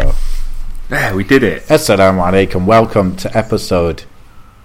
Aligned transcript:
go. 0.00 0.14
There, 0.88 1.14
we 1.14 1.22
did 1.22 1.42
it. 1.42 1.64
Assalamu 1.64 2.24
alaikum. 2.24 2.64
Welcome 2.64 3.14
to 3.16 3.36
episode 3.36 4.04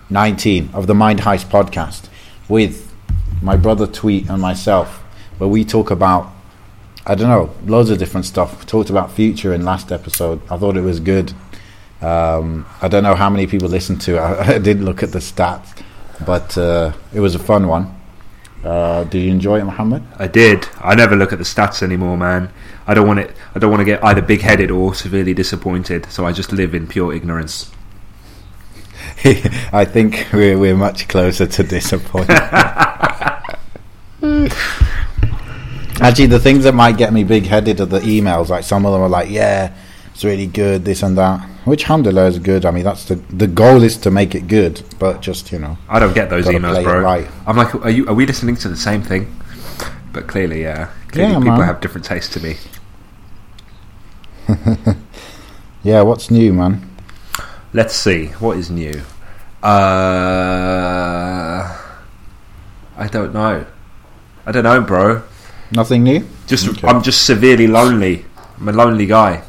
19 0.10 0.70
of 0.74 0.88
the 0.88 0.96
Mind 0.96 1.20
Heist 1.20 1.48
podcast 1.48 2.08
with 2.48 2.94
my 3.42 3.58
brother 3.58 3.88
Tweet 3.88 4.30
and 4.30 4.42
myself, 4.42 5.04
where 5.38 5.50
we 5.50 5.66
talk 5.66 5.92
about, 5.92 6.32
I 7.06 7.16
don't 7.16 7.28
know, 7.28 7.54
loads 7.66 7.90
of 7.90 7.98
different 7.98 8.26
stuff. 8.26 8.58
We 8.58 8.66
talked 8.68 8.90
about 8.90 9.12
future 9.12 9.54
in 9.54 9.66
last 9.66 9.92
episode. 9.92 10.40
I 10.50 10.58
thought 10.58 10.78
it 10.78 10.82
was 10.82 11.02
good. 11.02 11.34
Um, 12.02 12.66
I 12.82 12.88
don't 12.88 13.04
know 13.04 13.16
how 13.16 13.30
many 13.30 13.48
people 13.48 13.68
listened 13.68 14.00
to 14.04 14.16
it. 14.16 14.20
I, 14.20 14.56
I 14.56 14.60
didn't 14.60 14.86
look 14.86 15.04
at 15.04 15.12
the 15.12 15.20
stats, 15.20 15.84
but 16.26 16.58
uh, 16.58 16.94
it 17.14 17.20
was 17.20 17.36
a 17.36 17.40
fun 17.40 17.68
one. 17.68 17.97
Uh, 18.68 19.06
did 19.06 19.20
you 19.20 19.32
enjoy 19.32 19.62
it, 19.62 19.64
Muhammad? 19.64 20.04
I 20.20 20.28
did. 20.28 20.68
I 20.82 20.94
never 20.94 21.16
look 21.16 21.32
at 21.32 21.40
the 21.40 21.46
stats 21.46 21.82
anymore, 21.82 22.18
man. 22.18 22.52
I 22.86 22.94
don't 22.94 23.08
want 23.08 23.20
it. 23.20 23.34
I 23.56 23.60
don't 23.60 23.72
want 23.72 23.80
to 23.80 23.86
get 23.86 24.04
either 24.04 24.22
big-headed 24.22 24.72
or 24.72 24.94
severely 24.94 25.34
disappointed. 25.34 26.12
So 26.12 26.26
I 26.26 26.34
just 26.34 26.52
live 26.52 26.76
in 26.76 26.86
pure 26.86 27.14
ignorance. 27.14 27.72
I 29.72 29.86
think 29.86 30.28
we're 30.34 30.60
we're 30.60 30.76
much 30.76 31.08
closer 31.08 31.48
to 31.48 31.64
disappointment. 31.64 32.42
Actually, 36.02 36.26
the 36.26 36.40
things 36.40 36.66
that 36.66 36.74
might 36.76 36.98
get 36.98 37.14
me 37.14 37.24
big 37.24 37.46
headed 37.46 37.80
are 37.80 37.86
the 37.86 38.02
emails. 38.02 38.50
Like 38.50 38.66
some 38.66 38.86
of 38.86 38.92
them 38.92 39.02
are 39.02 39.08
like, 39.08 39.30
"Yeah, 39.30 39.74
it's 40.18 40.26
really 40.26 40.48
good, 40.48 40.84
this 40.84 41.04
and 41.04 41.16
that," 41.16 41.40
which 41.66 41.84
alhamdulillah 41.84 42.26
is 42.26 42.40
good. 42.40 42.66
I 42.66 42.72
mean, 42.72 42.84
that's 42.84 43.06
the 43.06 43.16
the 43.30 43.46
goal 43.46 43.84
is 43.84 43.98
to 43.98 44.10
make 44.10 44.34
it 44.34 44.48
good, 44.48 44.82
but 44.98 45.22
just 45.22 45.52
you 45.52 45.60
know, 45.60 45.78
I 45.88 46.00
don't 46.00 46.16
get 46.16 46.32
those 46.32 46.46
emails, 46.48 46.84
bro. 46.84 47.02
right. 47.02 47.28
I'm 47.46 47.56
like, 47.56 47.76
are 47.76 47.92
you? 47.92 48.08
Are 48.08 48.16
we 48.16 48.26
listening 48.26 48.56
to 48.58 48.68
the 48.68 48.76
same 48.76 49.04
thing? 49.04 49.28
But 50.14 50.26
clearly, 50.26 50.64
yeah. 50.64 50.90
Clearly 51.10 51.34
Yeah, 51.34 51.38
people 51.40 51.58
man. 51.58 51.68
have 51.68 51.82
different 51.82 52.06
tastes 52.06 52.34
to 52.34 52.40
me. 52.40 52.56
yeah. 55.84 56.02
What's 56.02 56.32
new, 56.32 56.52
man? 56.52 56.82
Let's 57.74 57.94
see 57.96 58.28
what 58.40 58.58
is 58.58 58.72
new. 58.72 59.04
Uh, 59.62 59.70
I 62.98 63.08
don't 63.08 63.34
know. 63.36 63.68
I 64.48 64.52
don't 64.52 64.64
know, 64.64 64.82
bro. 64.82 65.22
Nothing 65.72 66.02
new. 66.02 66.26
Just 66.48 66.68
Okay. 66.70 66.88
I'm 66.88 67.04
just 67.04 67.24
severely 67.28 67.68
lonely. 67.68 68.26
I'm 68.60 68.70
a 68.70 68.72
lonely 68.72 69.06
guy. 69.06 69.44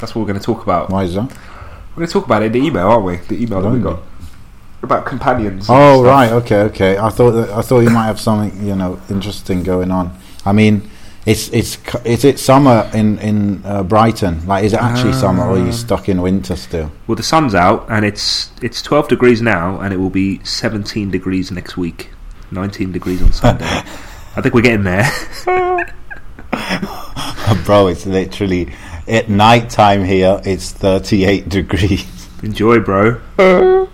That's 0.00 0.14
what 0.14 0.22
we're 0.22 0.28
going 0.28 0.40
to 0.40 0.44
talk 0.44 0.62
about. 0.62 0.90
Why 0.90 1.04
is 1.04 1.14
that? 1.14 1.30
We're 1.30 1.96
going 2.02 2.06
to 2.06 2.12
talk 2.12 2.26
about 2.26 2.42
it 2.42 2.46
in 2.46 2.52
the 2.52 2.66
email, 2.68 2.86
aren't 2.88 3.04
we? 3.04 3.16
The 3.16 3.42
email 3.42 3.60
that 3.62 3.70
we 3.70 3.80
got 3.80 4.00
about 4.82 5.06
companions. 5.06 5.66
Oh 5.68 6.04
right, 6.04 6.30
okay, 6.32 6.60
okay. 6.62 6.98
I 6.98 7.08
thought 7.10 7.32
that, 7.32 7.50
I 7.50 7.62
thought 7.62 7.80
you 7.80 7.90
might 7.90 8.06
have 8.06 8.20
something 8.20 8.64
you 8.66 8.76
know 8.76 9.00
interesting 9.10 9.62
going 9.62 9.90
on. 9.90 10.16
I 10.44 10.52
mean, 10.52 10.88
it's 11.26 11.48
it's 11.48 11.78
is 12.04 12.24
it 12.24 12.38
summer 12.38 12.88
in 12.94 13.18
in 13.18 13.62
uh, 13.64 13.82
Brighton? 13.82 14.46
Like, 14.46 14.64
is 14.64 14.72
it 14.72 14.80
actually 14.80 15.12
summer 15.14 15.44
or 15.44 15.56
are 15.56 15.58
you 15.58 15.70
Uh, 15.70 15.72
stuck 15.72 16.08
in 16.08 16.22
winter 16.22 16.56
still? 16.56 16.92
Well, 17.06 17.16
the 17.16 17.22
sun's 17.22 17.54
out 17.54 17.86
and 17.88 18.04
it's 18.04 18.50
it's 18.62 18.80
12 18.82 19.08
degrees 19.08 19.42
now, 19.42 19.80
and 19.80 19.92
it 19.92 19.96
will 19.98 20.10
be 20.10 20.40
17 20.44 21.10
degrees 21.10 21.50
next 21.50 21.76
week. 21.76 22.10
19 22.50 22.92
degrees 22.92 23.20
on 23.22 23.32
Sunday. 23.32 23.64
I 24.36 24.40
think 24.40 24.54
we're 24.54 24.62
getting 24.62 24.84
there. 24.84 25.10
Bro, 27.64 27.88
it's 27.88 28.06
literally 28.06 28.72
at 29.08 29.28
night 29.28 29.70
time 29.70 30.04
here. 30.04 30.40
It's 30.44 30.70
thirty 30.72 31.24
eight 31.24 31.48
degrees. 31.58 32.28
Enjoy, 32.42 32.80
bro. 32.80 33.20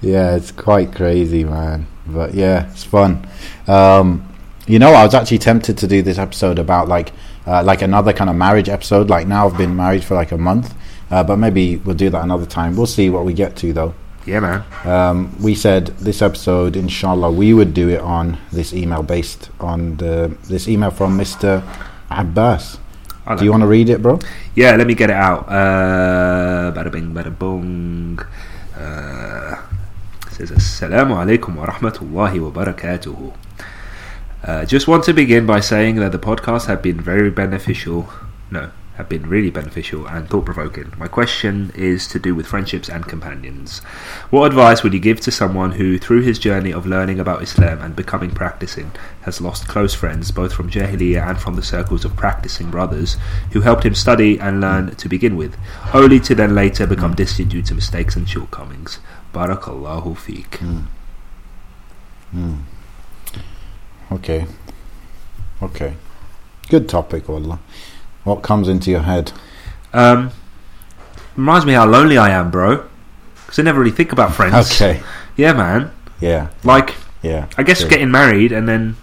Yeah, 0.00 0.36
it's 0.36 0.52
quite 0.52 0.94
crazy, 0.94 1.44
man. 1.44 1.86
But 2.06 2.34
yeah, 2.34 2.70
it's 2.70 2.84
fun. 2.84 3.26
Um, 3.66 4.24
you 4.66 4.78
know, 4.78 4.92
I 4.92 5.04
was 5.04 5.14
actually 5.14 5.38
tempted 5.38 5.78
to 5.78 5.86
do 5.86 6.02
this 6.02 6.18
episode 6.18 6.58
about 6.58 6.88
like 6.88 7.12
uh, 7.46 7.62
like 7.64 7.82
another 7.82 8.12
kind 8.12 8.30
of 8.30 8.36
marriage 8.36 8.68
episode. 8.68 9.10
Like 9.10 9.26
now, 9.26 9.48
I've 9.48 9.58
been 9.58 9.74
married 9.74 10.04
for 10.04 10.14
like 10.14 10.32
a 10.32 10.38
month, 10.38 10.74
uh, 11.10 11.24
but 11.24 11.36
maybe 11.36 11.76
we'll 11.78 11.96
do 11.96 12.10
that 12.10 12.22
another 12.22 12.46
time. 12.46 12.76
We'll 12.76 12.86
see 12.86 13.10
what 13.10 13.24
we 13.24 13.32
get 13.32 13.56
to 13.56 13.72
though. 13.72 13.94
Yeah, 14.24 14.40
man. 14.40 14.64
Um, 14.84 15.36
we 15.42 15.54
said 15.54 15.86
this 15.98 16.20
episode, 16.20 16.76
inshallah, 16.76 17.32
we 17.32 17.54
would 17.54 17.72
do 17.72 17.88
it 17.88 18.00
on 18.00 18.36
this 18.52 18.74
email 18.74 19.02
based 19.02 19.50
on 19.58 19.96
the 19.96 20.36
this 20.48 20.68
email 20.68 20.90
from 20.90 21.16
Mister 21.16 21.62
Abbas. 22.10 22.78
Do 23.36 23.44
you 23.44 23.50
want 23.50 23.60
to 23.62 23.66
read 23.66 23.90
it, 23.90 24.00
bro? 24.00 24.18
Yeah, 24.54 24.76
let 24.76 24.86
me 24.86 24.94
get 24.94 25.10
it 25.10 25.16
out. 25.16 25.48
Uh, 25.48 26.72
bada 26.72 26.90
bing, 26.90 27.12
bada 27.12 27.36
boom. 27.36 28.18
Uh, 28.76 29.56
says, 30.30 30.50
Assalamu 30.50 31.18
alaikum 31.18 31.56
wa 31.56 31.66
rahmatullahi 31.66 32.40
wa 32.40 32.50
barakatuhu. 32.50 33.34
Uh, 34.44 34.64
just 34.64 34.86
want 34.86 35.04
to 35.04 35.12
begin 35.12 35.46
by 35.46 35.60
saying 35.60 35.96
that 35.96 36.12
the 36.12 36.18
podcast 36.18 36.66
have 36.66 36.80
been 36.80 37.00
very 37.00 37.28
beneficial. 37.30 38.08
No, 38.50 38.70
have 38.98 39.08
been 39.08 39.28
really 39.28 39.50
beneficial 39.50 40.06
and 40.08 40.28
thought 40.28 40.44
provoking. 40.44 40.92
My 40.98 41.06
question 41.06 41.70
is 41.76 42.08
to 42.08 42.18
do 42.18 42.34
with 42.34 42.48
friendships 42.48 42.88
and 42.88 43.06
companions. 43.06 43.78
What 44.30 44.46
advice 44.46 44.82
would 44.82 44.92
you 44.92 44.98
give 44.98 45.20
to 45.20 45.30
someone 45.30 45.72
who, 45.72 45.98
through 45.98 46.22
his 46.22 46.38
journey 46.38 46.72
of 46.72 46.84
learning 46.84 47.20
about 47.20 47.40
Islam 47.42 47.80
and 47.80 47.94
becoming 47.94 48.32
practicing, 48.32 48.90
has 49.22 49.40
lost 49.40 49.68
close 49.68 49.94
friends 49.94 50.32
both 50.32 50.52
from 50.52 50.68
Jahiliyyah 50.68 51.30
and 51.30 51.40
from 51.40 51.54
the 51.54 51.62
circles 51.62 52.04
of 52.04 52.16
practicing 52.16 52.72
brothers 52.72 53.16
who 53.52 53.60
helped 53.60 53.86
him 53.86 53.94
study 53.94 54.38
and 54.38 54.60
learn 54.60 54.96
to 54.96 55.08
begin 55.08 55.36
with, 55.36 55.56
only 55.94 56.18
to 56.20 56.34
then 56.34 56.56
later 56.56 56.84
become 56.84 57.14
distant 57.14 57.50
due 57.50 57.62
to 57.62 57.74
mistakes 57.74 58.16
and 58.16 58.28
shortcomings? 58.28 58.98
Barakallahu 59.32 60.18
feek. 60.18 60.56
Hmm. 62.32 62.56
Okay. 64.10 64.46
Okay. 65.62 65.94
Good 66.68 66.88
topic, 66.88 67.28
Wallah. 67.28 67.60
What 68.28 68.42
comes 68.42 68.68
into 68.68 68.90
your 68.90 69.00
head? 69.00 69.32
Um, 69.94 70.32
reminds 71.34 71.64
me 71.64 71.72
how 71.72 71.86
lonely 71.86 72.18
I 72.18 72.28
am, 72.28 72.50
bro. 72.50 72.84
Because 73.46 73.58
I 73.58 73.62
never 73.62 73.80
really 73.80 73.90
think 73.90 74.12
about 74.12 74.34
friends. 74.34 74.70
Okay. 74.70 75.00
Yeah, 75.36 75.54
man. 75.54 75.90
Yeah. 76.20 76.48
Like, 76.62 76.94
Yeah. 77.22 77.46
I 77.56 77.62
guess 77.62 77.80
True. 77.80 77.88
getting 77.88 78.10
married 78.10 78.52
and 78.52 78.68
then, 78.68 78.96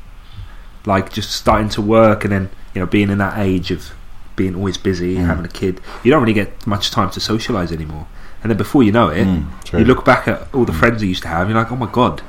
like, 0.85 1.11
just 1.11 1.31
starting 1.31 1.69
to 1.69 1.81
work 1.81 2.23
and 2.23 2.31
then, 2.31 2.49
you 2.75 2.79
know, 2.79 2.85
being 2.85 3.09
in 3.09 3.17
that 3.17 3.37
age 3.39 3.71
of 3.71 3.91
being 4.35 4.55
always 4.55 4.77
busy, 4.77 5.15
Mm. 5.17 5.25
having 5.25 5.43
a 5.45 5.49
kid, 5.49 5.81
you 6.03 6.11
don't 6.11 6.21
really 6.21 6.33
get 6.33 6.67
much 6.67 6.91
time 6.91 7.09
to 7.09 7.19
socialise 7.19 7.71
anymore. 7.71 8.05
And 8.43 8.51
then 8.51 8.57
before 8.57 8.83
you 8.83 8.91
know 8.91 9.09
it, 9.09 9.25
Mm, 9.27 9.45
you 9.73 9.85
look 9.85 10.05
back 10.05 10.27
at 10.27 10.47
all 10.53 10.65
the 10.65 10.71
friends 10.73 11.01
you 11.01 11.09
used 11.09 11.23
to 11.23 11.29
have, 11.29 11.41
and 11.41 11.49
you're 11.49 11.59
like, 11.59 11.71
oh 11.71 11.75
my 11.75 11.89
god, 11.91 12.21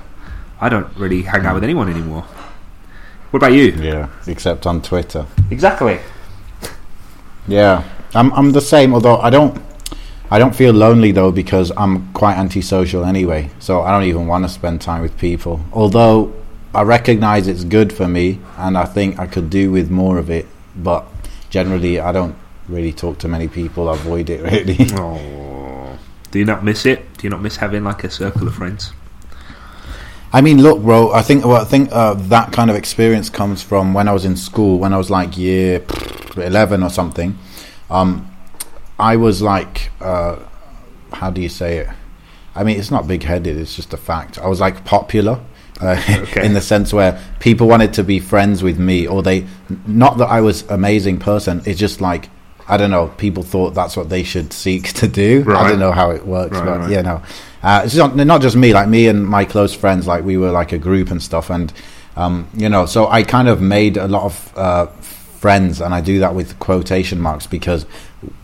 I 0.62 0.70
don't 0.70 0.88
really 0.96 1.22
hang 1.22 1.44
out 1.44 1.54
with 1.54 1.62
anyone 1.64 1.90
anymore. 1.90 2.24
What 3.30 3.38
about 3.42 3.52
you? 3.52 3.66
Yeah. 3.78 4.06
Except 4.26 4.66
on 4.66 4.80
Twitter. 4.80 5.26
Exactly. 5.50 6.00
Yeah, 7.48 7.84
I'm 8.14 8.32
I'm 8.32 8.52
the 8.52 8.60
same. 8.60 8.94
Although 8.94 9.18
I 9.18 9.30
don't 9.30 9.60
I 10.30 10.38
don't 10.38 10.54
feel 10.54 10.72
lonely 10.72 11.12
though 11.12 11.30
because 11.30 11.70
I'm 11.76 12.12
quite 12.12 12.36
antisocial 12.36 13.04
anyway. 13.04 13.50
So 13.60 13.82
I 13.82 13.92
don't 13.92 14.04
even 14.04 14.26
want 14.26 14.44
to 14.44 14.48
spend 14.48 14.80
time 14.80 15.02
with 15.02 15.16
people. 15.18 15.60
Although 15.72 16.34
I 16.74 16.82
recognise 16.82 17.46
it's 17.46 17.64
good 17.64 17.92
for 17.92 18.08
me, 18.08 18.40
and 18.58 18.76
I 18.76 18.84
think 18.84 19.18
I 19.18 19.26
could 19.26 19.50
do 19.50 19.70
with 19.70 19.90
more 19.90 20.18
of 20.18 20.30
it. 20.30 20.46
But 20.74 21.06
generally, 21.48 22.00
I 22.00 22.12
don't 22.12 22.34
really 22.68 22.92
talk 22.92 23.18
to 23.18 23.28
many 23.28 23.48
people. 23.48 23.88
I 23.88 23.94
avoid 23.94 24.28
it 24.30 24.42
really. 24.50 24.76
Do 26.32 26.40
you 26.40 26.44
not 26.44 26.64
miss 26.64 26.84
it? 26.84 27.16
Do 27.18 27.26
you 27.26 27.30
not 27.30 27.40
miss 27.40 27.56
having 27.56 27.84
like 27.84 28.02
a 28.04 28.10
circle 28.10 28.48
of 28.48 28.54
friends? 28.54 28.92
I 30.32 30.40
mean, 30.40 30.60
look, 30.60 30.82
bro. 30.82 31.12
I 31.12 31.22
think 31.22 31.44
well, 31.44 31.62
I 31.62 31.64
think 31.64 31.90
uh, 31.92 32.14
that 32.14 32.52
kind 32.52 32.68
of 32.68 32.76
experience 32.76 33.30
comes 33.30 33.62
from 33.62 33.94
when 33.94 34.08
I 34.08 34.12
was 34.12 34.24
in 34.24 34.36
school. 34.36 34.78
When 34.80 34.92
I 34.92 34.98
was 34.98 35.08
like 35.08 35.38
year 35.38 35.80
eleven 36.38 36.82
or 36.82 36.90
something, 36.90 37.38
um, 37.90 38.30
I 38.98 39.16
was 39.16 39.42
like, 39.42 39.90
uh, 40.00 40.36
how 41.12 41.30
do 41.30 41.40
you 41.40 41.48
say 41.48 41.78
it? 41.78 41.88
I 42.54 42.64
mean, 42.64 42.78
it's 42.78 42.90
not 42.90 43.06
big-headed. 43.06 43.56
It's 43.58 43.76
just 43.76 43.92
a 43.92 43.98
fact. 43.98 44.38
I 44.38 44.46
was 44.48 44.60
like 44.60 44.84
popular. 44.84 45.40
Uh, 45.78 46.00
Okay. 46.08 46.42
in 46.46 46.54
the 46.54 46.60
sense 46.62 46.90
where 46.94 47.20
people 47.38 47.68
wanted 47.68 47.92
to 47.92 48.02
be 48.02 48.18
friends 48.18 48.62
with 48.62 48.78
me 48.78 49.06
or 49.06 49.22
they 49.22 49.46
not 49.86 50.16
that 50.16 50.24
I 50.30 50.40
was 50.40 50.62
amazing 50.70 51.18
person 51.18 51.60
it's 51.66 51.78
just 51.78 52.00
like 52.00 52.30
I 52.66 52.78
don't 52.78 52.90
know 52.90 53.08
people 53.18 53.42
thought 53.42 53.74
that's 53.74 53.94
what 53.94 54.08
they 54.08 54.22
should 54.22 54.54
seek 54.54 54.84
to 55.00 55.06
do 55.06 55.44
I 55.54 55.68
don't 55.68 55.78
know 55.78 55.92
how 55.92 56.12
it 56.12 56.26
works 56.26 56.56
Right, 56.56 56.64
but 56.64 56.78
right. 56.80 56.90
you 56.90 57.02
know 57.02 57.20
uh, 57.62 57.82
it's 57.84 57.94
not, 57.94 58.16
not 58.16 58.40
just 58.40 58.56
me 58.56 58.72
like 58.72 58.88
me 58.88 59.06
and 59.06 59.26
my 59.26 59.44
close 59.44 59.74
friends 59.74 60.06
like 60.06 60.24
we 60.24 60.38
were 60.38 60.50
like 60.50 60.72
a 60.72 60.78
group 60.78 61.10
and 61.10 61.22
stuff 61.22 61.50
and 61.50 61.70
um, 62.16 62.48
you 62.54 62.70
know 62.70 62.86
so 62.86 63.08
I 63.08 63.22
kind 63.22 63.46
of 63.46 63.60
made 63.60 63.98
a 63.98 64.08
lot 64.08 64.22
of 64.24 64.52
uh, 64.56 64.86
friends 65.36 65.80
and 65.80 65.94
I 65.94 66.00
do 66.00 66.18
that 66.20 66.34
with 66.34 66.58
quotation 66.58 67.20
marks 67.20 67.46
because 67.46 67.86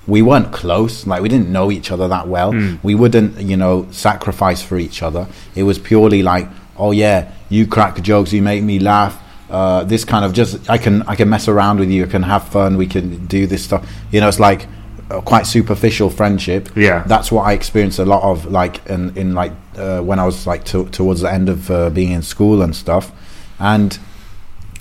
we 0.07 0.23
weren't 0.23 0.53
close. 0.53 1.07
Like 1.07 1.23
we 1.23 1.29
didn't 1.29 1.51
know 1.51 1.71
each 1.71 1.91
other 1.91 2.09
that 2.09 2.29
well. 2.29 2.53
Mm. 2.53 2.79
we 2.83 2.95
wouldn't 2.95 3.41
you 3.41 3.57
know 3.57 3.87
sacrifice 3.91 4.63
for 4.63 4.79
each 4.79 5.03
other. 5.03 5.27
It 5.55 5.63
was 5.65 5.79
purely 5.79 6.23
like 6.23 6.49
oh 6.77 6.91
yeah 6.91 7.33
you 7.49 7.67
crack 7.67 8.01
jokes 8.03 8.33
you 8.33 8.43
make 8.43 8.63
me 8.63 8.79
laugh 8.79 9.23
uh, 9.51 9.85
this 9.85 10.05
kind 10.05 10.25
of 10.25 10.33
just 10.33 10.71
I 10.71 10.79
can 10.79 11.03
I 11.03 11.15
can 11.15 11.29
mess 11.29 11.47
around 11.47 11.79
with 11.79 11.91
you 11.91 12.05
I 12.05 12.09
can 12.09 12.23
have 12.23 12.49
fun 12.49 12.77
we 12.77 12.87
can 12.87 13.27
do 13.27 13.47
this 13.47 13.65
stuff. 13.65 13.89
You 14.11 14.21
know 14.21 14.29
it's 14.29 14.41
like 14.41 14.67
a 15.11 15.21
quite 15.23 15.47
superficial 15.47 16.11
friendship. 16.11 16.71
Yeah. 16.75 17.05
that's 17.07 17.31
what 17.31 17.43
I 17.43 17.53
experienced 17.53 17.99
a 17.99 18.05
lot 18.05 18.23
of 18.23 18.47
like 18.47 18.85
in 18.87 19.17
in 19.17 19.35
like 19.35 19.53
uh, 19.77 20.01
when 20.01 20.19
I 20.19 20.25
was 20.25 20.47
like 20.47 20.65
to, 20.67 20.89
towards 20.89 21.21
the 21.21 21.33
end 21.33 21.49
of 21.49 21.71
uh, 21.71 21.91
being 21.91 22.13
in 22.13 22.23
school 22.23 22.63
and 22.63 22.75
stuff. 22.75 23.13
And 23.59 23.99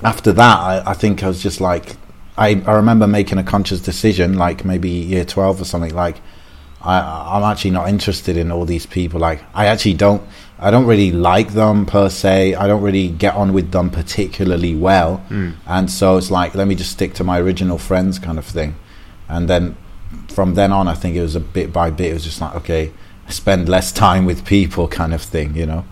after 0.04 0.32
that 0.34 0.60
I, 0.60 0.92
I 0.92 0.94
think 0.94 1.24
I 1.24 1.28
was 1.28 1.42
just 1.42 1.62
like 1.62 1.96
I, 2.38 2.62
I 2.66 2.74
remember 2.74 3.08
making 3.08 3.38
a 3.38 3.44
conscious 3.44 3.82
decision, 3.82 4.38
like 4.38 4.64
maybe 4.66 4.90
year 4.90 5.26
twelve 5.26 5.62
or 5.62 5.66
something. 5.66 5.94
Like, 5.94 6.16
I 6.82 6.98
I'm 7.36 7.44
actually 7.44 7.72
not 7.72 7.90
interested 7.90 8.38
in 8.38 8.52
all 8.52 8.66
these 8.66 8.86
people. 8.86 9.20
Like, 9.20 9.44
I 9.54 9.68
actually 9.68 9.96
don't. 9.96 10.24
I 10.58 10.72
don't 10.72 10.86
really 10.86 11.12
like 11.12 11.50
them 11.50 11.86
per 11.86 12.10
se. 12.10 12.56
I 12.56 12.68
don't 12.68 12.82
really 12.82 13.10
get 13.10 13.36
on 13.36 13.52
with 13.52 13.72
them 13.72 13.90
particularly 13.90 14.76
well, 14.76 15.24
Mm. 15.30 15.56
and 15.68 15.92
so 15.92 16.18
it's 16.18 16.32
like 16.32 16.56
let 16.56 16.68
me 16.68 16.74
just 16.76 16.92
stick 16.92 17.14
to 17.16 17.24
my 17.24 17.38
original 17.40 17.78
friends 17.78 18.18
kind 18.18 18.40
of 18.40 18.46
thing. 18.46 18.76
And 19.28 19.50
then 19.50 19.76
from 20.30 20.54
then 20.56 20.72
on, 20.72 20.88
I 20.88 20.94
think 20.94 21.16
it 21.18 21.22
was 21.22 21.36
a 21.36 21.40
bit 21.42 21.74
by 21.74 21.92
bit. 21.92 22.12
It 22.12 22.14
was 22.14 22.24
just 22.24 22.40
like 22.42 22.56
okay, 22.56 22.92
spend 23.28 23.68
less 23.68 23.92
time 23.92 24.26
with 24.26 24.46
people 24.46 24.88
kind 24.88 25.14
of 25.14 25.22
thing, 25.22 25.56
you 25.56 25.66
know. 25.66 25.84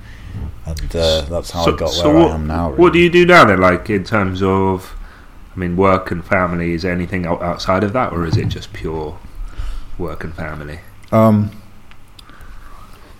And 0.70 0.96
uh, 0.96 1.22
that's 1.22 1.52
how 1.52 1.64
I 1.66 1.76
got 1.76 1.94
where 2.04 2.14
what, 2.14 2.32
I 2.32 2.36
am 2.36 2.48
now. 2.48 2.72
What 2.72 2.94
do 2.94 3.00
you 3.00 3.10
do 3.10 3.26
now 3.26 3.46
then? 3.46 3.60
Like 3.60 3.90
in 3.90 4.04
terms 4.04 4.44
of, 4.44 4.96
I 5.56 5.60
mean, 5.60 5.76
work 5.76 6.12
and 6.12 6.24
family. 6.24 6.74
Is 6.74 6.84
there 6.84 6.92
anything 6.92 7.26
outside 7.26 7.84
of 7.84 7.94
that, 7.94 8.14
or 8.14 8.26
is 8.26 8.38
it 8.38 8.50
just 8.50 8.72
pure 8.74 9.18
work 9.98 10.24
and 10.24 10.34
family? 10.34 10.80
Um, 11.12 11.52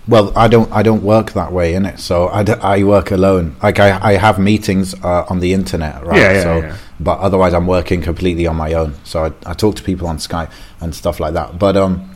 well, 0.08 0.32
I 0.36 0.48
don't. 0.48 0.72
I 0.72 0.84
don't 0.84 1.04
work 1.04 1.34
that 1.34 1.52
way 1.52 1.74
in 1.74 1.86
it. 1.86 2.00
So 2.00 2.30
I, 2.30 2.44
d- 2.44 2.54
I 2.54 2.84
work 2.84 3.12
alone. 3.12 3.56
Like 3.62 3.80
I, 3.80 4.00
I 4.12 4.14
have 4.14 4.40
meetings 4.40 4.94
uh, 5.04 5.26
on 5.30 5.40
the 5.40 5.54
internet, 5.54 6.06
right? 6.06 6.18
Yeah, 6.18 6.32
yeah, 6.34 6.44
so, 6.44 6.58
yeah. 6.58 6.78
But 7.00 7.20
otherwise, 7.20 7.54
I'm 7.54 7.68
working 7.68 8.02
completely 8.02 8.46
on 8.48 8.56
my 8.56 8.74
own. 8.74 8.94
So 9.04 9.26
I, 9.26 9.32
I 9.46 9.54
talk 9.54 9.76
to 9.76 9.84
people 9.84 10.08
on 10.08 10.18
Skype 10.18 10.52
and 10.82 10.94
stuff 10.94 11.20
like 11.20 11.34
that. 11.34 11.58
But 11.60 11.78
um, 11.78 12.10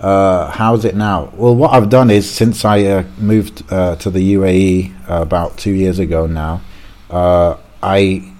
uh, 0.00 0.50
how's 0.50 0.84
it 0.84 0.96
now? 0.96 1.30
Well, 1.36 1.54
what 1.54 1.72
I've 1.72 1.90
done 1.90 2.10
is 2.10 2.30
since 2.30 2.64
I 2.64 2.84
uh, 2.84 3.04
moved 3.18 3.62
uh, 3.70 3.96
to 3.96 4.10
the 4.10 4.34
UAE 4.34 4.92
uh, 5.08 5.22
about 5.22 5.58
two 5.58 5.72
years 5.72 5.98
ago 5.98 6.26
now, 6.26 6.62
uh, 7.10 7.56
I 7.82 8.32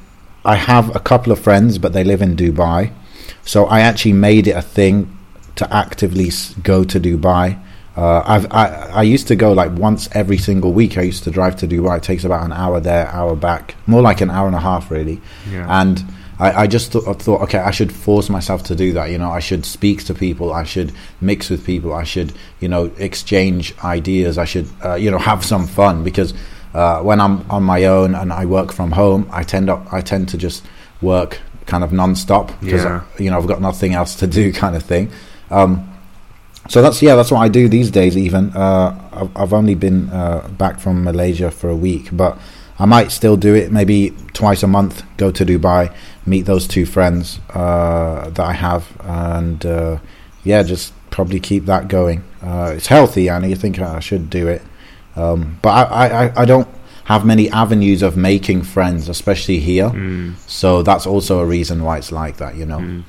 I 0.45 0.57
have 0.57 0.95
a 0.97 1.01
couple 1.01 1.33
of 1.33 1.39
friends, 1.39 1.79
but 1.79 1.93
they 1.93 2.03
live 2.03 2.23
in 2.23 2.35
Dubai. 2.35 2.93
So 3.45 3.67
I 3.67 3.81
actually 3.81 4.15
made 4.15 4.47
it 4.47 4.57
a 4.57 4.63
thing 4.63 5.17
to 5.57 5.73
actively 5.75 6.31
go 6.63 6.83
to 6.85 6.99
Dubai. 6.99 7.61
Uh, 7.95 8.23
I've, 8.25 8.51
I 8.51 8.67
I 8.95 9.03
used 9.03 9.29
to 9.29 9.37
go 9.37 9.53
like 9.53 9.71
once 9.73 10.09
every 10.13 10.39
single 10.39 10.73
week. 10.73 10.97
I 10.97 11.03
used 11.03 11.25
to 11.25 11.31
drive 11.31 11.57
to 11.57 11.69
Dubai. 11.69 11.99
It 11.99 12.05
takes 12.05 12.25
about 12.25 12.43
an 12.45 12.53
hour 12.53 12.81
there, 12.81 13.07
hour 13.09 13.37
back, 13.37 13.75
more 13.87 14.01
like 14.01 14.23
an 14.23 14.31
hour 14.31 14.47
and 14.47 14.57
a 14.57 14.61
half 14.61 14.91
really. 14.91 15.21
Yeah. 15.51 15.67
And 15.69 16.03
I, 16.41 16.63
I 16.63 16.67
just 16.67 16.93
th- 16.93 17.05
thought, 17.05 17.43
okay, 17.43 17.59
I 17.59 17.71
should 17.71 17.93
force 17.93 18.29
myself 18.31 18.63
to 18.65 18.75
do 18.75 18.93
that. 18.95 19.11
You 19.11 19.19
know, 19.19 19.31
I 19.31 19.41
should 19.41 19.65
speak 19.67 20.05
to 20.05 20.15
people. 20.15 20.53
I 20.53 20.65
should 20.65 20.93
mix 21.21 21.51
with 21.51 21.65
people. 21.67 21.93
I 21.93 22.05
should, 22.05 22.33
you 22.61 22.69
know, 22.69 22.91
exchange 22.99 23.75
ideas. 23.85 24.39
I 24.39 24.45
should, 24.47 24.67
uh, 24.85 24.95
you 24.95 25.11
know, 25.11 25.19
have 25.19 25.45
some 25.45 25.67
fun 25.67 26.03
because 26.03 26.33
uh, 26.75 27.03
when 27.03 27.21
I'm 27.21 27.49
on 27.51 27.63
my 27.63 27.85
own 27.85 28.15
and 28.15 28.33
I 28.33 28.47
work 28.47 28.73
from 28.73 28.93
home, 28.93 29.29
I 29.33 29.43
tend 29.43 29.69
up, 29.69 29.93
I 29.93 30.01
tend 30.01 30.29
to 30.31 30.39
just 30.39 30.65
work 31.03 31.39
kind 31.67 31.85
of 31.85 31.93
non-stop 31.93 32.49
because 32.61 32.83
Yeah. 32.85 33.03
you 33.19 33.31
know 33.31 33.39
I've 33.39 33.47
got 33.47 33.61
nothing 33.61 33.95
else 33.95 34.15
to 34.17 34.27
do, 34.27 34.53
kind 34.65 34.75
of 34.75 34.83
thing. 34.83 35.11
Um, 35.51 35.87
so 36.69 36.81
that's 36.83 37.03
yeah, 37.03 37.17
that's 37.17 37.31
what 37.31 37.41
I 37.41 37.49
do 37.49 37.69
these 37.69 37.91
days. 37.91 38.17
Even 38.17 38.51
uh, 38.57 38.95
I've, 39.13 39.37
I've 39.37 39.53
only 39.53 39.75
been 39.75 40.09
uh, 40.11 40.49
back 40.59 40.79
from 40.81 41.05
Malaysia 41.05 41.51
for 41.51 41.69
a 41.69 41.77
week, 41.77 42.09
but 42.13 42.39
I 42.81 42.87
might 42.87 43.13
still 43.13 43.37
do 43.37 43.55
it. 43.55 43.71
Maybe 43.71 44.11
twice 44.33 44.63
a 44.63 44.67
month. 44.67 45.05
Go 45.19 45.31
to 45.31 45.45
Dubai, 45.45 45.95
meet 46.27 46.43
those 46.47 46.67
two 46.67 46.87
friends 46.87 47.39
uh, 47.55 48.31
that 48.31 48.45
I 48.45 48.53
have, 48.55 48.89
and 49.01 49.65
uh, 49.67 49.99
yeah, 50.45 50.63
just 50.63 50.93
probably 51.11 51.41
keep 51.41 51.67
that 51.67 51.89
going. 51.89 52.25
Uh, 52.43 52.73
it's 52.77 52.87
healthy, 52.87 53.29
and 53.29 53.49
you 53.49 53.55
think 53.57 53.79
I 53.79 54.01
should 54.01 54.31
do 54.31 54.49
it, 54.49 54.63
um, 55.15 55.59
but 55.63 55.71
I, 55.71 55.83
I, 56.07 56.25
I- 56.27 56.33
I 56.43 56.45
don't 56.47 56.69
have 57.05 57.27
many 57.27 57.51
avenues 57.51 58.03
of 58.03 58.17
making 58.17 58.63
friends, 58.63 59.09
especially 59.09 59.59
here. 59.59 59.91
Mm. 59.91 60.37
So 60.49 60.83
that's 60.83 61.07
also 61.07 61.41
a 61.41 61.45
reason 61.45 61.83
why 61.83 61.99
it's 61.99 62.13
like 62.13 62.37
that, 62.37 62.55
you 62.55 62.65
know. 62.65 62.79
Mm. 62.79 63.03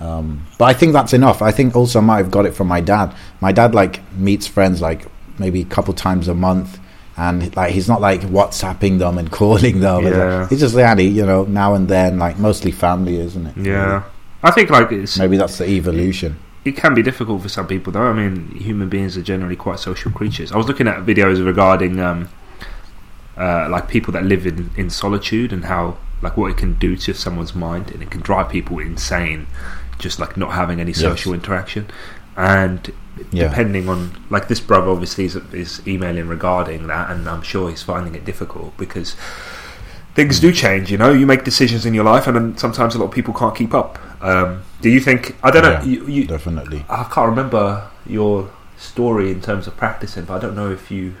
Um, 0.00 0.46
but 0.58 0.66
I 0.66 0.74
think 0.74 0.92
that's 0.92 1.12
enough. 1.14 1.40
I 1.40 1.50
think 1.50 1.74
also 1.74 1.98
I 1.98 2.02
might 2.02 2.18
have 2.18 2.30
got 2.30 2.44
it 2.46 2.54
from 2.54 2.68
my 2.68 2.80
dad. 2.82 3.14
My 3.40 3.50
dad 3.52 3.74
like 3.74 4.00
meets 4.12 4.46
friends 4.46 4.80
like 4.82 5.06
maybe 5.38 5.62
a 5.62 5.64
couple 5.64 5.94
times 5.94 6.28
a 6.28 6.34
month, 6.34 6.78
and 7.18 7.54
like 7.56 7.72
he's 7.72 7.88
not 7.88 8.00
like 8.00 8.20
WhatsApping 8.22 8.98
them 9.00 9.18
and 9.18 9.30
calling 9.40 9.80
them. 9.80 10.04
Yeah. 10.04 10.48
He's 10.48 10.60
just 10.60 10.74
like 10.74 10.98
you 11.00 11.26
know, 11.26 11.44
now 11.44 11.74
and 11.74 11.88
then, 11.88 12.18
like 12.18 12.38
mostly 12.38 12.70
family, 12.70 13.18
isn't 13.18 13.46
it? 13.46 13.56
Yeah. 13.56 14.04
I 14.42 14.52
think 14.52 14.70
like 14.70 14.92
it's 14.92 15.18
Maybe 15.18 15.36
that's 15.36 15.58
the 15.58 15.66
evolution. 15.68 16.38
it 16.64 16.76
can 16.76 16.94
be 16.94 17.02
difficult 17.02 17.42
for 17.42 17.48
some 17.48 17.66
people 17.66 17.92
though. 17.92 18.08
I 18.08 18.12
mean, 18.12 18.52
human 18.52 18.88
beings 18.88 19.16
are 19.16 19.22
generally 19.22 19.56
quite 19.56 19.80
social 19.80 20.12
creatures. 20.12 20.52
I 20.52 20.56
was 20.56 20.68
looking 20.68 20.86
at 20.86 20.98
videos 21.04 21.44
regarding 21.44 21.98
um, 21.98 22.28
uh, 23.36 23.68
like 23.68 23.88
people 23.88 24.12
that 24.12 24.24
live 24.24 24.46
in, 24.46 24.70
in 24.76 24.90
solitude 24.90 25.52
and 25.52 25.64
how 25.64 25.96
like 26.22 26.36
what 26.36 26.50
it 26.50 26.56
can 26.56 26.74
do 26.74 26.96
to 26.96 27.14
someone's 27.14 27.54
mind 27.54 27.90
and 27.90 28.02
it 28.02 28.10
can 28.10 28.20
drive 28.20 28.48
people 28.48 28.78
insane 28.80 29.46
just 29.98 30.18
like 30.18 30.36
not 30.36 30.52
having 30.52 30.80
any 30.80 30.90
Yes. 30.92 31.00
social 31.00 31.32
interaction 31.34 31.86
and 32.38 32.92
Yeah. 33.32 33.48
depending 33.48 33.88
on 33.88 34.12
like 34.30 34.46
this 34.48 34.60
brother 34.60 34.90
obviously 34.90 35.24
is, 35.24 35.34
is 35.52 35.82
emailing 35.86 36.28
regarding 36.28 36.86
that 36.86 37.10
and 37.10 37.28
I'm 37.28 37.42
sure 37.42 37.68
he's 37.68 37.82
finding 37.82 38.14
it 38.14 38.24
difficult 38.24 38.76
because 38.78 39.16
things 40.14 40.38
do 40.40 40.52
change 40.52 40.90
you 40.92 40.98
know 40.98 41.10
you 41.12 41.26
make 41.26 41.42
decisions 41.44 41.84
in 41.84 41.94
your 41.94 42.04
life 42.04 42.26
and 42.28 42.36
then 42.36 42.56
sometimes 42.56 42.94
a 42.94 42.98
lot 42.98 43.06
of 43.06 43.10
people 43.12 43.34
can't 43.34 43.56
keep 43.56 43.74
up 43.74 43.98
um, 44.22 44.62
do 44.80 44.88
you 44.88 45.00
think 45.00 45.36
I 45.42 45.50
don't 45.50 45.62
know 45.62 45.70
Yeah. 45.72 45.82
you, 45.82 46.06
you, 46.06 46.24
Definitely. 46.26 46.84
I 46.88 47.04
can't 47.12 47.28
remember 47.28 47.88
your 48.06 48.50
story 48.76 49.30
in 49.32 49.40
terms 49.40 49.66
of 49.66 49.76
practicing, 49.76 50.24
but 50.24 50.34
I 50.34 50.38
don't 50.38 50.54
know 50.56 50.70
if 50.70 50.90
you 50.90 51.14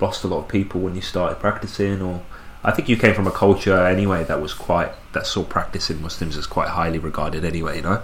lost 0.00 0.24
a 0.24 0.28
lot 0.28 0.38
of 0.38 0.48
people 0.48 0.80
when 0.80 0.94
you 0.94 1.00
started 1.02 1.38
practicing, 1.40 2.00
or 2.02 2.22
I 2.64 2.70
think 2.72 2.88
you 2.88 2.96
came 2.96 3.14
from 3.14 3.26
a 3.26 3.30
culture 3.30 3.86
anyway 3.86 4.24
that 4.24 4.40
was 4.40 4.52
quite 4.54 4.92
that 5.12 5.26
saw 5.26 5.44
practicing 5.44 6.00
Muslims 6.02 6.36
as 6.36 6.46
quite 6.46 6.68
highly 6.68 6.98
regarded 6.98 7.42
anyway. 7.44 7.76
You 7.76 7.82
know, 7.82 8.02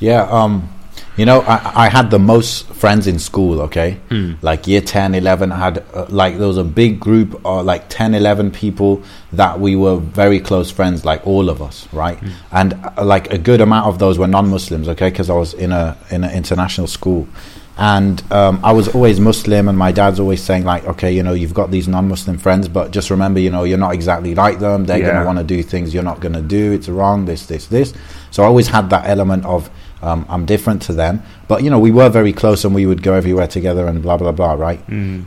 Yeah. 0.00 0.22
Um. 0.24 0.68
You 1.16 1.26
know, 1.26 1.40
I, 1.42 1.86
I 1.86 1.88
had 1.88 2.10
the 2.10 2.18
most 2.18 2.66
friends 2.68 3.06
in 3.06 3.18
school. 3.18 3.60
Okay. 3.62 3.98
Hmm. 4.08 4.32
like 4.42 4.66
year 4.66 4.80
10 4.80 5.14
11 5.14 5.52
I 5.52 5.56
had 5.56 5.84
uh, 5.94 6.06
like 6.08 6.38
there 6.38 6.48
was 6.48 6.56
a 6.56 6.64
big 6.64 6.98
group 6.98 7.40
of 7.44 7.66
like 7.66 7.88
10 7.90 8.14
11 8.14 8.50
people 8.52 9.02
that 9.32 9.60
we 9.60 9.76
were 9.76 9.96
very 9.96 10.40
close 10.40 10.70
friends 10.70 11.04
like 11.04 11.26
all 11.26 11.50
of 11.50 11.60
us 11.60 11.86
right 11.92 12.18
and 12.52 12.72
uh, 12.74 13.04
like 13.04 13.30
a 13.32 13.38
good 13.38 13.60
amount 13.60 13.86
of 13.86 13.98
those 13.98 14.18
were 14.18 14.26
non-muslims 14.26 14.88
okay 14.88 15.10
because 15.10 15.28
i 15.30 15.34
was 15.34 15.52
in 15.54 15.72
a 15.72 15.96
in 16.10 16.24
an 16.24 16.30
international 16.34 16.86
school 16.86 17.28
and 17.76 18.22
um, 18.32 18.58
i 18.64 18.72
was 18.72 18.88
always 18.88 19.20
muslim 19.20 19.68
and 19.68 19.76
my 19.78 19.92
dad's 19.92 20.18
always 20.18 20.42
saying 20.42 20.64
like 20.64 20.84
okay 20.86 21.12
you 21.12 21.22
know 21.22 21.32
you've 21.34 21.54
got 21.54 21.70
these 21.70 21.86
non-muslim 21.86 22.38
friends 22.38 22.66
but 22.68 22.90
just 22.90 23.10
remember 23.10 23.38
you 23.40 23.50
know 23.50 23.64
you're 23.64 23.78
not 23.78 23.94
exactly 23.94 24.34
like 24.34 24.58
them 24.58 24.84
they're 24.86 25.00
going 25.00 25.14
to 25.14 25.24
want 25.24 25.38
to 25.38 25.44
do 25.44 25.62
things 25.62 25.92
you're 25.94 26.02
not 26.02 26.20
going 26.20 26.34
to 26.34 26.42
do 26.42 26.72
it's 26.72 26.88
wrong 26.88 27.24
this 27.26 27.46
this 27.46 27.66
this 27.66 27.92
so 28.30 28.42
i 28.42 28.46
always 28.46 28.68
had 28.68 28.90
that 28.90 29.06
element 29.06 29.44
of 29.44 29.70
um, 30.02 30.24
i'm 30.28 30.44
different 30.46 30.80
to 30.82 30.92
them. 30.92 31.22
But 31.48 31.62
you 31.64 31.70
know 31.70 31.78
we 31.78 31.90
were 31.90 32.08
very 32.08 32.32
close 32.32 32.64
and 32.64 32.74
we 32.74 32.86
would 32.86 33.02
go 33.02 33.14
everywhere 33.14 33.46
together 33.48 33.86
and 33.86 34.02
blah 34.02 34.16
blah 34.16 34.32
blah 34.32 34.52
right? 34.54 34.80
Mm. 34.88 35.24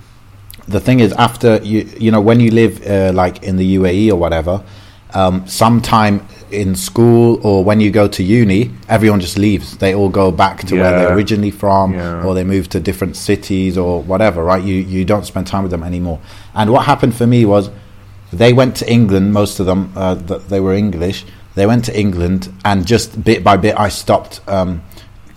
the 0.68 0.80
thing 0.80 1.00
is 1.00 1.12
after 1.14 1.58
you 1.64 1.80
you 2.00 2.12
know 2.12 2.22
when 2.22 2.40
you 2.40 2.52
live 2.52 2.74
uh, 2.88 3.12
like 3.14 3.44
in 3.44 3.58
the 3.58 3.76
UAE 3.78 4.10
or 4.12 4.16
whatever 4.16 4.64
um, 5.14 5.46
sometime 5.48 6.26
in 6.50 6.76
school 6.76 7.40
or 7.46 7.64
when 7.64 7.80
you 7.80 7.92
go 7.92 8.08
to 8.08 8.24
uni 8.24 8.72
everyone 8.90 9.20
just 9.20 9.38
leaves. 9.38 9.78
They 9.78 9.94
all 9.94 10.10
go 10.10 10.32
back 10.32 10.64
to 10.68 10.76
where 10.76 10.92
they're 10.98 11.14
originally 11.16 11.52
from 11.52 11.94
Yeah. 11.94 12.24
or 12.26 12.34
they 12.34 12.44
move 12.44 12.68
to 12.70 12.80
different 12.80 13.16
cities 13.16 13.78
or 13.78 14.02
whatever 14.02 14.44
right? 14.44 14.64
You 14.64 14.76
you 14.76 15.06
don't 15.06 15.26
spend 15.26 15.46
time 15.48 15.64
with 15.64 15.72
them 15.72 15.84
anymore. 15.84 16.20
And 16.56 16.72
what 16.72 16.86
happened 16.86 17.14
for 17.16 17.28
me 17.28 17.46
was 17.46 17.70
they 18.32 18.54
went 18.54 18.76
to 18.78 18.86
England 18.92 19.34
most 19.34 19.60
of 19.60 19.66
them 19.68 19.92
uh, 19.96 20.16
th- 20.16 20.42
they 20.52 20.60
were 20.60 20.74
English 20.74 21.26
they 21.56 21.66
went 21.66 21.86
to 21.86 22.00
England 22.00 22.52
and 22.66 22.86
just 22.86 23.24
bit 23.24 23.44
by 23.44 23.58
bit 23.58 23.78
I 23.78 23.90
stopped 23.90 24.42
um, 24.48 24.82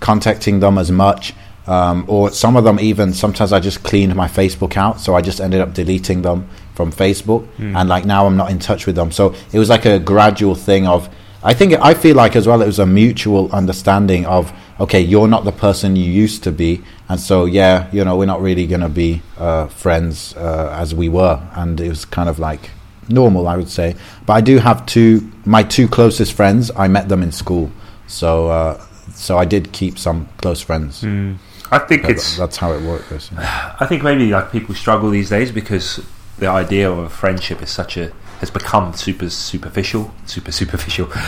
contacting 0.00 0.60
them 0.60 0.78
as 0.78 0.90
much. 0.90 1.34
Um, 1.66 2.04
or 2.06 2.30
some 2.30 2.56
of 2.56 2.62
them 2.62 2.78
even 2.78 3.12
sometimes 3.12 3.52
I 3.52 3.58
just 3.58 3.82
cleaned 3.82 4.14
my 4.14 4.28
Facebook 4.28 4.76
out 4.76 5.00
so 5.00 5.16
I 5.16 5.20
just 5.20 5.40
ended 5.40 5.60
up 5.60 5.74
deleting 5.74 6.22
them 6.22 6.48
from 6.74 6.92
Facebook. 6.92 7.46
And 7.58 7.88
like 7.88 8.04
now 8.04 8.26
I'm 8.26 8.36
not 8.36 8.50
in 8.50 8.60
touch 8.60 8.86
with 8.86 8.94
them. 8.94 9.10
So 9.10 9.34
it 9.52 9.58
was 9.58 9.68
like 9.68 9.84
a 9.84 9.98
gradual 9.98 10.54
thing 10.54 10.86
of 10.86 11.08
I 11.42 11.54
think 11.54 11.74
I 11.74 11.94
feel 11.94 12.16
like 12.16 12.36
as 12.36 12.46
well 12.46 12.62
it 12.62 12.66
was 12.66 12.78
a 12.78 12.86
mutual 12.86 13.50
understanding 13.52 14.26
of 14.26 14.52
okay 14.78 15.00
you're 15.00 15.28
not 15.28 15.44
the 15.44 15.52
person 15.52 15.96
you 15.96 16.10
used 16.10 16.44
to 16.44 16.52
be. 16.52 16.82
And 17.08 17.18
so 17.18 17.46
yeah 17.46 17.88
you 17.92 18.04
know 18.04 18.16
we're 18.16 18.26
not 18.26 18.40
really 18.40 18.66
going 18.68 18.82
to 18.82 18.88
be 18.88 19.22
uh, 19.36 19.66
friends 19.66 20.36
uh, 20.36 20.70
as 20.72 20.94
we 20.94 21.08
were. 21.08 21.42
And 21.54 21.80
it 21.80 21.88
was 21.88 22.04
kind 22.04 22.28
of 22.28 22.38
like 22.38 22.70
normal 23.08 23.46
I 23.48 23.56
would 23.56 23.68
say 23.68 23.94
but 24.26 24.32
I 24.34 24.40
do 24.40 24.58
have 24.58 24.84
two 24.86 25.30
my 25.44 25.62
two 25.62 25.86
closest 25.88 26.32
friends 26.34 26.70
I 26.76 26.88
met 26.88 27.08
them 27.08 27.22
in 27.22 27.32
school 27.32 27.70
so 28.06 28.48
uh, 28.48 28.80
so 29.14 29.38
I 29.38 29.44
did 29.44 29.72
keep 29.72 29.98
some 29.98 30.28
close 30.38 30.60
friends 30.60 31.02
Mm. 31.02 31.36
I 31.72 31.78
think 31.78 32.02
That- 32.02 32.12
it's 32.12 32.36
that's 32.36 32.56
how 32.56 32.72
it 32.72 32.82
works 32.82 33.30
yeah. 33.32 33.74
I 33.80 33.86
think 33.86 34.02
maybe 34.02 34.30
like 34.30 34.52
people 34.52 34.74
struggle 34.74 35.10
these 35.10 35.30
days 35.30 35.50
because 35.52 36.00
the 36.38 36.48
idea 36.48 36.90
of 36.90 36.98
a 36.98 37.08
friendship 37.08 37.62
is 37.62 37.70
such 37.70 37.96
a 37.96 38.12
has 38.40 38.50
become 38.50 38.92
super 38.92 39.30
superficial, 39.30 40.12
super 40.26 40.52
superficial. 40.52 41.08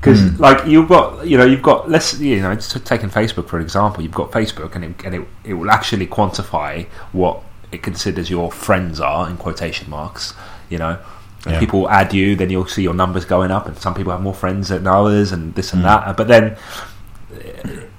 Because 0.00 0.20
Mm. 0.20 0.38
like 0.38 0.64
you've 0.66 0.88
got 0.88 1.26
you 1.26 1.36
know 1.36 1.44
you've 1.44 1.62
got 1.62 1.90
let's 1.90 2.20
you 2.20 2.40
know 2.40 2.54
just 2.54 2.86
taking 2.86 3.10
Facebook 3.10 3.48
for 3.48 3.58
example, 3.58 4.00
you've 4.04 4.14
got 4.14 4.30
Facebook 4.30 4.76
and 4.76 4.84
it, 4.84 5.04
and 5.04 5.14
it 5.16 5.22
it 5.44 5.54
will 5.54 5.70
actually 5.72 6.06
quantify 6.06 6.86
what 7.10 7.42
it 7.72 7.82
considers 7.82 8.30
your 8.30 8.52
friends 8.52 9.00
are 9.00 9.28
in 9.28 9.36
quotation 9.36 9.90
marks. 9.90 10.34
You 10.70 10.78
know, 10.78 10.98
Yeah. 11.46 11.60
people 11.60 11.88
add 11.88 12.12
you, 12.12 12.34
then 12.36 12.50
you'll 12.50 12.66
see 12.66 12.82
your 12.82 12.94
numbers 12.94 13.24
going 13.24 13.50
up, 13.50 13.66
and 13.66 13.76
some 13.78 13.94
people 13.94 14.12
have 14.12 14.20
more 14.22 14.34
friends 14.34 14.68
than 14.68 14.86
others, 14.86 15.30
and 15.32 15.54
this 15.54 15.70
Mm. 15.70 15.74
and 15.74 15.84
that. 15.84 16.16
But 16.16 16.28
then 16.28 16.56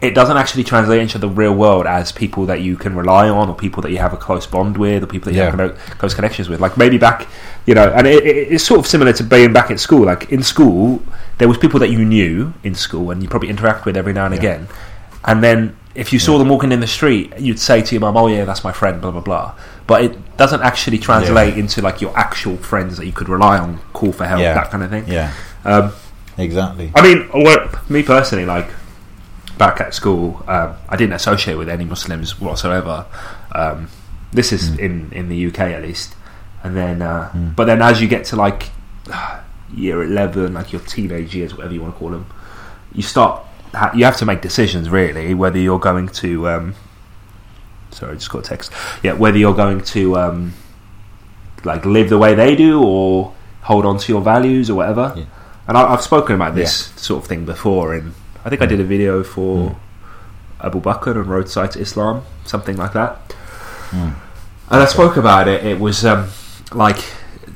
it 0.01 0.15
doesn't 0.15 0.38
actually 0.38 0.63
translate 0.63 1.01
into 1.01 1.17
the 1.17 1.27
real 1.29 1.53
world 1.53 1.86
as 1.86 2.12
people 2.12 2.46
that 2.46 2.62
you 2.62 2.75
can 2.77 2.96
rely 2.96 3.29
on, 3.29 3.50
or 3.50 3.55
people 3.55 3.81
that 3.84 3.91
you 3.91 3.98
have 3.98 4.13
a 4.13 4.17
close 4.17 4.46
bond 4.46 4.77
with, 4.77 5.03
or 5.03 5.08
people 5.08 5.31
that 5.31 5.38
you 5.38 5.43
Yeah. 5.43 5.55
have 5.55 5.98
close 5.98 6.13
connections 6.13 6.50
with. 6.50 6.60
Like 6.60 6.77
maybe 6.77 6.98
back, 6.98 7.27
you 7.65 7.74
know, 7.75 7.89
and 7.96 8.08
it, 8.08 8.24
it, 8.25 8.48
it's 8.53 8.63
sort 8.63 8.79
of 8.79 8.88
similar 8.88 9.13
to 9.13 9.24
being 9.24 9.53
back 9.53 9.69
at 9.72 9.79
school. 9.79 10.05
Like 10.05 10.31
in 10.31 10.41
school, 10.43 11.01
there 11.38 11.48
was 11.48 11.58
people 11.58 11.79
that 11.81 11.89
you 11.89 12.03
knew 12.05 12.53
in 12.63 12.75
school, 12.75 13.12
and 13.12 13.22
you 13.22 13.29
probably 13.29 13.50
interact 13.50 13.86
with 13.86 13.96
every 13.98 14.13
now 14.13 14.25
and 14.25 14.34
Yeah. 14.36 14.39
again. 14.39 14.67
And 15.25 15.43
then 15.43 15.75
if 15.96 16.13
you 16.13 16.19
saw 16.19 16.38
them 16.38 16.48
walking 16.50 16.72
in 16.72 16.79
the 16.79 16.88
street, 16.88 17.34
you'd 17.38 17.60
say 17.60 17.81
to 17.81 17.96
your 17.96 18.00
mum, 18.01 18.15
"Oh 18.15 18.27
yeah, 18.27 18.46
that's 18.46 18.63
my 18.63 18.72
friend," 18.72 19.01
blah 19.01 19.12
blah 19.12 19.22
blah. 19.22 19.51
But 19.89 20.03
it 20.03 20.38
doesn't 20.38 20.62
actually 20.62 21.00
translate 21.00 21.58
into 21.58 21.81
like 21.81 22.00
your 22.00 22.15
actual 22.15 22.58
friends 22.58 22.96
that 22.98 23.08
you 23.08 23.12
could 23.12 23.27
rely 23.27 23.58
on, 23.58 23.79
call 23.93 24.12
for 24.13 24.25
help, 24.27 24.39
Yeah. 24.39 24.53
that 24.53 24.69
kind 24.69 24.84
of 24.84 24.91
thing. 24.91 25.05
Yeah, 25.08 25.31
Um, 25.65 25.91
exactly. 26.38 26.91
I 26.96 27.01
mean, 27.01 27.27
well, 27.34 27.67
me 27.89 28.03
personally, 28.03 28.46
like 28.46 28.67
back 29.58 29.81
at 29.81 29.96
school, 29.96 30.46
um, 30.48 30.74
I 30.88 30.96
didn't 30.96 31.13
associate 31.13 31.58
with 31.58 31.69
any 31.69 31.86
Muslims 31.86 32.39
whatsoever. 32.39 33.05
Um, 33.51 33.88
this 34.31 34.51
is 34.53 34.77
in 34.77 35.10
in 35.12 35.27
the 35.27 35.48
UK 35.48 35.60
at 35.74 35.81
least, 35.81 36.15
and 36.63 36.77
then, 36.77 37.01
uh, 37.01 37.31
but 37.55 37.65
then 37.65 37.81
as 37.81 38.00
you 38.00 38.08
get 38.08 38.25
to 38.25 38.36
like 38.36 38.69
year 39.74 40.03
eleven, 40.03 40.53
like 40.53 40.72
your 40.72 40.81
teenage 40.84 41.34
years, 41.36 41.55
whatever 41.55 41.74
you 41.74 41.81
want 41.81 41.96
to 41.96 42.00
call 42.00 42.12
them, 42.12 42.27
you 42.93 43.01
start 43.01 43.41
you 43.96 44.05
have 44.05 44.17
to 44.17 44.25
make 44.25 44.41
decisions 44.41 44.88
really 44.89 45.34
whether 45.34 45.58
you're 45.58 45.79
going 45.79 46.08
to. 46.22 46.48
Um, 46.48 46.75
sorry, 48.00 48.13
I 48.13 48.15
just 48.15 48.32
got 48.32 48.39
a 48.39 48.50
text. 48.50 48.72
Yeah, 49.03 49.13
whether 49.13 49.38
you're 49.38 49.56
going 49.56 49.82
to 49.82 50.18
um, 50.18 50.53
like 51.63 51.86
live 51.86 52.10
the 52.10 52.18
way 52.18 52.34
they 52.34 52.56
do 52.56 52.82
or 52.84 53.34
hold 53.62 53.86
on 53.86 53.98
to 54.00 54.12
your 54.12 54.22
values 54.22 54.70
or 54.70 54.75
whatever. 54.75 55.13
Yeah. 55.15 55.25
And 55.68 55.77
I, 55.77 55.94
I've 55.94 56.01
spoken 56.01 56.36
about 56.36 56.56
this 56.56 56.88
sort 56.96 57.24
of 57.24 57.29
thing 57.29 57.46
before, 57.46 57.94
and 57.94 58.13
I 58.44 58.50
think 58.50 58.62
I 58.62 58.65
did 58.65 58.79
a 58.79 58.84
video 58.84 59.24
for 59.24 59.77
Abu 60.62 60.82
Bakr 60.82 61.12
and 61.12 61.27
Roadside 61.27 61.72
to 61.72 61.79
Islam, 61.79 62.24
something 62.46 62.75
like 62.77 62.94
that. 62.94 63.36
Mm. 63.91 64.15
And 64.72 64.82
I 64.82 64.86
spoke 64.86 65.18
about 65.18 65.48
it. 65.48 65.65
It 65.65 65.79
was 65.79 66.06
um, 66.06 66.29
like 66.74 67.03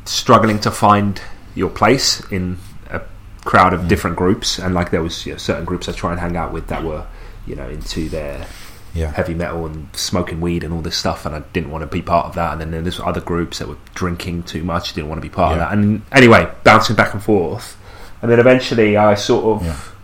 struggling 0.05 0.59
to 0.59 0.71
find 0.71 1.21
your 1.55 1.69
place 1.69 2.21
in 2.31 2.57
a 2.89 3.01
crowd 3.45 3.73
of 3.73 3.87
different 3.87 4.15
groups, 4.17 4.59
and 4.59 4.75
like 4.75 4.91
there 4.91 5.01
was 5.01 5.25
you 5.25 5.33
know, 5.33 5.37
certain 5.37 5.65
groups 5.65 5.89
I 5.89 5.93
try 5.93 6.11
and 6.11 6.19
hang 6.19 6.35
out 6.35 6.53
with 6.53 6.67
that 6.67 6.83
were, 6.83 7.05
you 7.47 7.55
know, 7.55 7.69
into 7.69 8.09
their 8.09 8.45
Yeah, 8.93 9.11
heavy 9.11 9.33
metal 9.33 9.65
and 9.65 9.87
smoking 9.95 10.39
weed 10.39 10.63
and 10.63 10.71
all 10.71 10.81
this 10.81 10.95
stuff, 10.97 11.25
and 11.25 11.33
I 11.35 11.39
didn't 11.51 11.71
want 11.71 11.81
to 11.81 11.87
be 11.87 12.01
part 12.03 12.27
of 12.27 12.35
that. 12.35 12.53
And 12.53 12.61
then 12.73 12.83
there's 12.83 12.99
other 12.99 13.21
groups 13.21 13.57
that 13.59 13.67
were 13.67 13.77
drinking 13.95 14.43
too 14.43 14.63
much, 14.63 14.93
didn't 14.93 15.09
want 15.09 15.17
to 15.17 15.27
be 15.27 15.33
part 15.33 15.49
Yeah. 15.51 15.63
of 15.63 15.69
that. 15.69 15.73
And 15.77 16.01
anyway, 16.11 16.47
bouncing 16.63 16.95
back 16.95 17.11
and 17.13 17.21
forth, 17.23 17.75
and 18.21 18.29
then 18.31 18.39
eventually 18.39 18.95
I 18.95 19.15
sort 19.15 19.63
of, 19.63 19.95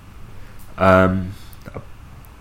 um, 0.77 1.33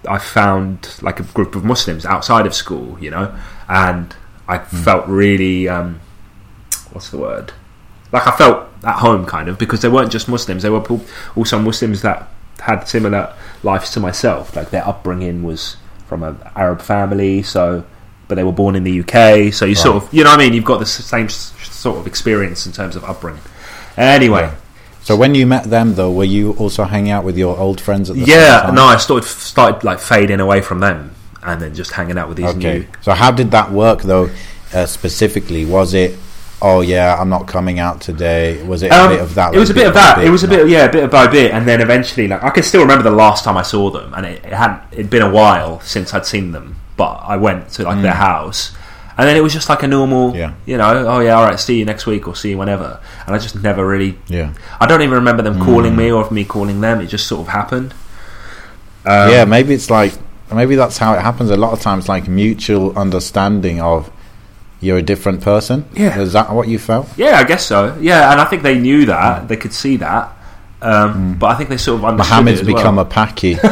I 0.08 0.18
found 0.18 0.88
like 1.02 1.20
a 1.20 1.24
group 1.24 1.54
of 1.54 1.64
Muslims 1.64 2.06
outside 2.06 2.46
of 2.46 2.54
school, 2.54 2.96
you 3.00 3.10
know, 3.10 3.34
and 3.68 4.14
I 4.48 4.58
felt 4.58 5.06
really, 5.06 5.68
um, 5.68 6.00
what's 6.92 7.10
the 7.10 7.18
word? 7.18 7.52
Like 8.10 8.26
I 8.26 8.30
felt 8.30 8.68
at 8.84 8.96
home, 9.00 9.26
kind 9.26 9.48
of, 9.50 9.58
because 9.58 9.82
they 9.82 9.88
weren't 9.88 10.10
just 10.10 10.28
Muslims; 10.30 10.62
they 10.62 10.70
were 10.70 10.82
also 11.36 11.58
Muslims 11.58 12.00
that 12.00 12.26
had 12.60 12.88
similar 12.88 13.34
lives 13.62 13.90
to 13.90 14.00
myself. 14.00 14.56
Like 14.56 14.70
their 14.70 14.86
upbringing 14.88 15.42
was 15.42 15.76
from 16.08 16.22
an 16.22 16.38
Arab 16.56 16.80
family, 16.80 17.42
so 17.42 17.84
but 18.26 18.34
they 18.34 18.44
were 18.44 18.52
born 18.52 18.74
in 18.76 18.84
the 18.84 19.00
UK, 19.00 19.52
so 19.52 19.64
you 19.64 19.74
sort 19.74 19.96
of, 20.02 20.12
you 20.12 20.22
know 20.22 20.30
what 20.30 20.40
I 20.40 20.42
mean? 20.44 20.52
You've 20.52 20.64
got 20.64 20.78
the 20.80 20.86
same 20.86 21.30
sort 21.30 21.96
of 21.98 22.06
experience 22.06 22.66
in 22.66 22.72
terms 22.72 22.94
of 22.94 23.02
upbringing. 23.04 23.40
Anyway, 23.96 24.42
Yeah. 24.42 24.54
So 25.02 25.16
when 25.16 25.34
you 25.34 25.46
met 25.46 25.64
them, 25.64 25.94
though, 25.94 26.12
were 26.12 26.24
you 26.24 26.52
also 26.58 26.84
hanging 26.84 27.10
out 27.10 27.24
with 27.24 27.38
your 27.38 27.56
old 27.56 27.80
friends 27.80 28.10
at 28.10 28.16
the 28.16 28.24
yeah, 28.26 28.70
no, 28.74 28.84
I 28.84 28.98
started 28.98 29.26
started 29.26 29.82
like 29.82 30.00
fading 30.00 30.40
away 30.40 30.60
from 30.60 30.80
them, 30.80 31.12
and 31.42 31.62
then 31.62 31.74
just 31.74 31.92
hanging 31.92 32.18
out 32.18 32.28
with 32.28 32.36
these 32.36 32.50
Okay. 32.50 32.80
new. 32.80 32.86
So 33.00 33.12
how 33.12 33.30
did 33.30 33.50
that 33.52 33.72
work, 33.72 34.02
though? 34.02 34.28
Uh, 34.74 34.84
specifically, 34.84 35.64
was 35.64 35.94
it? 35.94 36.18
Oh 36.60 36.80
yeah, 36.80 37.16
I'm 37.20 37.28
not 37.28 37.46
coming 37.46 37.78
out 37.78 38.00
today. 38.00 38.60
Was 38.64 38.82
it 38.82 38.90
a 38.90 38.94
Um, 39.00 39.10
bit 39.10 39.20
of 39.20 39.34
that? 39.36 39.54
It 39.54 39.58
was 39.58 39.70
a 39.70 39.72
like, 39.74 39.80
bit 39.82 39.86
of 39.88 39.94
that. 39.94 40.18
It 40.24 40.30
was 40.30 40.42
a 40.42 40.48
bit, 40.48 40.68
yeah, 40.68 40.84
a 40.86 40.92
bit 40.92 41.08
by 41.10 41.26
bit, 41.28 41.52
and 41.52 41.66
then 41.68 41.80
eventually, 41.80 42.26
like 42.26 42.42
I 42.42 42.50
can 42.50 42.62
still 42.64 42.80
remember 42.80 43.04
the 43.04 43.12
last 43.16 43.44
time 43.44 43.56
I 43.56 43.62
saw 43.62 43.90
them, 43.90 44.12
and 44.14 44.26
it, 44.26 44.44
it 44.44 44.52
had 44.52 44.80
it'd 44.90 45.08
been 45.10 45.22
a 45.22 45.30
while 45.30 45.80
since 45.80 46.12
I'd 46.12 46.26
seen 46.26 46.50
them, 46.52 46.76
but 46.96 47.20
I 47.24 47.36
went 47.36 47.68
to 47.74 47.84
like 47.84 48.02
their 48.02 48.14
house, 48.14 48.72
and 49.16 49.28
then 49.28 49.36
it 49.36 49.40
was 49.40 49.52
just 49.52 49.68
like 49.68 49.84
a 49.84 49.86
normal, 49.86 50.32
Mm. 50.32 50.36
Yeah. 50.36 50.52
you 50.66 50.76
know, 50.78 51.06
oh 51.06 51.20
yeah, 51.20 51.34
all 51.36 51.44
right, 51.44 51.60
see 51.60 51.78
you 51.78 51.84
next 51.84 52.06
week 52.06 52.26
or 52.26 52.34
see 52.34 52.50
you 52.50 52.58
whenever, 52.58 52.98
and 53.26 53.36
I 53.36 53.38
just 53.38 53.62
never 53.62 53.86
really, 53.86 54.18
Yeah, 54.26 54.52
I 54.80 54.86
don't 54.86 55.02
even 55.02 55.14
remember 55.14 55.42
them 55.44 55.60
Mm. 55.60 55.64
calling 55.64 55.94
me 55.94 56.10
or 56.10 56.28
me 56.32 56.44
calling 56.44 56.80
them. 56.80 57.00
It 57.00 57.06
just 57.06 57.28
sort 57.28 57.42
of 57.42 57.48
happened. 57.52 57.94
Um, 59.06 59.30
yeah. 59.30 59.44
Maybe 59.44 59.74
it's 59.74 59.90
like 59.90 60.12
maybe 60.52 60.74
that's 60.74 60.98
how 60.98 61.14
it 61.14 61.20
happens. 61.20 61.50
A 61.50 61.56
lot 61.56 61.72
of 61.72 61.80
times, 61.80 62.08
like 62.08 62.26
mutual 62.26 62.98
understanding 62.98 63.80
of 63.80 64.10
you're 64.80 64.98
a 64.98 65.02
different 65.02 65.40
person. 65.40 65.84
Yeah. 65.94 66.18
is 66.20 66.32
that 66.34 66.52
what 66.52 66.68
you 66.68 66.78
felt? 66.78 67.08
yeah, 67.16 67.38
I 67.38 67.44
guess 67.44 67.66
so. 67.66 67.96
Yeah, 68.00 68.30
and 68.32 68.40
I 68.40 68.44
think 68.44 68.62
they 68.62 68.78
knew 68.78 69.06
that 69.06 69.48
they 69.48 69.56
could 69.56 69.72
see 69.72 69.96
that. 69.98 70.32
Um, 70.80 71.34
But 71.38 71.46
I 71.50 71.54
think 71.56 71.70
they 71.70 71.76
sort 71.76 71.98
of 71.98 72.04
understood 72.04 72.30
Mohammed's 72.30 72.60
it 72.60 72.62
as 72.62 72.68
well. 72.72 72.76
become 72.76 72.98
a 72.98 73.04
packy. 73.04 73.54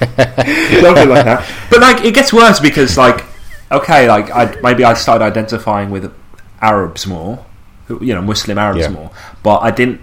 something 0.00 1.08
like 1.08 1.24
that. 1.24 1.48
But 1.70 1.80
like, 1.80 2.04
it 2.04 2.14
gets 2.14 2.32
worse 2.32 2.60
because 2.60 2.96
like, 2.96 3.24
okay, 3.70 4.08
like 4.08 4.30
I 4.30 4.56
maybe 4.62 4.84
I 4.84 4.94
started 4.94 5.24
identifying 5.24 5.90
with 5.90 6.12
Arabs 6.60 7.06
more, 7.06 7.44
you 7.88 8.14
know, 8.14 8.22
Muslim 8.22 8.58
Arabs 8.58 8.80
Yeah. 8.80 8.88
more, 8.90 9.10
but 9.42 9.58
I 9.58 9.70
didn't 9.70 10.00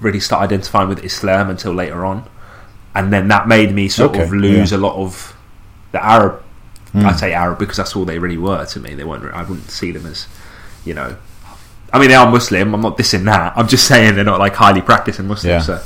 really 0.00 0.20
start 0.20 0.42
identifying 0.42 0.88
with 0.88 1.04
Islam 1.04 1.50
until 1.50 1.72
later 1.72 2.04
on, 2.04 2.24
and 2.94 3.12
then 3.12 3.28
that 3.28 3.48
made 3.48 3.74
me 3.74 3.88
sort 3.88 4.10
Okay, 4.12 4.22
of 4.22 4.32
lose 4.32 4.72
yeah. 4.72 4.78
a 4.78 4.80
lot 4.80 4.96
of 4.96 5.36
the 5.92 6.02
Arab. 6.04 6.42
Hmm. 6.96 7.06
I 7.06 7.12
say 7.12 7.32
Arab 7.32 7.58
because 7.58 7.76
that's 7.76 7.94
all 7.94 8.04
they 8.04 8.18
really 8.18 8.38
were 8.38 8.64
to 8.64 8.80
me. 8.80 8.94
They 8.94 9.04
weren't. 9.04 9.24
I 9.34 9.42
wouldn't 9.42 9.70
see 9.70 9.92
them 9.92 10.06
as, 10.06 10.26
you 10.84 10.94
know. 10.94 11.16
I 11.92 11.98
mean, 11.98 12.08
they 12.08 12.14
are 12.14 12.30
Muslim. 12.30 12.74
I'm 12.74 12.80
not 12.80 12.96
dissing 12.96 13.24
that. 13.24 13.52
I'm 13.56 13.68
just 13.68 13.86
saying 13.86 14.14
they're 14.14 14.24
not 14.24 14.38
like 14.38 14.54
highly 14.54 14.82
practicing 14.82 15.26
Muslims. 15.26 15.68
Yeah. 15.68 15.78
So, 15.78 15.82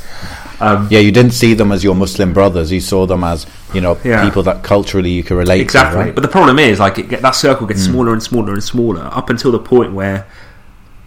um, 0.61 0.89
yeah, 0.91 1.01
you 1.01 1.11
didn't 1.13 1.33
see 1.33 1.55
them 1.55 1.73
as 1.73 1.83
your 1.83 1.95
Muslim 1.95 2.33
brothers. 2.33 2.71
You 2.71 2.81
saw 2.81 3.07
them 3.07 3.25
as 3.25 3.47
you 3.75 3.81
know 3.81 3.99
Yeah. 4.05 4.25
people 4.25 4.43
that 4.45 4.63
culturally 4.63 5.11
you 5.11 5.23
could 5.23 5.37
relate 5.37 5.61
exactly. 5.61 5.99
to. 5.99 6.05
Right? 6.07 6.15
But 6.15 6.23
the 6.23 6.29
problem 6.29 6.59
is, 6.59 6.79
like, 6.81 6.99
it 6.99 7.09
get, 7.09 7.23
that 7.23 7.35
circle 7.35 7.67
gets 7.67 7.83
smaller 7.83 8.13
and 8.13 8.23
smaller 8.23 8.53
and 8.55 8.63
smaller 8.63 9.03
up 9.03 9.31
until 9.31 9.53
the 9.53 9.59
point 9.59 9.93
where 9.93 10.27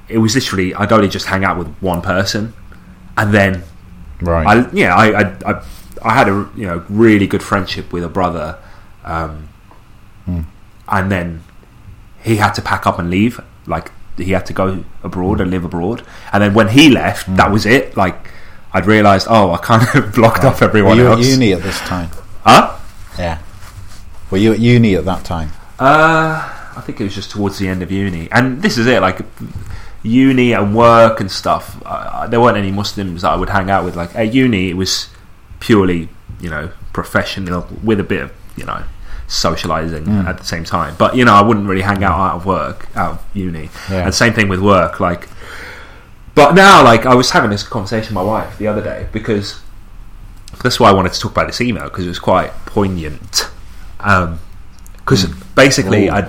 it 0.09 0.17
was 0.17 0.35
literally 0.35 0.75
I'd 0.75 0.91
only 0.91 1.07
just 1.07 1.27
hang 1.27 1.43
out 1.43 1.57
with 1.57 1.67
one 1.81 2.01
person, 2.01 2.53
and 3.17 3.33
then 3.33 3.63
right. 4.21 4.45
I 4.45 4.69
yeah 4.73 4.95
I 4.95 5.21
I, 5.21 5.35
I, 5.45 5.63
I 6.03 6.13
had 6.13 6.27
a 6.27 6.49
you 6.55 6.67
know 6.67 6.83
really 6.89 7.25
good 7.25 7.41
friendship 7.41 7.91
with 7.93 8.03
a 8.03 8.09
brother, 8.09 8.57
um, 9.05 9.49
and 10.27 11.11
then 11.11 11.43
he 12.21 12.37
had 12.37 12.51
to 12.53 12.61
pack 12.61 12.85
up 12.87 12.99
and 12.99 13.09
leave. 13.09 13.39
Like 13.65 13.91
he 14.17 14.31
had 14.31 14.45
to 14.47 14.53
go 14.53 14.83
abroad 15.03 15.41
and 15.41 15.49
live 15.51 15.63
abroad, 15.65 16.03
and 16.31 16.43
then 16.43 16.53
when 16.53 16.69
he 16.69 16.89
left, 16.89 17.35
that 17.35 17.51
was 17.51 17.65
it. 17.65 17.95
Like 17.97 18.29
I'd 18.73 18.85
realised, 18.85 19.27
oh, 19.29 19.51
I 19.51 19.57
kind 19.57 19.85
of 19.95 20.13
blocked 20.15 20.43
off 20.43 20.61
Were 20.61 20.67
everyone 20.67 20.97
you 20.97 21.07
else. 21.07 21.25
at 21.25 21.31
uni 21.31 21.53
at 21.53 21.61
this 21.61 21.79
time? 21.81 22.09
Huh? 22.43 22.77
Yeah. 23.17 23.39
Were 24.31 24.37
you 24.37 24.51
at 24.53 24.59
uni 24.59 24.95
at 24.95 25.05
that 25.05 25.23
time? 25.23 25.51
Uh, 25.79 26.49
I 26.75 26.81
think 26.81 26.99
it 26.99 27.03
was 27.03 27.13
just 27.15 27.31
towards 27.31 27.59
the 27.59 27.67
end 27.67 27.81
of 27.83 27.91
uni, 27.91 28.29
and 28.31 28.61
this 28.61 28.77
is 28.77 28.87
it. 28.87 29.01
Like 29.01 29.19
uni 30.03 30.51
and 30.53 30.75
work 30.75 31.19
and 31.19 31.31
stuff. 31.31 31.81
Uh, 31.85 32.27
there 32.27 32.41
weren't 32.41 32.57
any 32.57 32.71
Muslims 32.71 33.21
that 33.21 33.31
I 33.31 33.35
would 33.35 33.49
hang 33.49 33.69
out 33.69 33.83
with. 33.85 33.95
Like 33.95 34.15
at 34.15 34.33
uni, 34.33 34.69
it 34.69 34.73
was 34.77 35.09
purely, 35.59 36.09
you 36.41 36.49
know, 36.49 36.71
professional 36.93 37.67
with 37.83 37.99
a 37.99 38.03
bit 38.03 38.21
of, 38.23 38.31
you 38.55 38.65
know, 38.65 38.83
socializing 39.33 40.07
at 40.09 40.37
the 40.37 40.43
same 40.45 40.63
time. 40.63 40.95
But 40.97 41.15
you 41.15 41.25
know, 41.25 41.33
I 41.33 41.41
wouldn't 41.41 41.67
really 41.67 41.81
hang 41.81 42.03
out 42.03 42.17
out 42.19 42.35
of 42.35 42.45
work, 42.45 42.87
out 42.95 43.11
of 43.13 43.25
uni. 43.33 43.69
Yeah. 43.89 44.05
And 44.05 44.13
same 44.13 44.33
thing 44.33 44.47
with 44.47 44.59
work. 44.61 44.99
Like, 44.99 45.27
but 46.35 46.53
now, 46.53 46.83
like, 46.83 47.05
I 47.05 47.15
was 47.15 47.31
having 47.31 47.49
this 47.49 47.63
conversation 47.63 48.15
with 48.15 48.15
my 48.15 48.23
wife 48.23 48.57
the 48.57 48.67
other 48.67 48.81
day 48.81 49.07
because 49.11 49.61
that's 50.61 50.79
why 50.79 50.89
I 50.89 50.93
wanted 50.93 51.13
to 51.13 51.19
talk 51.19 51.31
about 51.31 51.47
this 51.47 51.61
email 51.61 51.85
because 51.85 52.05
it 52.05 52.09
was 52.09 52.19
quite 52.19 52.51
poignant. 52.65 53.49
Um, 53.99 54.39
because 54.97 55.25
basically, 55.55 56.09
I 56.09 56.21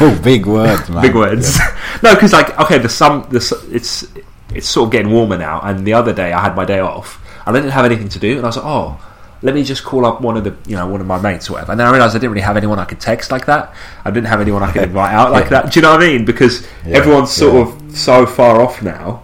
Oh, 0.00 0.20
big 0.24 0.44
words, 0.44 0.88
man. 0.90 1.02
big 1.02 1.14
words. 1.14 1.58
no, 2.02 2.14
because 2.14 2.32
like 2.32 2.58
okay, 2.60 2.78
the 2.78 2.88
sun, 2.88 3.26
the 3.30 3.38
it's 3.70 4.06
it's 4.54 4.68
sort 4.68 4.88
of 4.88 4.92
getting 4.92 5.10
warmer 5.10 5.38
now. 5.38 5.60
And 5.62 5.86
the 5.86 5.94
other 5.94 6.12
day, 6.12 6.32
I 6.32 6.42
had 6.42 6.54
my 6.54 6.64
day 6.66 6.80
off, 6.80 7.18
and 7.46 7.56
I 7.56 7.60
didn't 7.60 7.72
have 7.72 7.84
anything 7.86 8.08
to 8.10 8.18
do, 8.18 8.36
and 8.36 8.40
I 8.44 8.48
was 8.48 8.56
like, 8.56 8.66
oh. 8.66 9.00
Let 9.42 9.54
me 9.54 9.62
just 9.62 9.84
call 9.84 10.04
up 10.04 10.20
one 10.20 10.36
of 10.36 10.44
the, 10.44 10.56
you 10.68 10.74
know, 10.76 10.86
one 10.88 11.00
of 11.00 11.06
my 11.06 11.20
mates 11.20 11.48
or 11.48 11.52
whatever. 11.54 11.72
And 11.72 11.78
then 11.80 11.86
I 11.86 11.92
realised 11.92 12.16
I 12.16 12.18
didn't 12.18 12.32
really 12.32 12.42
have 12.42 12.56
anyone 12.56 12.78
I 12.78 12.84
could 12.84 13.00
text 13.00 13.30
like 13.30 13.46
that. 13.46 13.72
I 14.04 14.10
didn't 14.10 14.26
have 14.26 14.40
anyone 14.40 14.62
I 14.64 14.72
could 14.72 14.82
invite 14.82 15.12
out 15.12 15.30
like 15.30 15.44
Yeah. 15.50 15.62
that. 15.62 15.72
Do 15.72 15.78
you 15.78 15.82
know 15.82 15.92
what 15.92 16.02
I 16.02 16.06
mean? 16.08 16.24
Because 16.24 16.66
Yeah, 16.86 16.96
everyone's 16.96 17.30
sort 17.30 17.54
yeah. 17.68 17.74
of 17.90 17.96
so 17.96 18.26
far 18.26 18.60
off 18.60 18.82
now. 18.82 19.22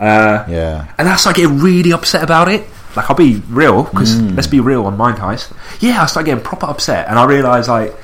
Uh, 0.00 0.44
Yeah. 0.48 0.86
and 0.98 1.06
that's 1.06 1.24
like 1.26 1.36
getting 1.36 1.58
really 1.60 1.92
upset 1.92 2.22
about 2.24 2.48
it. 2.48 2.66
Like 2.96 3.08
I'll 3.10 3.16
be 3.16 3.42
real 3.48 3.84
because 3.84 4.16
Mm. 4.16 4.34
let's 4.36 4.46
be 4.48 4.60
real 4.60 4.86
on 4.86 4.96
Mind 4.96 5.18
Heist. 5.18 5.52
Yeah, 5.80 6.02
I 6.02 6.06
started 6.06 6.26
getting 6.30 6.44
proper 6.44 6.66
upset, 6.66 7.06
and 7.08 7.18
I 7.18 7.24
realised 7.24 7.68
like 7.68 7.94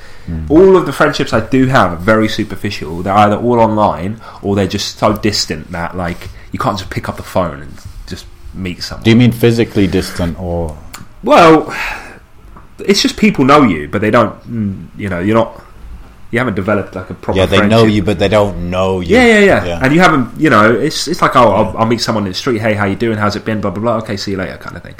all 0.49 0.77
of 0.77 0.85
the 0.85 0.93
friendships 0.93 1.33
I 1.33 1.41
do 1.41 1.65
have 1.67 1.91
are 1.93 1.95
very 1.97 2.29
superficial. 2.29 3.01
They're 3.01 3.13
either 3.13 3.35
all 3.35 3.59
online 3.59 4.21
or 4.41 4.55
they're 4.55 4.67
just 4.67 4.97
so 4.97 5.13
distant 5.17 5.71
that 5.71 5.97
like 5.97 6.29
you 6.53 6.59
can't 6.59 6.77
just 6.77 6.89
pick 6.89 7.09
up 7.09 7.17
the 7.17 7.23
phone 7.23 7.61
and 7.61 7.73
just 8.07 8.25
meet 8.53 8.81
someone. 8.83 9.03
Do 9.03 9.09
you 9.09 9.15
mean 9.17 9.31
physically 9.33 9.87
distant 9.87 10.39
or? 10.39 10.77
Well, 11.23 11.73
it's 12.79 13.01
just 13.01 13.17
people 13.17 13.45
know 13.45 13.63
you, 13.63 13.87
but 13.87 14.01
they 14.01 14.11
don't. 14.11 14.33
mm, 14.43 14.87
You 14.97 15.09
know, 15.09 15.19
you're 15.19 15.35
not. 15.35 15.61
You 16.31 16.39
haven't 16.39 16.55
developed 16.55 16.95
like 16.95 17.09
a 17.09 17.13
proper. 17.13 17.37
Yeah, 17.39 17.45
they 17.45 17.67
know 17.67 17.83
you, 17.83 18.03
but 18.03 18.17
they 18.17 18.29
don't 18.29 18.69
know 18.69 19.01
you. 19.01 19.15
Yeah, 19.17 19.25
yeah, 19.25 19.39
yeah, 19.39 19.65
yeah. 19.65 19.79
And 19.83 19.93
you 19.93 19.99
haven't, 19.99 20.39
you 20.39 20.49
know, 20.49 20.73
it's 20.73 21.07
it's 21.07 21.21
like, 21.21 21.35
oh, 21.35 21.51
I'll, 21.51 21.77
I'll 21.79 21.85
meet 21.85 21.99
someone 21.99 22.23
in 22.25 22.31
the 22.31 22.35
street. 22.37 22.59
Hey, 22.61 22.73
how 22.73 22.85
you 22.85 22.95
doing? 22.95 23.17
How's 23.17 23.35
it 23.35 23.43
been? 23.43 23.59
Blah 23.59 23.71
blah 23.71 23.81
blah. 23.83 23.97
Okay, 23.97 24.15
see 24.17 24.31
you 24.31 24.37
later, 24.37 24.57
kind 24.57 24.77
of 24.77 24.81
thing. 24.83 24.95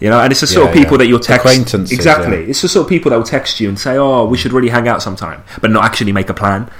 You 0.00 0.10
know, 0.10 0.20
and 0.20 0.30
it's 0.30 0.40
the 0.42 0.46
sort 0.48 0.68
of 0.68 0.74
people 0.74 0.92
yeah. 0.94 0.98
that 0.98 1.06
you'll 1.06 1.20
text. 1.20 1.46
Acquaintances, 1.46 1.92
Exactly. 1.96 2.42
yeah. 2.42 2.48
It's 2.50 2.60
the 2.62 2.68
sort 2.68 2.84
of 2.84 2.88
people 2.90 3.10
that 3.12 3.16
will 3.16 3.24
text 3.24 3.60
you 3.60 3.68
and 3.68 3.78
say, 3.78 3.96
"Oh, 3.96 4.26
we 4.26 4.36
should 4.36 4.52
really 4.52 4.68
hang 4.68 4.88
out 4.88 5.00
sometime," 5.02 5.42
but 5.62 5.70
not 5.70 5.84
actually 5.84 6.12
make 6.12 6.28
a 6.28 6.34
plan. 6.34 6.64
Do 6.64 6.70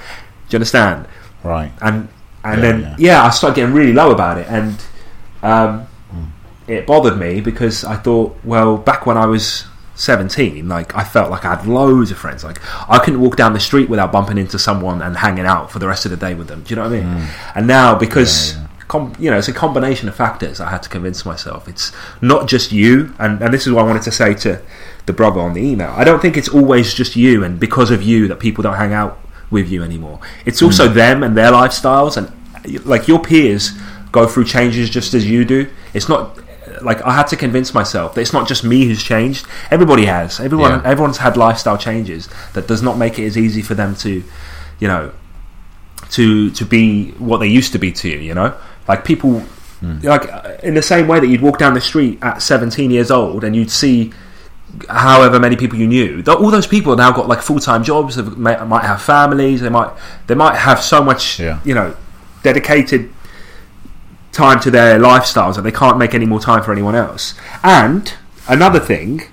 you 0.51 0.57
understand? 0.57 1.07
Right. 1.43 1.71
and 1.81 2.09
and 2.43 2.61
Yeah, 2.61 2.71
then 2.71 2.81
yeah. 2.81 2.95
yeah. 2.99 3.23
I 3.23 3.29
started 3.31 3.55
getting 3.55 3.73
really 3.73 3.93
low 3.93 4.11
about 4.11 4.37
it, 4.37 4.47
and 4.49 4.75
um. 5.41 5.87
It 6.67 6.85
bothered 6.85 7.17
me 7.17 7.41
because 7.41 7.83
I 7.83 7.95
thought, 7.95 8.35
well, 8.43 8.77
back 8.77 9.05
when 9.05 9.17
I 9.17 9.25
was 9.25 9.65
seventeen, 9.95 10.67
like 10.67 10.95
I 10.95 11.03
felt 11.03 11.31
like 11.31 11.45
I 11.45 11.55
had 11.55 11.67
loads 11.67 12.11
of 12.11 12.17
friends. 12.17 12.43
Like 12.43 12.59
I 12.89 12.99
couldn't 12.99 13.21
walk 13.21 13.35
down 13.35 13.53
the 13.53 13.59
street 13.59 13.89
without 13.89 14.11
bumping 14.11 14.37
into 14.37 14.59
someone 14.59 15.01
and 15.01 15.17
hanging 15.17 15.45
out 15.45 15.71
for 15.71 15.79
the 15.79 15.87
rest 15.87 16.05
of 16.05 16.11
the 16.11 16.17
day 16.17 16.33
with 16.35 16.47
them. 16.47 16.63
Do 16.63 16.69
you 16.69 16.75
know 16.75 16.83
what 16.83 16.93
I 16.93 17.01
mean? 17.01 17.07
Mm. 17.07 17.55
And 17.55 17.67
now 17.67 17.95
because. 17.97 18.53
Yeah, 18.53 18.59
yeah. 18.59 18.63
Com- 18.87 19.13
you 19.19 19.29
know, 19.29 19.37
it's 19.37 19.49
a 19.49 19.53
combination 19.53 20.07
of 20.07 20.15
factors. 20.15 20.61
I 20.61 20.69
had 20.69 20.81
to 20.83 20.87
convince 20.87 21.25
myself 21.25 21.67
it's 21.67 21.91
not 22.21 22.47
just 22.47 22.71
you, 22.71 23.13
and, 23.19 23.41
and 23.41 23.53
this 23.53 23.67
is 23.67 23.73
what 23.73 23.83
I 23.83 23.85
wanted 23.85 24.03
to 24.03 24.13
say 24.13 24.33
to 24.35 24.61
the 25.05 25.11
brother 25.11 25.41
on 25.41 25.51
the 25.51 25.61
email. 25.61 25.89
I 25.89 26.05
don't 26.05 26.21
think 26.21 26.37
it's 26.37 26.47
always 26.47 26.93
just 26.93 27.17
you, 27.17 27.43
and 27.43 27.59
because 27.59 27.91
of 27.91 28.01
you 28.01 28.29
that 28.29 28.39
people 28.39 28.61
don't 28.61 28.77
hang 28.77 28.93
out 28.93 29.19
with 29.51 29.69
you 29.69 29.83
anymore. 29.83 30.21
It's 30.45 30.61
also 30.61 30.87
mm. 30.87 30.93
them 30.93 31.21
and 31.21 31.35
their 31.35 31.51
lifestyles, 31.51 32.15
and 32.15 32.85
like 32.85 33.09
your 33.09 33.19
peers 33.19 33.71
go 34.13 34.25
through 34.25 34.45
changes 34.45 34.89
just 34.89 35.13
as 35.13 35.29
you 35.29 35.43
do. 35.43 35.69
It's 35.93 36.07
not 36.07 36.39
like 36.81 37.01
I 37.03 37.13
had 37.13 37.27
to 37.27 37.35
convince 37.35 37.73
myself 37.73 38.15
that 38.15 38.21
it's 38.21 38.33
not 38.33 38.47
just 38.47 38.63
me 38.63 38.85
who's 38.85 39.03
changed. 39.03 39.45
Everybody 39.71 40.05
has. 40.05 40.39
Everyone 40.39 40.71
Yeah. 40.71 40.81
everyone's 40.85 41.17
had 41.17 41.37
lifestyle 41.37 41.77
changes 41.77 42.29
that 42.53 42.67
does 42.67 42.81
not 42.81 42.97
make 42.97 43.17
it 43.19 43.25
as 43.25 43.37
easy 43.37 43.61
for 43.61 43.73
them 43.75 43.95
to, 43.97 44.23
you 44.79 44.87
know, 44.87 45.11
to 46.11 46.49
to 46.51 46.65
be 46.65 47.11
what 47.17 47.37
they 47.37 47.47
used 47.47 47.71
to 47.73 47.79
be 47.79 47.91
to 47.91 48.09
you. 48.09 48.17
You 48.19 48.33
know, 48.33 48.53
like 48.87 49.03
people, 49.05 49.43
like 50.03 50.31
uh, 50.31 50.57
in 50.63 50.73
the 50.73 50.81
same 50.81 51.07
way 51.07 51.19
that 51.19 51.27
you'd 51.27 51.41
walk 51.41 51.57
down 51.59 51.73
the 51.73 51.81
street 51.81 52.19
at 52.21 52.41
17 52.41 52.89
years 52.91 53.11
old 53.11 53.43
and 53.43 53.55
you'd 53.55 53.71
see 53.71 54.11
however 54.89 55.39
many 55.39 55.55
people 55.55 55.77
you 55.77 55.87
knew. 55.87 56.23
All 56.27 56.51
those 56.51 56.67
people 56.67 56.91
have 56.91 56.97
now 56.99 57.11
got 57.11 57.27
like 57.27 57.41
full 57.41 57.59
time 57.59 57.83
jobs. 57.83 58.15
They 58.15 58.23
might 58.23 58.65
might 58.67 58.83
have 58.85 59.01
families. 59.01 59.61
They 59.61 59.69
might 59.69 59.91
they 60.27 60.35
might 60.35 60.55
have 60.55 60.81
so 60.81 61.03
much 61.03 61.39
Yeah. 61.39 61.59
you 61.63 61.73
know 61.73 61.95
dedicated 62.43 63.09
time 64.37 64.59
to 64.59 64.71
their 64.71 64.99
lifestyles 64.99 65.57
and 65.57 65.65
they 65.65 65.71
can't 65.71 65.97
make 65.97 66.13
any 66.13 66.25
more 66.25 66.39
time 66.39 66.63
for 66.63 66.71
anyone 66.71 66.95
else. 66.95 67.33
And 67.63 68.13
another 68.47 68.79
thing 68.79 69.23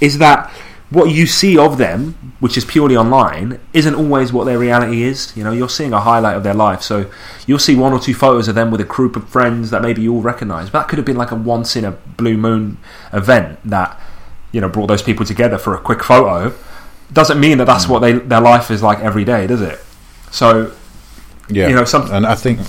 is 0.00 0.18
that 0.18 0.50
what 0.90 1.12
you 1.12 1.24
see 1.26 1.56
of 1.56 1.78
them, 1.78 2.34
which 2.40 2.56
is 2.56 2.64
purely 2.64 2.96
online, 2.96 3.60
isn't 3.72 3.94
always 3.94 4.32
what 4.32 4.44
their 4.44 4.58
reality 4.58 5.04
is. 5.04 5.32
You 5.36 5.44
know, 5.44 5.52
you're 5.52 5.68
seeing 5.68 5.92
a 5.92 6.00
highlight 6.00 6.36
of 6.36 6.42
their 6.42 6.54
life. 6.54 6.82
So 6.82 7.08
you'll 7.46 7.60
see 7.60 7.76
one 7.76 7.92
or 7.92 8.00
two 8.00 8.12
photos 8.12 8.48
of 8.48 8.56
them 8.56 8.72
with 8.72 8.80
a 8.80 8.84
group 8.84 9.14
of 9.14 9.28
friends 9.28 9.70
that 9.70 9.82
maybe 9.82 10.02
you 10.02 10.14
all 10.14 10.20
recognise. 10.20 10.68
But 10.68 10.80
that 10.80 10.88
could 10.88 10.98
have 10.98 11.06
been 11.06 11.16
like 11.16 11.30
a 11.30 11.36
once 11.36 11.76
in 11.76 11.84
a 11.84 11.92
blue 11.92 12.36
moon 12.36 12.78
event 13.12 13.60
that, 13.64 14.00
you 14.50 14.60
know, 14.60 14.68
brought 14.68 14.88
those 14.88 15.02
people 15.02 15.24
together 15.24 15.58
for 15.58 15.74
a 15.74 15.80
quick 15.80 16.02
photo. 16.02 16.52
Doesn't 17.12 17.38
mean 17.38 17.58
that 17.58 17.66
that's 17.66 17.84
hmm. 17.84 17.92
what 17.92 18.00
they 18.00 18.12
their 18.14 18.40
life 18.40 18.70
is 18.70 18.82
like 18.82 18.98
every 18.98 19.24
day, 19.24 19.46
does 19.46 19.62
it? 19.62 19.78
So 20.32 20.72
Yeah. 21.48 21.68
You 21.68 21.76
know, 21.76 21.84
some- 21.84 22.10
and 22.10 22.26
I 22.26 22.34
think 22.34 22.60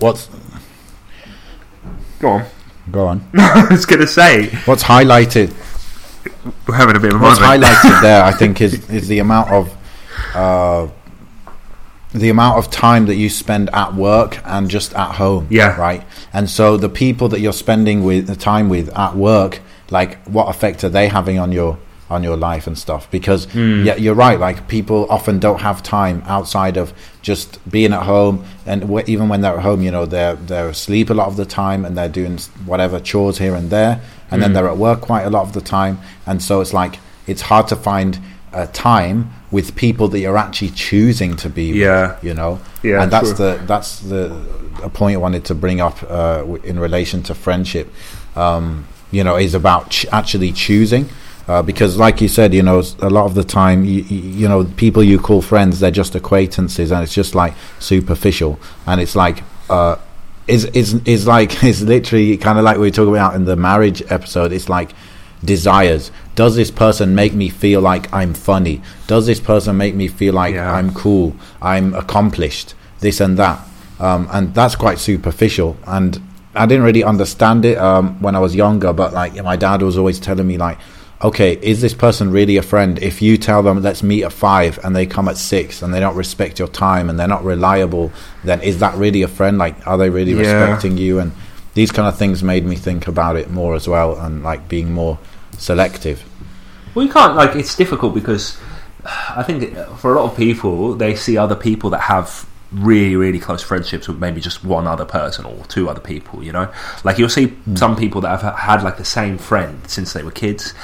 what's 0.00 0.28
go 2.20 2.28
on. 2.28 2.44
go 2.92 3.06
on. 3.06 3.28
I 3.34 3.66
was 3.70 3.84
going 3.86 4.00
to 4.00 4.06
say 4.06 4.50
What's 4.64 4.82
highlighted 4.84 5.52
we're 6.66 6.74
having 6.74 6.96
a 6.96 7.00
bit 7.00 7.12
of 7.14 7.20
a 7.20 7.24
What's 7.24 7.40
highlighted 7.40 8.00
there, 8.02 8.22
I 8.22 8.32
think, 8.32 8.60
is 8.60 8.88
is 8.90 9.08
the 9.08 9.18
amount 9.18 9.50
of 9.50 9.76
uh, 10.34 10.88
the 12.12 12.28
amount 12.28 12.58
of 12.58 12.70
time 12.70 13.06
that 13.06 13.16
you 13.16 13.28
spend 13.28 13.70
at 13.70 13.94
work 13.94 14.40
and 14.44 14.68
just 14.68 14.94
at 14.94 15.14
home. 15.14 15.46
Yeah. 15.50 15.76
Right. 15.76 16.04
And 16.32 16.50
so 16.50 16.76
the 16.76 16.88
people 16.88 17.28
that 17.28 17.40
you're 17.40 17.52
spending 17.52 18.04
with 18.04 18.26
the 18.26 18.36
time 18.36 18.68
with 18.68 18.88
at 18.96 19.14
work, 19.14 19.60
like, 19.90 20.22
what 20.24 20.48
effect 20.48 20.82
are 20.84 20.88
they 20.88 21.08
having 21.08 21.38
on 21.38 21.52
your 21.52 21.78
on 22.10 22.22
your 22.22 22.36
life 22.36 22.66
and 22.66 22.76
stuff? 22.76 23.10
Because 23.10 23.44
Hmm. 23.46 23.84
yeah, 23.84 23.96
you're 23.96 24.14
right. 24.14 24.38
Like 24.38 24.66
people 24.68 25.06
often 25.08 25.38
don't 25.38 25.60
have 25.60 25.82
time 25.82 26.22
outside 26.26 26.76
of 26.76 26.92
just 27.22 27.58
being 27.70 27.92
at 27.92 28.02
home, 28.02 28.44
and 28.66 28.80
w- 28.82 29.04
even 29.06 29.28
when 29.28 29.40
they're 29.42 29.56
at 29.56 29.62
home, 29.62 29.82
you 29.82 29.90
know, 29.90 30.06
they're 30.06 30.34
they're 30.34 30.68
asleep 30.68 31.10
a 31.10 31.14
lot 31.14 31.28
of 31.28 31.36
the 31.36 31.44
time, 31.46 31.84
and 31.84 31.96
they're 31.96 32.08
doing 32.20 32.38
whatever 32.66 32.98
chores 33.00 33.38
here 33.38 33.54
and 33.54 33.70
there, 33.70 34.00
and 34.30 34.36
Hmm. 34.38 34.40
then 34.40 34.52
they're 34.54 34.68
at 34.68 34.76
work 34.76 35.00
quite 35.00 35.22
a 35.24 35.30
lot 35.30 35.42
of 35.42 35.52
the 35.52 35.60
time, 35.60 35.98
and 36.26 36.42
so 36.42 36.60
it's 36.60 36.72
like 36.72 36.98
it's 37.26 37.42
hard 37.42 37.68
to 37.68 37.76
find 37.76 38.18
a 38.52 38.66
time 38.66 39.30
with 39.52 39.76
people 39.76 40.08
that 40.08 40.18
you're 40.18 40.36
actually 40.38 40.70
choosing 40.70 41.36
to 41.36 41.48
be 41.48 41.66
Yeah. 41.72 42.08
with, 42.14 42.24
you 42.24 42.34
know 42.34 42.58
Yeah, 42.82 43.02
and 43.02 43.10
that's 43.12 43.32
true. 43.32 43.44
the 43.44 43.60
that's 43.66 44.00
the 44.00 44.32
a 44.82 44.88
point 44.88 45.14
I 45.14 45.18
wanted 45.18 45.44
to 45.44 45.54
bring 45.54 45.80
up 45.80 45.98
uh, 46.08 46.38
w- 46.38 46.62
in 46.64 46.78
relation 46.80 47.22
to 47.24 47.34
friendship 47.34 47.86
um, 48.36 48.86
you 49.12 49.22
know 49.22 49.36
is 49.36 49.54
about 49.54 49.90
ch- 49.90 50.06
actually 50.12 50.50
choosing 50.52 51.08
uh, 51.48 51.62
because 51.62 51.96
like 51.96 52.20
you 52.20 52.28
said 52.28 52.54
you 52.54 52.62
know 52.62 52.82
a 53.00 53.10
lot 53.10 53.24
of 53.26 53.34
the 53.34 53.44
time 53.44 53.84
you, 53.84 54.02
you 54.02 54.48
know 54.48 54.64
people 54.76 55.02
you 55.02 55.18
call 55.18 55.42
friends 55.42 55.80
they're 55.80 55.90
just 55.90 56.14
acquaintances 56.14 56.90
and 56.92 57.02
it's 57.02 57.14
just 57.14 57.34
like 57.34 57.54
superficial. 57.78 58.58
And 58.86 59.00
it's 59.00 59.16
like 59.16 59.42
uh, 59.68 59.96
is 60.46 60.64
is 60.66 60.94
is 61.04 61.26
like 61.26 61.62
it's 61.64 61.80
literally 61.82 62.36
kind 62.36 62.58
of 62.58 62.64
like 62.64 62.76
we 62.76 62.86
were 62.86 62.90
talking 62.90 63.14
about 63.14 63.34
in 63.34 63.44
the 63.44 63.56
marriage 63.56 64.02
episode. 64.10 64.52
It's 64.52 64.68
like 64.68 64.90
desires. 65.44 66.10
Does 66.34 66.54
this 66.56 66.70
person 66.70 67.14
make 67.14 67.32
me 67.34 67.48
feel 67.48 67.80
like 67.80 68.12
i'm 68.12 68.34
funny? 68.34 68.82
Does 69.06 69.26
this 69.26 69.40
person 69.40 69.76
make 69.76 69.94
me 69.94 70.06
feel 70.08 70.34
like 70.34 70.54
Yeah. 70.54 70.72
i'm 70.72 70.92
cool? 70.94 71.34
I'm 71.62 71.94
accomplished? 71.94 72.74
This 73.00 73.20
and 73.20 73.36
that. 73.38 73.58
Um, 73.98 74.28
and 74.30 74.54
that's 74.54 74.76
quite 74.76 74.98
superficial. 74.98 75.76
And 75.86 76.20
i 76.54 76.66
didn't 76.66 76.84
really 76.84 77.04
understand 77.04 77.64
it 77.64 77.78
um, 77.78 78.20
when 78.20 78.34
i 78.34 78.38
was 78.40 78.56
younger 78.56 78.92
but 78.92 79.12
like 79.12 79.40
my 79.44 79.54
dad 79.54 79.82
was 79.82 79.96
always 79.96 80.18
telling 80.18 80.48
me 80.48 80.58
like 80.58 80.78
okay 81.22 81.58
is 81.62 81.80
this 81.80 81.94
person 81.94 82.30
really 82.30 82.56
a 82.56 82.62
friend? 82.62 82.98
If 82.98 83.20
you 83.22 83.36
tell 83.36 83.62
them 83.62 83.82
let's 83.82 84.02
meet 84.02 84.24
at 84.24 84.32
five 84.32 84.78
and 84.84 84.94
they 84.94 85.06
come 85.06 85.28
at 85.28 85.36
six 85.36 85.82
and 85.82 85.92
they 85.92 86.00
don't 86.00 86.16
respect 86.16 86.58
your 86.58 86.68
time 86.68 87.10
and 87.10 87.18
they're 87.18 87.28
not 87.28 87.44
reliable 87.44 88.12
then 88.44 88.60
is 88.62 88.78
that 88.80 88.94
really 88.96 89.22
a 89.22 89.28
friend? 89.28 89.58
Like 89.58 89.86
are 89.86 89.98
they 89.98 90.10
really 90.10 90.32
Yeah. 90.32 90.52
respecting 90.52 90.96
you? 90.98 91.18
And 91.18 91.32
these 91.74 91.92
kind 91.92 92.08
of 92.08 92.18
things 92.18 92.42
made 92.42 92.64
me 92.64 92.76
think 92.76 93.06
about 93.06 93.36
it 93.36 93.50
more 93.50 93.74
as 93.74 93.86
well 93.86 94.18
and 94.18 94.42
like 94.42 94.68
being 94.68 94.92
more 94.92 95.18
selective. 95.56 96.24
Well, 96.94 97.06
you 97.06 97.12
can't 97.12 97.36
like 97.36 97.54
it's 97.54 97.76
difficult 97.76 98.14
because 98.14 98.58
I 99.04 99.42
think 99.42 99.76
for 99.98 100.14
a 100.14 100.20
lot 100.20 100.30
of 100.30 100.36
people 100.36 100.94
they 100.94 101.14
see 101.14 101.36
other 101.36 101.56
people 101.56 101.90
that 101.90 102.02
have 102.02 102.46
really 102.72 103.16
really 103.16 103.40
close 103.40 103.62
friendships 103.62 104.06
with 104.06 104.18
maybe 104.18 104.40
just 104.40 104.64
one 104.64 104.86
other 104.86 105.04
person 105.04 105.44
or 105.44 105.64
two 105.66 105.88
other 105.88 106.00
people. 106.00 106.42
You 106.42 106.52
know, 106.52 106.72
like 107.04 107.18
you'll 107.18 107.28
see 107.28 107.48
hmm. 107.48 107.76
some 107.76 107.96
people 107.96 108.20
that 108.22 108.40
have 108.40 108.56
had 108.56 108.82
like 108.82 108.96
the 108.96 109.04
same 109.04 109.38
friend 109.38 109.88
since 109.88 110.12
they 110.12 110.22
were 110.22 110.30
kids, 110.30 110.74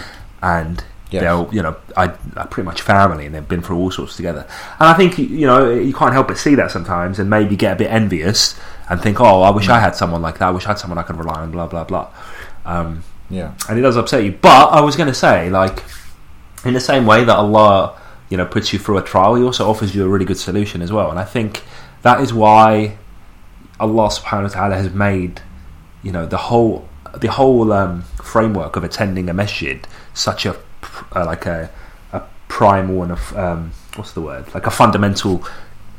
and 0.55 0.85
Yes. 1.11 1.23
they'll 1.23 1.49
you 1.57 1.63
know 1.63 1.77
I 1.97 2.07
are 2.37 2.49
pretty 2.49 2.67
much 2.67 2.81
family 2.83 3.27
and 3.27 3.33
they've 3.35 3.49
been 3.55 3.63
through 3.63 3.79
all 3.79 3.93
sorts 3.93 4.17
together. 4.17 4.43
And 4.81 4.89
I 4.93 4.95
think 4.95 5.19
you 5.19 5.47
know 5.47 5.71
you 5.89 5.95
can't 6.01 6.13
help 6.13 6.27
but 6.31 6.37
see 6.47 6.55
that 6.57 6.71
sometimes 6.77 7.21
and 7.21 7.31
maybe 7.31 7.55
get 7.65 7.73
a 7.75 7.77
bit 7.77 7.91
envious 8.01 8.59
and 8.91 9.01
think, 9.01 9.21
oh, 9.21 9.43
I 9.43 9.51
wish 9.51 9.69
I 9.69 9.79
had 9.87 9.95
someone 9.95 10.21
like 10.21 10.39
that. 10.39 10.49
I 10.49 10.51
wish 10.51 10.67
I 10.67 10.71
had 10.75 10.79
someone 10.83 10.99
I 10.99 11.05
could 11.09 11.19
rely 11.25 11.39
on. 11.43 11.51
Blah 11.53 11.69
blah 11.69 11.85
blah. 11.85 12.07
Um, 12.65 13.05
yeah 13.31 13.55
and 13.69 13.79
it 13.79 13.83
does 13.83 13.97
upset 13.97 14.25
you. 14.25 14.33
But 14.33 14.67
I 14.79 14.81
was 14.81 14.97
going 14.97 15.09
to 15.15 15.15
say, 15.27 15.49
like, 15.51 15.85
in 16.65 16.75
the 16.75 16.81
same 16.91 17.07
way 17.07 17.23
that 17.29 17.37
Allah, 17.45 17.97
you 18.31 18.37
know, 18.37 18.47
puts 18.47 18.73
you 18.73 18.79
through 18.81 18.99
a 18.99 19.03
trial, 19.13 19.37
He 19.37 19.45
also 19.45 19.71
offers 19.71 19.95
you 19.95 20.05
a 20.05 20.09
really 20.09 20.25
good 20.25 20.39
solution 20.49 20.83
as 20.83 20.91
well. 20.91 21.09
And 21.11 21.19
I 21.21 21.25
think 21.25 21.63
that 22.03 22.21
is 22.21 22.33
why 22.35 22.99
Allah 23.79 24.09
Subhanahu 24.09 24.51
wa 24.51 24.55
Taala 24.59 24.77
has 24.83 24.91
made, 24.93 25.41
you 26.03 26.11
know, 26.11 26.27
the 26.27 26.43
whole 26.51 26.89
the 27.17 27.31
whole 27.31 27.73
um, 27.73 28.03
framework 28.33 28.75
of 28.77 28.83
attending 28.85 29.31
a 29.31 29.35
masjid 29.35 29.79
such 30.17 30.47
a 30.47 30.57
uh, 31.15 31.25
like 31.27 31.47
a 31.47 31.71
a 32.13 32.23
primal 32.49 33.03
and 33.05 33.13
a 33.13 33.19
um, 33.45 33.73
what's 33.97 34.13
the 34.13 34.21
word 34.21 34.45
like 34.55 34.67
a 34.67 34.71
fundamental 34.71 35.45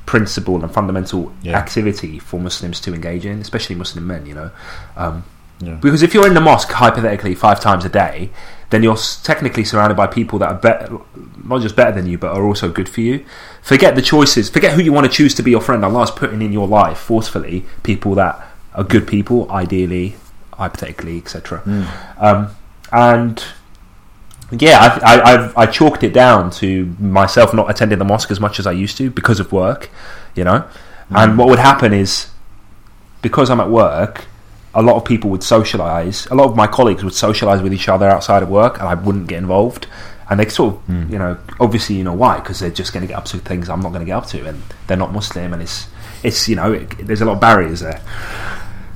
principle 0.06 0.62
and 0.64 0.72
fundamental 0.74 1.32
Yeah. 1.42 1.58
activity 1.58 2.18
for 2.20 2.40
Muslims 2.40 2.80
to 2.82 2.94
engage 2.94 3.26
in, 3.26 3.40
especially 3.42 3.76
Muslim 3.76 4.08
men. 4.08 4.26
You 4.26 4.36
know. 4.36 4.52
Um, 4.96 5.24
yeah 5.60 5.76
because 5.82 6.04
if 6.04 6.14
you're 6.14 6.28
in 6.28 6.36
the 6.36 6.42
mosque 6.42 6.72
hypothetically 6.72 7.34
five 7.34 7.60
times 7.60 7.84
a 7.84 7.90
day, 7.90 8.30
then 8.70 8.84
you're 8.84 8.98
technically 9.24 9.64
surrounded 9.66 9.96
by 9.98 10.06
people 10.06 10.38
that 10.40 10.50
are 10.52 10.60
better, 10.68 11.00
not 11.44 11.62
just 11.62 11.76
better 11.76 11.92
than 11.92 12.06
you, 12.06 12.18
but 12.18 12.30
are 12.36 12.46
also 12.46 12.70
good 12.72 12.88
for 12.88 13.02
you. 13.02 13.26
Forget 13.64 13.96
the 13.96 14.02
choices. 14.04 14.50
Forget 14.52 14.74
who 14.76 14.82
you 14.84 14.94
want 14.94 15.06
to 15.08 15.12
choose 15.12 15.34
to 15.36 15.42
be 15.44 15.50
your 15.52 15.62
friend. 15.62 15.84
Allah's 15.84 16.12
putting 16.12 16.42
in 16.44 16.54
your 16.54 16.68
life 16.68 17.00
forcefully 17.00 17.66
people 17.82 18.14
that 18.16 18.40
are 18.76 18.84
good 18.84 19.08
people, 19.08 19.50
ideally, 19.52 20.16
hypothetically, 20.54 21.18
etc. 21.18 21.64
Um, 22.20 22.50
and 22.92 23.44
yeah, 24.52 25.00
I, 25.04 25.16
I, 25.16 25.34
I've, 25.34 25.58
I 25.58 25.66
chalked 25.66 26.04
it 26.04 26.14
down 26.14 26.52
to 26.52 26.86
myself 27.00 27.54
not 27.54 27.70
attending 27.70 28.00
the 28.00 28.06
mosque 28.06 28.32
as 28.32 28.40
much 28.40 28.60
as 28.60 28.68
I 28.68 28.72
used 28.72 28.98
to 28.98 29.10
because 29.10 29.40
of 29.40 29.52
work, 29.52 29.90
you 30.36 30.44
know. 30.44 30.66
Mm. 31.12 31.24
And 31.24 31.38
what 31.38 31.50
would 31.50 31.60
happen 31.60 31.94
is 31.94 32.30
because 33.22 33.50
I'm 33.50 33.60
at 33.60 33.70
work, 33.70 34.26
a 34.74 34.82
lot 34.82 34.96
of 34.96 35.06
people 35.06 35.30
would 35.32 35.42
socialise. 35.42 36.30
A 36.32 36.36
lot 36.36 36.46
of 36.46 36.56
my 36.56 36.68
colleagues 36.68 37.04
would 37.04 37.14
socialise 37.14 37.62
with 37.64 37.74
each 37.74 37.90
other 37.90 38.08
outside 38.08 38.44
of 38.44 38.50
work, 38.50 38.80
and 38.80 38.88
I 38.88 38.94
wouldn't 38.94 39.28
get 39.28 39.40
involved. 39.40 39.88
And 40.30 40.40
they 40.40 40.48
sort 40.50 40.76
of, 40.76 40.88
mm. 40.88 41.10
you 41.10 41.18
know, 41.18 41.38
obviously, 41.60 41.96
you 41.96 42.04
know 42.04 42.14
why? 42.14 42.40
Because 42.40 42.60
they're 42.60 42.70
just 42.70 42.94
going 42.94 43.02
to 43.02 43.08
get 43.08 43.18
up 43.18 43.26
to 43.26 43.40
things 43.40 43.70
I'm 43.70 43.80
not 43.80 43.90
going 43.90 44.02
to 44.02 44.06
get 44.06 44.16
up 44.16 44.28
to, 44.28 44.48
and 44.48 44.62
they're 44.88 44.98
not 44.98 45.14
Muslim, 45.14 45.54
and 45.54 45.62
it's, 45.62 45.88
it's, 46.22 46.48
you 46.48 46.56
know, 46.56 46.74
it, 46.74 47.06
there's 47.06 47.22
a 47.22 47.26
lot 47.26 47.34
of 47.34 47.42
barriers 47.42 47.80
there. 47.80 48.02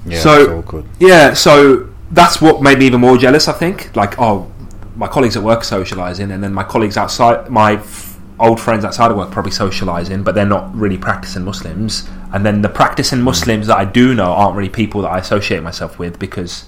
Yeah, 0.06 0.20
So- 0.20 0.42
it's 0.42 0.50
awkward. 0.50 0.86
Yeah, 1.00 1.34
so 1.34 1.90
that's 2.12 2.42
what 2.42 2.62
made 2.62 2.80
me 2.80 2.86
even 2.86 3.02
more 3.02 3.18
jealous. 3.18 3.48
I 3.48 3.54
think, 3.54 3.96
like, 3.96 4.20
oh, 4.20 4.51
my 4.96 5.08
colleagues 5.08 5.38
at 5.38 5.44
work 5.44 5.62
socialising, 5.62 6.34
and 6.34 6.44
then 6.44 6.54
my 6.54 6.64
colleagues 6.64 6.98
outside, 6.98 7.50
my 7.50 7.74
f- 7.74 8.20
old 8.40 8.60
friends 8.60 8.84
outside 8.84 9.12
of 9.12 9.18
work 9.18 9.32
probably 9.32 9.52
socialising, 9.52 10.24
but 10.24 10.36
they're 10.36 10.46
not 10.46 10.74
really 10.76 10.98
practicing 10.98 11.44
Muslims. 11.46 12.08
And 12.34 12.46
then 12.46 12.62
the 12.62 12.70
practicing 12.70 13.22
Muslims 13.22 13.68
that 13.68 13.78
I 13.78 13.86
do 13.86 14.16
know 14.16 14.32
aren't 14.34 14.56
really 14.56 14.70
people 14.70 15.02
that 15.04 15.10
I 15.10 15.20
associate 15.20 15.62
myself 15.64 16.00
with 16.00 16.18
because 16.20 16.66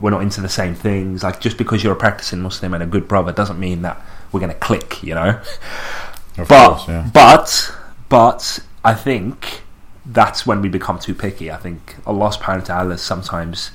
we're 0.00 0.10
not 0.10 0.22
into 0.22 0.40
the 0.40 0.48
same 0.48 0.74
things. 0.74 1.22
Like, 1.22 1.40
just 1.40 1.56
because 1.58 1.82
you're 1.84 1.92
a 1.92 1.96
practicing 1.96 2.40
Muslim 2.40 2.74
and 2.74 2.82
a 2.82 2.86
good 2.86 3.08
brother 3.08 3.32
doesn't 3.32 3.58
mean 3.58 3.82
that 3.82 4.00
we're 4.32 4.40
going 4.40 4.52
to 4.52 4.58
click, 4.58 5.02
you 5.02 5.14
know. 5.14 5.40
Of 6.38 6.48
But 6.48 6.68
course, 6.68 6.88
yeah. 6.88 7.08
but 7.14 7.74
but 8.10 8.58
I 8.84 8.92
think 8.92 9.62
that's 10.04 10.46
when 10.46 10.60
we 10.60 10.68
become 10.68 10.98
too 10.98 11.14
picky. 11.14 11.50
I 11.50 11.56
think 11.56 11.96
Allah 12.06 12.28
subhanahu 12.28 12.60
wa 12.60 12.64
ta'ala 12.76 12.98
sometimes 12.98 13.70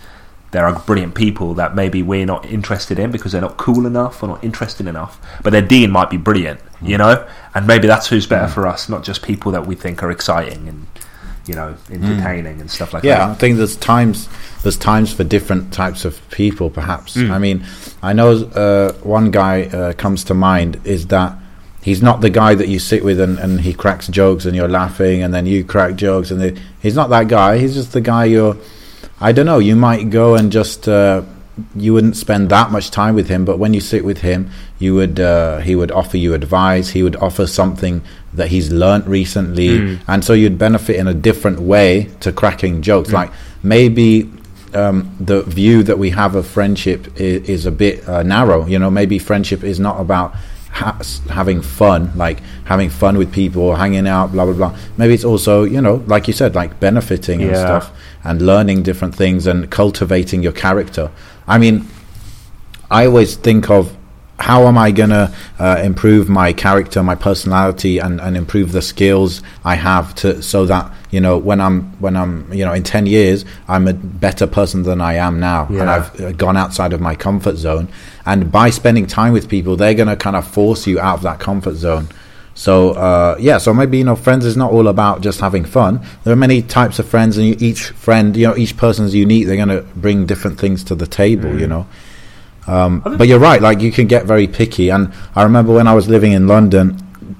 there 0.51 0.65
are 0.65 0.79
brilliant 0.81 1.15
people 1.15 1.53
that 1.55 1.75
maybe 1.75 2.03
we're 2.03 2.25
not 2.25 2.45
interested 2.45 2.99
in 2.99 3.09
because 3.09 3.31
they're 3.31 3.41
not 3.41 3.57
cool 3.57 3.85
enough 3.85 4.21
or 4.21 4.27
not 4.27 4.43
interested 4.43 4.85
enough, 4.87 5.19
but 5.43 5.51
their 5.51 5.61
deen 5.61 5.91
might 5.91 6.09
be 6.09 6.17
brilliant, 6.17 6.59
you 6.81 6.97
know? 6.97 7.25
And 7.55 7.65
maybe 7.65 7.87
that's 7.87 8.07
who's 8.07 8.27
better 8.27 8.47
for 8.47 8.67
us, 8.67 8.89
not 8.89 9.03
just 9.03 9.21
people 9.23 9.53
that 9.53 9.65
we 9.65 9.75
think 9.75 10.03
are 10.03 10.11
exciting 10.11 10.67
and 10.67 10.87
you 11.47 11.55
know, 11.55 11.75
entertaining 11.89 12.61
and 12.61 12.69
stuff 12.69 12.93
like 12.93 13.01
that. 13.03 13.07
Yeah, 13.07 13.31
I 13.31 13.33
think 13.33 13.57
there's 13.57 13.75
times 13.75 14.29
there's 14.61 14.77
times 14.77 15.11
for 15.11 15.23
different 15.23 15.73
types 15.73 16.05
of 16.05 16.21
people. 16.29 16.69
Perhaps 16.69 17.17
Mm. 17.17 17.31
I 17.31 17.39
mean, 17.39 17.65
I 18.03 18.13
know 18.13 18.31
uh, 18.31 18.93
one 19.01 19.31
guy 19.31 19.63
uh, 19.63 19.93
comes 19.93 20.23
to 20.25 20.33
mind 20.33 20.79
is 20.85 21.07
that 21.07 21.35
he's 21.81 22.01
not 22.01 22.21
the 22.21 22.29
guy 22.29 22.53
that 22.55 22.67
you 22.67 22.79
sit 22.79 23.03
with 23.03 23.19
and, 23.19 23.39
and 23.39 23.61
he 23.61 23.73
cracks 23.73 24.07
jokes 24.07 24.45
and 24.45 24.55
you're 24.55 24.69
laughing 24.69 25.23
and 25.23 25.33
then 25.33 25.45
you 25.45 25.63
crack 25.63 25.95
jokes 25.95 26.29
and 26.31 26.39
they, 26.39 26.55
he's 26.79 26.95
not 26.95 27.09
that 27.09 27.27
guy. 27.27 27.57
He's 27.57 27.73
just 27.73 27.91
the 27.93 28.01
guy 28.01 28.25
you're. 28.25 28.55
I 29.21 29.31
don't 29.31 29.45
know. 29.45 29.59
You 29.59 29.75
might 29.75 30.09
go 30.09 30.35
and 30.35 30.51
just. 30.51 30.87
Uh, 30.87 31.23
you 31.75 31.93
wouldn't 31.93 32.15
spend 32.15 32.49
that 32.49 32.71
much 32.71 32.91
time 32.91 33.13
with 33.13 33.27
him, 33.27 33.45
but 33.45 33.59
when 33.59 33.73
you 33.73 33.81
sit 33.81 34.03
with 34.03 34.19
him, 34.19 34.49
you 34.79 34.95
would 34.95 35.19
uh, 35.19 35.59
he 35.59 35.75
would 35.75 35.91
offer 35.91 36.17
you 36.17 36.33
advice. 36.33 36.89
He 36.89 37.03
would 37.03 37.15
offer 37.17 37.45
something 37.45 38.01
that 38.33 38.47
he's 38.47 38.71
learnt 38.71 39.05
recently, 39.05 39.99
and 40.07 40.23
so 40.23 40.33
you'd 40.33 40.57
benefit 40.57 40.95
in 40.95 41.07
a 41.07 41.13
different 41.13 41.59
way 41.59 42.09
to 42.21 42.31
cracking 42.31 42.81
jokes. 42.81 43.11
Like 43.11 43.31
maybe 43.63 44.31
um, 44.73 45.15
the 45.19 45.43
view 45.43 45.83
that 45.83 45.99
we 45.99 46.11
have 46.11 46.35
of 46.35 46.47
friendship 46.47 47.19
is, 47.19 47.47
is 47.49 47.65
a 47.65 47.71
bit 47.71 48.07
uh, 48.07 48.23
narrow. 48.23 48.65
You 48.65 48.79
know, 48.79 48.89
maybe 48.89 49.19
friendship 49.19 49.63
is 49.63 49.79
not 49.79 49.99
about 49.99 50.33
ha- 50.71 50.99
having 51.29 51.61
fun, 51.61 52.11
like 52.15 52.39
having 52.65 52.89
fun 52.89 53.17
with 53.17 53.31
people, 53.31 53.75
hanging 53.75 54.07
out, 54.07 54.31
blah 54.31 54.45
blah 54.45 54.53
blah. 54.53 54.77
Maybe 54.97 55.13
it's 55.13 55.25
also, 55.25 55.63
you 55.63 55.81
know, 55.81 56.03
like 56.07 56.27
you 56.27 56.33
said, 56.33 56.55
like 56.55 56.79
benefiting 56.79 57.41
and 57.41 57.51
stuff, 57.57 57.91
and 58.23 58.41
learning 58.41 58.83
different 58.83 59.15
things 59.15 59.47
and 59.47 59.69
cultivating 59.69 60.41
your 60.43 60.53
character. 60.53 61.11
I 61.47 61.57
mean, 61.57 61.87
I 62.89 63.05
always 63.05 63.35
think 63.35 63.69
of 63.69 63.95
how 64.41 64.67
am 64.67 64.77
I 64.77 64.91
gonna 64.91 65.33
uh, 65.59 65.79
improve 65.83 66.29
my 66.29 66.53
character, 66.53 67.03
my 67.03 67.15
personality, 67.15 67.99
and, 67.99 68.19
and 68.19 68.35
improve 68.35 68.71
the 68.71 68.81
skills 68.81 69.41
I 69.63 69.75
have 69.75 70.15
to 70.15 70.41
so 70.41 70.65
that 70.65 70.91
you 71.11 71.21
know 71.21 71.37
when 71.37 71.61
I'm 71.61 71.91
when 71.99 72.15
I'm 72.17 72.51
you 72.53 72.65
know 72.65 72.73
in 72.73 72.83
ten 72.83 73.05
years 73.05 73.45
I'm 73.67 73.87
a 73.87 73.93
better 73.93 74.47
person 74.47 74.83
than 74.83 75.01
I 75.01 75.13
am 75.15 75.39
now, 75.39 75.67
and 75.67 75.89
I've 75.89 76.19
uh, 76.19 76.31
gone 76.33 76.57
outside 76.57 76.93
of 76.93 77.01
my 77.01 77.15
comfort 77.15 77.55
zone. 77.55 77.87
And 78.25 78.51
by 78.51 78.69
spending 78.69 79.07
time 79.07 79.33
with 79.33 79.49
people, 79.49 79.75
they're 79.75 79.93
gonna 79.93 80.17
kind 80.17 80.35
of 80.35 80.47
force 80.47 80.87
you 80.87 80.99
out 80.99 81.15
of 81.15 81.23
that 81.23 81.39
comfort 81.39 81.75
zone. 81.75 82.07
So 82.53 82.91
uh, 82.91 83.37
yeah, 83.39 83.57
so 83.57 83.73
maybe 83.73 83.97
you 83.99 84.03
know, 84.03 84.15
friends 84.15 84.45
is 84.45 84.57
not 84.57 84.71
all 84.71 84.87
about 84.87 85.21
just 85.21 85.39
having 85.39 85.65
fun. 85.65 86.05
There 86.23 86.33
are 86.33 86.37
many 86.37 86.61
types 86.61 86.99
of 86.99 87.07
friends, 87.07 87.37
and 87.37 87.61
each 87.61 87.89
friend, 87.89 88.35
you 88.35 88.47
know, 88.47 88.57
each 88.57 88.77
person's 88.77 89.15
unique. 89.15 89.47
They're 89.47 89.55
going 89.55 89.69
to 89.69 89.83
bring 89.95 90.25
different 90.25 90.59
things 90.59 90.83
to 90.85 90.95
the 90.95 91.07
table, 91.07 91.59
you 91.59 91.67
know. 91.67 91.87
Um, 92.67 93.01
but 93.17 93.27
you're 93.27 93.39
right. 93.39 93.61
Like 93.61 93.81
you 93.81 93.91
can 93.91 94.07
get 94.07 94.25
very 94.25 94.47
picky, 94.47 94.89
and 94.89 95.13
I 95.35 95.43
remember 95.43 95.73
when 95.73 95.87
I 95.87 95.93
was 95.93 96.07
living 96.07 96.31
in 96.33 96.47
London, 96.47 96.97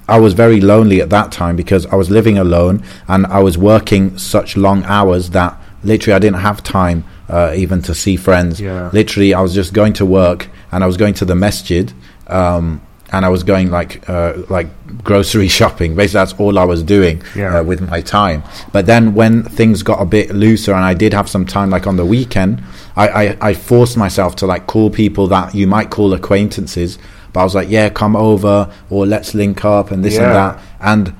I 0.08 0.18
was 0.18 0.34
very 0.34 0.60
lonely 0.60 1.00
at 1.00 1.10
that 1.10 1.32
time 1.32 1.56
because 1.56 1.86
I 1.86 1.94
was 1.96 2.10
living 2.10 2.38
alone 2.38 2.82
and 3.08 3.26
I 3.26 3.40
was 3.40 3.56
working 3.56 4.18
such 4.18 4.56
long 4.56 4.84
hours 4.84 5.30
that 5.30 5.58
literally 5.84 6.14
I 6.14 6.18
didn't 6.18 6.40
have 6.40 6.62
time 6.62 7.04
uh, 7.28 7.52
even 7.56 7.82
to 7.82 7.94
see 7.94 8.16
friends. 8.16 8.60
Yeah. 8.60 8.90
Literally, 8.92 9.32
I 9.32 9.40
was 9.40 9.54
just 9.54 9.72
going 9.72 9.92
to 9.94 10.06
work 10.06 10.48
and 10.70 10.82
I 10.82 10.86
was 10.86 10.96
going 10.96 11.14
to 11.14 11.24
the 11.24 11.34
masjid. 11.34 11.92
Um, 12.26 12.82
and 13.12 13.24
I 13.24 13.28
was 13.28 13.42
going 13.42 13.70
like 13.70 14.08
uh, 14.08 14.34
like 14.48 14.68
grocery 15.04 15.48
shopping. 15.48 15.94
Basically, 15.94 16.18
that's 16.18 16.32
all 16.34 16.58
I 16.58 16.64
was 16.64 16.82
doing 16.82 17.22
Yeah. 17.36 17.58
uh, 17.60 17.62
with 17.62 17.80
my 17.88 18.00
time. 18.00 18.42
But 18.72 18.86
then 18.86 19.14
when 19.14 19.42
things 19.44 19.82
got 19.82 20.00
a 20.00 20.04
bit 20.06 20.30
looser 20.34 20.72
and 20.72 20.84
I 20.84 20.94
did 20.94 21.12
have 21.12 21.28
some 21.28 21.44
time, 21.46 21.70
like 21.70 21.86
on 21.86 21.96
the 21.96 22.06
weekend, 22.06 22.62
I, 22.96 23.08
I, 23.08 23.36
I 23.50 23.54
forced 23.54 23.96
myself 23.96 24.36
to 24.36 24.46
like 24.46 24.66
call 24.66 24.90
people 24.90 25.26
that 25.28 25.54
you 25.54 25.66
might 25.66 25.90
call 25.90 26.12
acquaintances. 26.14 26.98
But 27.32 27.40
I 27.40 27.44
was 27.44 27.54
like, 27.54 27.68
yeah, 27.70 27.88
come 27.88 28.16
over 28.16 28.70
or 28.90 29.06
let's 29.06 29.34
link 29.34 29.64
up 29.64 29.90
and 29.90 30.04
this 30.04 30.16
and 30.18 30.34
that. 30.34 30.60
And 30.80 31.14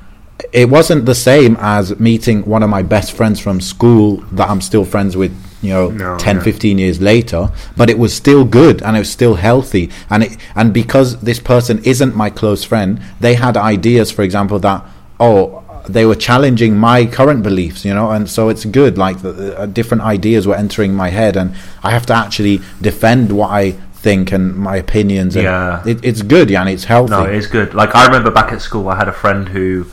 it 0.53 0.69
wasn't 0.69 1.07
the 1.07 1.15
same 1.15 1.57
as 1.61 1.99
meeting 1.99 2.43
one 2.45 2.63
of 2.63 2.69
my 2.71 2.83
best 2.83 3.13
friends 3.13 3.41
from 3.41 3.61
school 3.61 4.17
that 4.33 4.51
I'm 4.51 4.61
still 4.61 4.85
friends 4.85 5.17
with, 5.17 5.33
you 5.63 5.71
know, 5.71 5.89
No, 5.91 6.19
10, 6.19 6.37
yeah. 6.37 6.43
15 6.43 6.79
years 6.79 7.01
later. 7.01 7.51
But 7.77 7.89
it 7.89 7.99
was 7.99 8.13
still 8.13 8.45
good 8.45 8.83
and 8.83 8.97
it 8.97 8.99
was 9.01 9.11
still 9.11 9.37
healthy. 9.37 9.91
And 10.11 10.25
it, 10.25 10.37
and 10.55 10.75
because 10.75 11.21
this 11.21 11.39
person 11.41 11.83
isn't 11.85 12.15
my 12.17 12.31
close 12.31 12.65
friend, 12.65 13.01
they 13.21 13.35
had 13.35 13.57
ideas, 13.57 14.11
for 14.11 14.23
example, 14.23 14.59
that, 14.61 14.85
oh, 15.21 15.63
they 15.89 16.05
were 16.07 16.15
challenging 16.15 16.77
my 16.77 17.07
current 17.07 17.43
beliefs, 17.43 17.85
you 17.85 17.93
know, 17.95 18.11
and 18.11 18.29
so 18.31 18.49
it's 18.49 18.65
good. 18.65 18.97
Like 18.99 19.23
the, 19.23 19.33
the, 19.33 19.59
uh, 19.59 19.67
different 19.67 20.03
ideas 20.05 20.47
were 20.47 20.55
entering 20.55 20.95
my 20.95 21.11
head, 21.11 21.37
and 21.37 21.55
I 21.83 21.91
have 21.91 22.07
to 22.07 22.15
actually 22.15 22.61
defend 22.81 23.33
what 23.33 23.51
I 23.51 23.73
think 23.95 24.31
and 24.33 24.55
my 24.55 24.77
opinions. 24.77 25.35
And 25.35 25.45
Yeah. 25.45 25.83
it, 25.85 25.99
it's 26.05 26.23
good, 26.23 26.51
yeah, 26.51 26.61
and 26.61 26.71
it's 26.71 26.85
healthy. 26.85 27.11
No, 27.11 27.25
it 27.25 27.35
is 27.35 27.49
good. 27.49 27.75
Like 27.75 27.97
I 27.97 28.07
remember 28.07 28.31
back 28.31 28.53
at 28.53 28.61
school, 28.63 28.89
I 28.89 28.97
had 28.97 29.09
a 29.09 29.13
friend 29.13 29.49
who, 29.49 29.87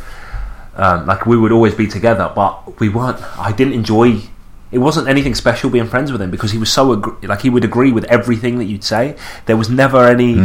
um, 0.76 1.08
like, 1.08 1.26
we 1.26 1.36
would 1.38 1.52
always 1.52 1.74
be 1.74 1.88
together, 1.88 2.32
but 2.36 2.80
we 2.80 2.90
weren't. 2.90 3.18
I 3.40 3.52
didn't 3.52 3.74
enjoy. 3.74 4.22
It 4.72 4.78
wasn't 4.78 5.08
anything 5.08 5.34
special 5.34 5.70
being 5.70 5.88
friends 5.88 6.12
with 6.12 6.22
him 6.22 6.30
because 6.30 6.52
he 6.52 6.60
was 6.60 6.72
so 6.72 6.96
agr- 6.96 7.28
like 7.28 7.42
he 7.42 7.50
would 7.50 7.66
agree 7.66 7.92
with 7.92 8.04
everything 8.06 8.60
that 8.60 8.66
you'd 8.66 8.84
say. 8.84 9.16
There 9.48 9.58
was 9.58 9.70
never 9.70 10.06
any. 10.08 10.36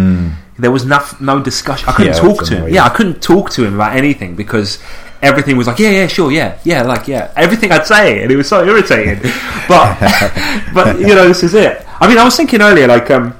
There 0.58 0.70
was 0.70 0.84
no, 0.86 1.04
no 1.20 1.42
discussion. 1.42 1.88
I 1.88 1.92
couldn't. 1.92 2.14
Yeah, 2.14 2.20
talk 2.20 2.44
to 2.44 2.56
him. 2.56 2.72
Yeah, 2.72 2.84
I 2.84 2.88
couldn't 2.88 3.20
talk 3.20 3.50
to 3.50 3.64
him 3.64 3.74
about 3.74 3.96
anything 3.96 4.34
because 4.34 4.78
everything 5.20 5.56
was 5.56 5.66
like, 5.66 5.78
yeah, 5.78 5.90
yeah, 5.90 6.06
sure, 6.06 6.30
yeah, 6.30 6.58
yeah, 6.64 6.82
like 6.82 7.08
yeah, 7.08 7.32
everything 7.36 7.72
I'd 7.72 7.86
say, 7.86 8.22
and 8.22 8.30
it 8.30 8.36
was 8.36 8.48
so 8.48 8.64
irritating. 8.64 9.20
but 9.68 9.98
but 10.74 10.98
you 10.98 11.14
know, 11.14 11.26
this 11.28 11.42
is 11.42 11.54
it. 11.54 11.84
I 12.00 12.08
mean, 12.08 12.18
I 12.18 12.24
was 12.24 12.36
thinking 12.36 12.60
earlier, 12.62 12.86
like 12.86 13.10
um, 13.10 13.34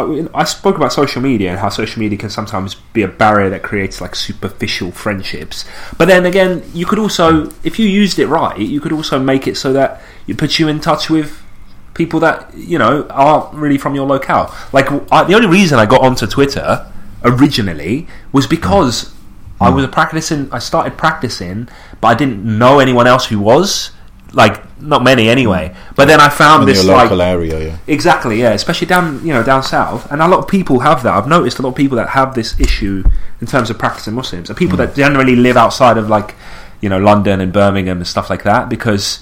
I, 0.00 0.40
I 0.40 0.44
spoke 0.44 0.76
about 0.76 0.92
social 0.92 1.20
media 1.22 1.50
and 1.50 1.58
how 1.58 1.68
social 1.68 2.00
media 2.00 2.18
can 2.18 2.30
sometimes 2.30 2.74
be 2.74 3.02
a 3.02 3.08
barrier 3.08 3.50
that 3.50 3.62
creates 3.62 4.00
like 4.00 4.14
superficial 4.14 4.90
friendships. 4.90 5.64
But 5.98 6.06
then 6.06 6.26
again, 6.26 6.62
you 6.72 6.86
could 6.86 6.98
also, 6.98 7.50
if 7.64 7.78
you 7.78 7.86
used 7.86 8.18
it 8.18 8.26
right, 8.26 8.58
you 8.58 8.80
could 8.80 8.92
also 8.92 9.18
make 9.18 9.46
it 9.46 9.56
so 9.56 9.72
that 9.72 10.02
it 10.26 10.38
puts 10.38 10.58
you 10.58 10.68
in 10.68 10.80
touch 10.80 11.10
with 11.10 11.42
people 11.94 12.20
that 12.20 12.52
you 12.54 12.78
know 12.78 13.06
aren't 13.10 13.52
really 13.54 13.78
from 13.78 13.94
your 13.94 14.06
locale. 14.06 14.54
Like 14.72 14.90
I, 15.12 15.24
the 15.24 15.34
only 15.34 15.48
reason 15.48 15.78
I 15.78 15.86
got 15.86 16.00
onto 16.02 16.26
Twitter 16.26 16.90
originally 17.24 18.06
was 18.32 18.46
because 18.46 19.14
I 19.60 19.68
was 19.68 19.86
practicing. 19.88 20.50
I 20.52 20.58
started 20.58 20.96
practicing, 20.96 21.68
but 22.00 22.08
I 22.08 22.14
didn't 22.14 22.42
know 22.44 22.78
anyone 22.78 23.06
else 23.06 23.26
who 23.26 23.38
was. 23.38 23.90
Like 24.32 24.62
not 24.80 25.02
many 25.02 25.28
anyway. 25.28 25.74
But 25.96 26.06
then 26.06 26.20
I 26.20 26.28
found 26.28 26.62
in 26.62 26.68
this 26.68 26.84
your 26.84 26.94
like 26.94 27.04
local 27.10 27.20
area, 27.20 27.58
yeah. 27.66 27.76
Exactly, 27.88 28.40
yeah. 28.40 28.52
Especially 28.52 28.86
down, 28.86 29.20
you 29.26 29.32
know, 29.32 29.42
down 29.42 29.62
south, 29.62 30.10
and 30.12 30.22
a 30.22 30.28
lot 30.28 30.38
of 30.38 30.46
people 30.48 30.80
have 30.80 31.02
that. 31.02 31.12
I've 31.14 31.26
noticed 31.28 31.58
a 31.58 31.62
lot 31.62 31.70
of 31.70 31.74
people 31.74 31.96
that 31.96 32.10
have 32.10 32.34
this 32.34 32.58
issue 32.60 33.02
in 33.40 33.46
terms 33.48 33.70
of 33.70 33.78
practicing 33.78 34.14
Muslims, 34.14 34.48
and 34.48 34.56
people 34.56 34.76
that 34.78 34.94
generally 34.94 35.34
live 35.36 35.56
outside 35.56 35.98
of 35.98 36.08
like, 36.08 36.36
you 36.80 36.88
know, 36.88 36.98
London 36.98 37.40
and 37.40 37.52
Birmingham 37.52 37.98
and 37.98 38.06
stuff 38.06 38.30
like 38.30 38.44
that, 38.44 38.68
because 38.68 39.18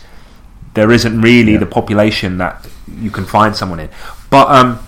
there 0.75 0.91
isn't 0.93 1.21
really 1.23 1.53
Yeah. 1.55 1.59
the 1.61 1.67
population 1.67 2.37
that 2.39 2.67
you 3.01 3.11
can 3.11 3.25
find 3.25 3.57
someone 3.57 3.81
in. 3.81 3.89
But 4.29 4.49
um, 4.51 4.79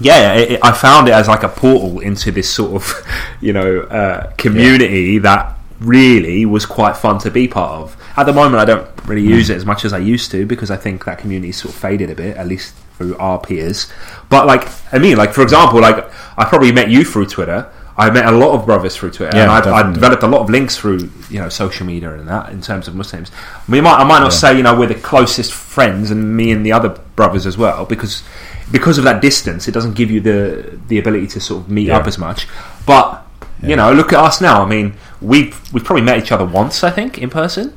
yeah, 0.00 0.34
it, 0.34 0.52
it- 0.52 0.60
I 0.62 0.70
found 0.72 1.08
it 1.08 1.12
as 1.14 1.26
like 1.26 1.42
a 1.42 1.48
portal 1.48 1.98
into 1.98 2.30
this 2.30 2.48
sort 2.48 2.80
of, 2.80 3.04
you 3.40 3.52
know, 3.52 3.80
uh, 3.80 4.32
community 4.38 5.18
that 5.18 5.57
really 5.80 6.44
was 6.46 6.66
quite 6.66 6.96
fun 6.96 7.18
to 7.20 7.30
be 7.30 7.46
part 7.48 7.70
of. 7.72 7.96
At 8.16 8.24
the 8.24 8.32
moment, 8.32 8.56
I 8.60 8.64
don't 8.64 8.88
really 9.06 9.22
use 9.22 9.48
it 9.50 9.56
as 9.56 9.64
much 9.64 9.84
as 9.84 9.92
I 9.92 9.98
used 9.98 10.30
to 10.32 10.44
because 10.46 10.70
I 10.70 10.76
think 10.76 11.04
that 11.04 11.18
community 11.18 11.52
sort 11.52 11.74
of 11.74 11.80
faded 11.80 12.10
a 12.10 12.14
bit, 12.14 12.36
at 12.36 12.46
least 12.48 12.74
through 12.96 13.16
our 13.18 13.38
peers. 13.38 13.90
But 14.28 14.46
like, 14.46 14.68
I 14.92 14.98
mean, 14.98 15.16
like 15.16 15.32
for 15.32 15.42
example, 15.42 15.80
like 15.80 16.04
I 16.36 16.44
probably 16.44 16.72
met 16.72 16.90
you 16.90 17.04
through 17.04 17.26
Twitter. 17.26 17.70
I 17.96 18.10
met 18.10 18.26
a 18.26 18.30
lot 18.30 18.52
of 18.52 18.64
brothers 18.64 18.94
through 18.96 19.10
Twitter, 19.10 19.36
Yeah, 19.36 19.42
and 19.42 19.50
I've. 19.50 19.66
I've 19.66 19.92
developed 19.92 20.22
a 20.22 20.28
lot 20.28 20.40
of 20.40 20.48
links 20.50 20.76
through 20.76 21.10
you 21.30 21.40
know 21.40 21.48
social 21.48 21.84
media 21.84 22.12
and 22.14 22.28
that 22.28 22.50
in 22.50 22.60
terms 22.62 22.86
of 22.86 22.94
Muslims. 22.94 23.32
We 23.68 23.80
might 23.80 23.96
I 23.98 24.04
might 24.04 24.20
not 24.20 24.26
Yeah. 24.32 24.38
say 24.38 24.56
you 24.56 24.62
know 24.62 24.78
we're 24.78 24.86
the 24.86 24.94
closest 24.94 25.52
friends, 25.52 26.10
and 26.12 26.36
me 26.36 26.52
and 26.52 26.64
the 26.64 26.70
other 26.72 26.90
brothers 27.16 27.44
as 27.44 27.58
well, 27.58 27.84
because 27.86 28.22
because 28.70 28.98
of 28.98 29.04
that 29.04 29.20
distance, 29.20 29.66
it 29.66 29.72
doesn't 29.72 29.94
give 29.94 30.12
you 30.12 30.20
the 30.20 30.78
the 30.86 30.98
ability 30.98 31.26
to 31.28 31.40
sort 31.40 31.64
of 31.64 31.70
meet 31.70 31.88
Yeah. 31.88 31.96
up 31.98 32.06
as 32.06 32.18
much. 32.18 32.46
But 32.86 33.24
you 33.62 33.76
know, 33.76 33.92
look 33.92 34.12
at 34.12 34.18
us 34.20 34.40
now. 34.40 34.62
I 34.62 34.66
mean, 34.66 34.94
we've 35.20 35.56
we've 35.72 35.84
probably 35.84 36.02
met 36.04 36.18
each 36.18 36.32
other 36.32 36.44
once, 36.44 36.84
I 36.84 36.90
think, 36.90 37.18
in 37.18 37.30
person. 37.30 37.74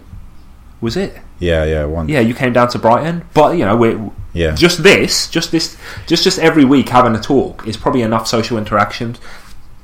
Was 0.80 0.98
it? 0.98 1.18
Yeah, 1.40 1.64
yeah, 1.66 1.86
one. 1.86 2.08
Yeah, 2.10 2.20
you 2.20 2.34
came 2.34 2.54
down 2.54 2.68
to 2.70 2.80
Brighton, 2.80 3.24
but 3.34 3.58
you 3.58 3.66
know, 3.66 3.76
we're 3.76 4.00
Yeah. 4.34 4.54
just 4.56 4.84
this, 4.84 5.28
just 5.28 5.52
this, 5.52 5.76
just 6.08 6.24
just 6.24 6.40
every 6.40 6.66
week 6.66 6.90
having 6.90 7.16
a 7.16 7.20
talk 7.22 7.68
is 7.68 7.78
probably 7.78 8.02
enough 8.04 8.28
social 8.28 8.58
interaction 8.58 9.16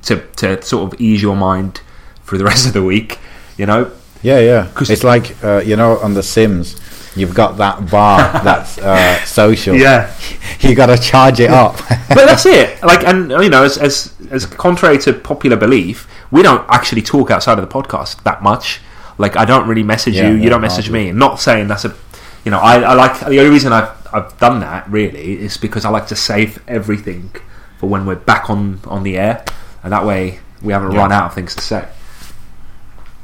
to 0.04 0.22
to 0.38 0.62
sort 0.62 0.94
of 0.94 1.00
ease 1.02 1.22
your 1.22 1.36
mind 1.36 1.82
for 2.24 2.38
the 2.38 2.44
rest 2.52 2.68
of 2.68 2.74
the 2.74 2.84
week. 2.84 3.20
You 3.58 3.66
know, 3.66 3.92
Yeah, 4.22 4.40
yeah. 4.40 4.68
'Cause- 4.74 4.90
It's 4.92 5.04
like 5.04 5.36
uh, 5.44 5.62
you 5.66 5.76
know 5.76 5.98
on 6.00 6.14
The 6.14 6.24
Sims, 6.24 6.76
you've 7.18 7.34
got 7.36 7.58
that 7.58 7.90
bar 7.90 8.20
that's 8.44 8.78
uh, 8.78 9.24
social. 9.26 9.76
Yeah, 9.76 10.14
you 10.60 10.76
got 10.76 10.88
to 10.88 10.98
charge 10.98 11.40
it 11.40 11.50
up. 11.50 11.76
but 12.10 12.26
that's 12.26 12.46
it. 12.46 12.82
Like, 12.84 13.04
and 13.06 13.32
you 13.32 13.50
know, 13.50 13.64
as 13.64 13.78
as 13.78 14.14
as 14.32 14.46
contrary 14.46 14.98
to 15.00 15.14
popular 15.14 15.58
belief, 15.58 16.08
we 16.32 16.42
don't 16.44 16.66
actually 16.70 17.02
talk 17.02 17.32
outside 17.32 17.60
of 17.60 17.68
the 17.68 17.74
podcast 17.74 18.24
that 18.24 18.42
much. 18.44 18.80
Like, 19.18 19.36
I 19.36 19.46
don't 19.46 19.68
really 19.68 19.84
message 19.84 20.16
Yeah, 20.16 20.30
you. 20.30 20.36
You 20.38 20.50
don't 20.50 20.62
message 20.62 20.86
hardly. 20.86 21.06
me. 21.06 21.12
Not 21.12 21.40
saying 21.40 21.68
that's 21.70 21.86
a, 21.86 21.96
you 22.46 22.52
know, 22.52 22.60
I, 22.60 22.80
I 22.82 22.94
like 22.94 23.20
the 23.20 23.40
only 23.40 23.50
reason 23.50 23.74
I've 23.74 23.90
I've 24.14 24.38
done 24.40 24.60
that 24.62 24.90
really 24.90 25.40
is 25.42 25.58
because 25.58 25.84
I 25.86 25.90
like 25.90 26.08
to 26.08 26.16
save 26.16 26.62
everything 26.68 27.32
for 27.80 27.90
when 27.90 28.06
we're 28.06 28.16
back 28.16 28.50
on 28.50 28.80
on 28.86 29.04
the 29.04 29.18
air, 29.18 29.44
and 29.84 29.92
that 29.92 30.06
way 30.06 30.40
we 30.62 30.72
haven't 30.74 30.92
Yeah. 30.92 31.00
run 31.00 31.12
out 31.12 31.26
of 31.26 31.34
things 31.34 31.56
to 31.56 31.62
say. 31.62 31.88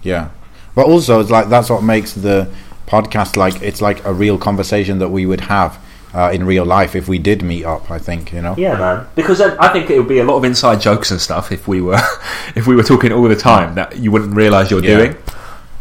yeah, 0.01 0.29
but 0.75 0.86
also 0.86 1.19
it's 1.19 1.29
like 1.29 1.49
that's 1.49 1.69
what 1.69 1.84
makes 1.84 2.13
the 2.13 2.49
podcast 2.87 3.35
like 3.37 3.61
it's 3.61 3.81
like 3.81 4.03
a 4.05 4.13
real 4.13 4.37
conversation 4.37 4.99
that 4.99 5.09
we 5.09 5.25
would 5.25 5.41
have 5.41 5.79
uh, 6.13 6.29
in 6.31 6.45
real 6.45 6.65
life 6.65 6.95
if 6.95 7.07
we 7.07 7.17
did 7.17 7.41
meet 7.41 7.65
up. 7.65 7.89
I 7.89 7.97
think 7.99 8.31
you 8.33 8.41
know. 8.41 8.55
Yeah, 8.57 8.77
man. 8.77 9.07
Because 9.15 9.41
I, 9.41 9.55
I 9.63 9.69
think 9.73 9.89
it 9.89 9.97
would 9.97 10.07
be 10.07 10.19
a 10.19 10.23
lot 10.23 10.37
of 10.37 10.43
inside 10.43 10.81
jokes 10.81 11.11
and 11.11 11.19
stuff 11.21 11.51
if 11.51 11.67
we 11.67 11.81
were 11.81 11.99
if 12.55 12.67
we 12.67 12.75
were 12.75 12.83
talking 12.83 13.11
all 13.11 13.23
the 13.27 13.35
time 13.35 13.75
that 13.75 13.97
you 13.97 14.11
wouldn't 14.11 14.35
realise 14.35 14.69
you're 14.71 14.83
Yeah. 14.83 14.97
doing. 14.97 15.15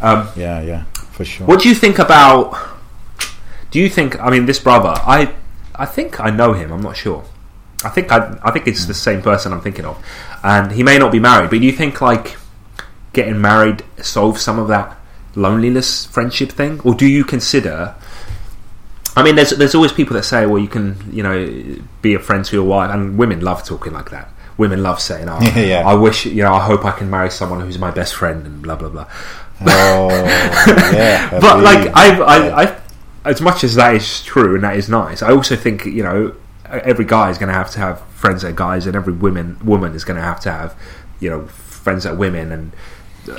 Um, 0.00 0.28
Yeah, 0.36 0.60
yeah, 0.62 0.84
for 1.12 1.24
sure. 1.24 1.46
What 1.46 1.60
do 1.60 1.68
you 1.68 1.74
think 1.74 1.98
about? 1.98 2.56
Do 3.70 3.78
you 3.78 3.88
think? 3.88 4.20
I 4.20 4.30
mean, 4.30 4.46
this 4.46 4.58
brother. 4.58 4.94
I 5.06 5.32
I 5.74 5.86
think 5.86 6.20
I 6.20 6.30
know 6.30 6.52
him. 6.52 6.72
I'm 6.72 6.82
not 6.82 6.96
sure. 6.96 7.24
I 7.84 7.88
think 7.88 8.12
I 8.12 8.38
I 8.42 8.50
think 8.52 8.66
it's 8.66 8.86
the 8.86 8.94
same 8.94 9.22
person 9.22 9.52
I'm 9.52 9.60
thinking 9.60 9.84
of, 9.84 9.96
and 10.42 10.72
he 10.72 10.82
may 10.82 10.98
not 10.98 11.10
be 11.12 11.18
married. 11.20 11.50
But 11.50 11.60
do 11.60 11.66
you 11.66 11.72
think 11.72 12.00
like 12.00 12.36
getting 13.12 13.40
married 13.40 13.82
solves 14.00 14.40
some 14.40 14.58
of 14.58 14.68
that 14.68 14.96
loneliness 15.35 16.07
friendship 16.07 16.51
thing, 16.51 16.81
or 16.85 16.95
do 16.95 17.07
you 17.07 17.25
consider? 17.25 17.95
I 19.16 19.23
mean, 19.23 19.37
there's 19.37 19.51
there's 19.51 19.75
always 19.75 19.92
people 19.92 20.14
that 20.14 20.25
say, 20.25 20.47
well, 20.47 20.59
you 20.59 20.68
can 20.68 20.97
you 21.12 21.23
know 21.23 21.83
be 22.01 22.14
a 22.14 22.18
friend 22.18 22.45
to 22.45 22.57
your 22.57 22.64
wife, 22.64 22.90
and 22.90 23.18
women 23.18 23.40
love 23.40 23.64
talking 23.64 23.92
like 23.92 24.11
that. 24.11 24.29
Women 24.59 24.83
love 24.83 25.01
saying, 25.01 25.29
"Oh, 25.29 25.40
Yeah. 25.57 25.87
I 25.87 25.95
wish 25.95 26.27
you 26.27 26.42
know, 26.42 26.53
I 26.53 26.61
hope 26.64 26.85
I 26.85 26.92
can 26.92 27.11
marry 27.11 27.31
someone 27.31 27.61
who's 27.61 27.79
my 27.79 27.90
best 27.90 28.14
friend," 28.14 28.47
and 28.47 28.62
blah 28.62 28.77
blah 28.77 28.88
blah. 28.88 29.07
oh, 29.62 30.09
yeah. 30.95 31.31
But 31.40 31.61
believe 31.61 31.64
like. 31.64 31.97
I, 31.97 32.18
I, 32.18 32.62
I, 32.62 32.79
as 33.25 33.40
much 33.40 33.62
as 33.62 33.77
that 33.77 33.95
is 33.95 34.23
true 34.25 34.57
and 34.57 34.64
that 34.64 34.77
is 34.77 34.88
nice, 34.88 35.23
I 35.23 35.31
also 35.31 35.57
think 35.57 35.85
you 35.87 36.03
know 36.03 36.35
every 36.66 37.05
guy 37.05 37.31
is 37.31 37.38
going 37.38 37.49
to 37.49 37.55
have 37.55 37.71
to 37.73 37.79
have 37.79 38.01
friends 38.11 38.42
that 38.42 38.49
are 38.49 38.53
guys, 38.53 38.87
and 38.87 38.97
every 38.97 39.12
women 39.12 39.59
woman 39.64 39.95
is 39.95 40.05
going 40.05 40.16
to 40.16 40.23
have 40.23 40.40
to 40.40 40.51
have 40.51 40.77
you 41.21 41.31
know 41.31 41.47
friends 41.47 42.05
that 42.05 42.12
are 42.12 42.16
women, 42.16 42.51
and 42.53 42.73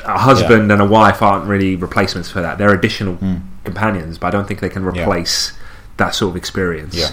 a 0.05 0.17
husband 0.17 0.71
and 0.71 0.81
a 0.81 0.85
wife 0.85 1.21
aren't 1.21 1.45
really 1.45 1.75
replacements 1.75 2.29
for 2.29 2.41
that. 2.41 2.57
They're 2.57 2.73
additional 2.73 3.15
Hmm. 3.15 3.35
companions, 3.63 4.17
but 4.17 4.27
I 4.27 4.31
don't 4.31 4.47
think 4.47 4.59
they 4.59 4.69
can 4.69 4.85
replace 4.85 5.53
that 5.97 6.15
sort 6.15 6.31
of 6.31 6.35
experience. 6.37 6.95
Yeah. 6.95 7.09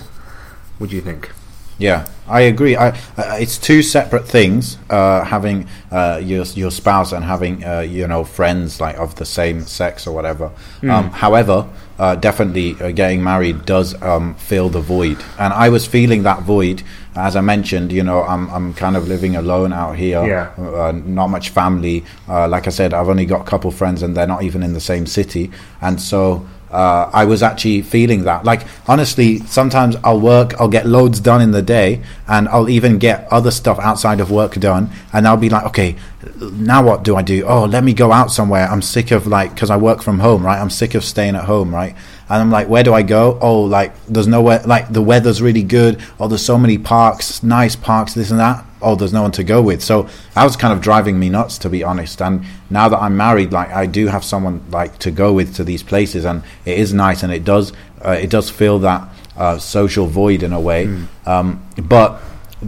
What 0.79 0.91
do 0.91 0.97
you 0.97 1.03
think? 1.03 1.31
Yeah, 1.79 2.07
I 2.29 2.43
agree. 2.43 2.77
I, 2.77 2.89
uh, 2.91 3.39
it's 3.41 3.57
two 3.57 3.83
separate 3.83 4.29
things. 4.29 4.77
Uh, 4.91 5.25
having 5.25 5.67
uh, 5.91 6.21
your 6.23 6.45
your 6.55 6.71
spouse 6.71 7.11
and 7.13 7.25
having 7.25 7.65
uh, 7.65 7.81
you 7.81 8.07
know 8.07 8.23
friends 8.23 8.81
like 8.83 8.99
of 8.99 9.15
the 9.15 9.25
same 9.25 9.63
sex 9.63 10.07
or 10.07 10.15
whatever. 10.15 10.51
Um, 10.83 11.11
however, 11.11 11.67
uh, 11.99 12.17
definitely 12.17 12.77
uh, 12.83 12.91
getting 12.91 13.25
married 13.25 13.65
does 13.65 13.95
um, 14.03 14.35
fill 14.35 14.69
the 14.69 14.81
void, 14.83 15.25
and 15.39 15.55
I 15.55 15.71
was 15.71 15.87
feeling 15.87 16.23
that 16.25 16.43
void. 16.43 16.83
As 17.17 17.35
I 17.35 17.41
mentioned, 17.41 17.93
you 17.93 18.03
know, 18.05 18.23
I'm 18.23 18.49
I'm 18.51 18.75
kind 18.75 18.97
of 18.97 19.09
living 19.09 19.37
alone 19.37 19.73
out 19.73 19.97
here. 19.97 20.25
Yeah. 20.25 20.51
Uh, 20.57 20.93
not 20.93 21.29
much 21.29 21.51
family. 21.51 22.05
Uh, 22.29 22.47
like 22.49 22.67
I 22.67 22.71
said, 22.71 22.95
I've 22.95 23.09
only 23.09 23.27
got 23.27 23.41
a 23.41 23.45
couple 23.45 23.71
friends, 23.71 24.03
and 24.03 24.17
they're 24.17 24.27
not 24.27 24.43
even 24.43 24.63
in 24.63 24.75
the 24.75 24.81
same 24.81 25.07
city. 25.07 25.51
And 25.81 26.01
so 26.01 26.47
uh, 26.71 27.11
I 27.13 27.25
was 27.25 27.43
actually 27.43 27.83
feeling 27.83 28.25
that. 28.25 28.45
Like 28.45 28.63
honestly, 28.87 29.41
sometimes 29.41 29.97
I'll 30.05 30.21
work, 30.21 30.55
I'll 30.61 30.69
get 30.69 30.87
loads 30.87 31.21
done 31.21 31.41
in 31.41 31.51
the 31.51 31.63
day, 31.63 32.03
and 32.29 32.49
I'll 32.49 32.69
even 32.69 32.99
get 32.99 33.27
other 33.31 33.51
stuff 33.51 33.79
outside 33.81 34.21
of 34.21 34.31
work 34.31 34.55
done, 34.55 34.91
and 35.13 35.27
I'll 35.27 35.37
be 35.37 35.51
like, 35.51 35.65
okay, 35.67 35.97
now 36.41 36.85
what 36.85 37.03
do 37.03 37.17
I 37.17 37.23
do? 37.23 37.45
Oh, 37.45 37.65
let 37.65 37.83
me 37.83 37.93
go 37.93 38.13
out 38.13 38.31
somewhere. 38.31 38.69
I'm 38.69 38.83
sick 38.83 39.11
of 39.11 39.27
like 39.27 39.55
because 39.55 39.71
I 39.71 39.77
work 39.77 40.03
from 40.03 40.21
home, 40.21 40.45
right? 40.47 40.61
I'm 40.61 40.71
sick 40.71 40.95
of 40.95 41.05
staying 41.05 41.35
at 41.35 41.45
home, 41.45 41.75
right? 41.75 41.97
And 42.31 42.41
I'm 42.41 42.51
like, 42.51 42.69
where 42.69 42.85
do 42.85 42.95
I 42.95 43.03
go? 43.03 43.39
Oh, 43.43 43.63
like 43.63 43.93
there's 44.07 44.29
nowhere. 44.29 44.63
Like 44.65 44.93
the 44.93 45.03
weather's 45.03 45.43
really 45.43 45.65
good. 45.65 46.01
Oh, 46.21 46.29
there's 46.29 46.45
so 46.45 46.57
many 46.57 46.79
parks, 46.79 47.43
nice 47.43 47.75
parks, 47.75 48.15
this 48.15 48.31
and 48.31 48.39
that. 48.39 48.65
Oh, 48.81 48.95
there's 48.95 49.13
no 49.13 49.23
one 49.23 49.33
to 49.33 49.43
go 49.43 49.61
with. 49.61 49.83
So 49.83 50.09
that 50.35 50.45
was 50.45 50.57
kind 50.57 50.73
of 50.73 50.81
driving 50.81 51.19
me 51.19 51.29
nuts, 51.29 51.59
to 51.59 51.69
be 51.69 51.83
honest. 51.83 52.23
And 52.23 52.45
now 52.71 52.89
that 52.89 52.99
I'm 52.99 53.17
married, 53.17 53.53
like 53.53 53.71
I 53.71 53.87
do 53.87 54.07
have 54.07 54.25
someone 54.25 54.63
like 54.71 54.99
to 55.01 55.11
go 55.11 55.33
with 55.33 55.57
to 55.57 55.65
these 55.65 55.83
places, 55.83 56.25
and 56.25 56.45
it 56.65 56.79
is 56.79 56.95
nice, 56.95 57.25
and 57.25 57.33
it 57.33 57.45
does 57.45 57.73
uh, 58.05 58.13
it 58.13 58.31
does 58.31 58.49
fill 58.49 58.79
that 58.79 59.09
uh, 59.37 59.59
social 59.59 60.07
void 60.07 60.45
in 60.45 60.53
a 60.53 60.61
way. 60.61 60.87
Um, 61.27 61.67
but 61.83 62.23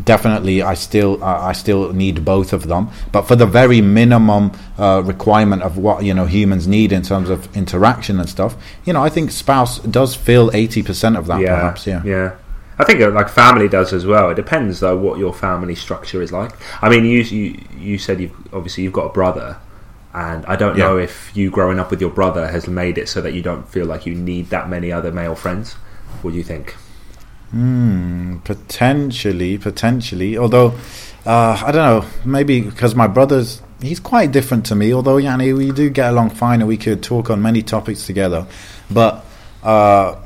definitely, 0.05 0.63
I 0.63 0.75
still 0.75 1.23
uh, 1.23 1.41
I 1.41 1.53
still 1.53 1.93
need 1.93 2.25
both 2.25 2.53
of 2.53 2.67
them. 2.69 2.89
But 3.13 3.23
for 3.23 3.37
the 3.37 3.47
very 3.47 3.81
minimum 3.81 4.53
uh, 4.79 5.03
requirement 5.05 5.63
of 5.63 5.79
what 5.79 6.05
you 6.05 6.15
know 6.15 6.27
humans 6.27 6.67
need 6.67 6.93
in 6.93 7.03
terms 7.03 7.29
of 7.31 7.55
interaction 7.57 8.19
and 8.21 8.29
stuff, 8.29 8.57
you 8.85 8.93
know, 8.93 9.03
I 9.03 9.09
think 9.09 9.31
spouse 9.31 9.79
does 9.81 10.15
fill 10.15 10.51
eighty 10.55 10.83
percent 10.83 11.17
of 11.17 11.27
that, 11.27 11.41
perhaps. 11.45 11.87
Yeah. 11.87 12.03
yeah. 12.05 12.33
I 12.79 12.85
think 12.85 13.01
uh, 13.01 13.11
like 13.11 13.29
family 13.29 13.69
does 13.69 13.93
as 13.93 14.07
well. 14.07 14.31
It 14.31 14.35
depends 14.35 14.81
though 14.81 14.97
what 14.97 15.19
your 15.19 15.33
family 15.35 15.75
structure 15.75 16.23
is 16.23 16.33
like. 16.33 16.53
I 16.83 16.89
mean, 16.89 17.05
you 17.05 17.21
you, 17.21 17.61
you 17.79 17.99
said 17.99 18.21
you've 18.21 18.35
obviously 18.53 18.85
you've 18.85 18.95
got 18.95 19.07
a 19.07 19.13
brother, 19.13 19.59
and 20.15 20.45
I 20.47 20.57
don't 20.57 20.77
Yeah. 20.77 20.87
know 20.87 20.97
if 20.97 21.31
you 21.37 21.51
growing 21.51 21.79
up 21.79 21.91
with 21.91 22.01
your 22.01 22.11
brother 22.11 22.49
has 22.51 22.67
made 22.67 22.97
it 22.99 23.09
so 23.09 23.21
that 23.21 23.35
you 23.35 23.43
don't 23.43 23.69
feel 23.69 23.87
like 23.87 24.07
you 24.07 24.15
need 24.15 24.49
that 24.51 24.69
many 24.69 24.91
other 24.91 25.13
male 25.13 25.35
friends. 25.35 25.75
What 26.23 26.31
do 26.33 26.37
you 26.39 26.43
think? 26.45 26.75
Hmm, 27.53 28.39
potentially, 28.45 29.59
potentially. 29.59 30.37
Although, 30.39 30.75
uh, 31.27 31.63
I 31.65 31.71
don't 31.71 31.75
know. 32.03 32.09
Maybe 32.25 32.63
because 32.63 32.95
my 32.95 33.07
brother's 33.07 33.63
he's 33.81 34.01
quite 34.01 34.33
different 34.33 34.67
to 34.67 34.75
me. 34.75 34.93
Although, 34.93 35.19
Yanni, 35.19 35.53
we 35.53 35.71
do 35.71 35.91
get 35.91 36.11
along 36.11 36.31
fine, 36.31 36.61
and 36.61 36.69
we 36.69 36.77
could 36.79 37.03
talk 37.03 37.31
on 37.31 37.43
many 37.43 37.63
topics 37.63 38.07
together. 38.07 38.47
But 38.91 39.25
uh, 39.63 40.17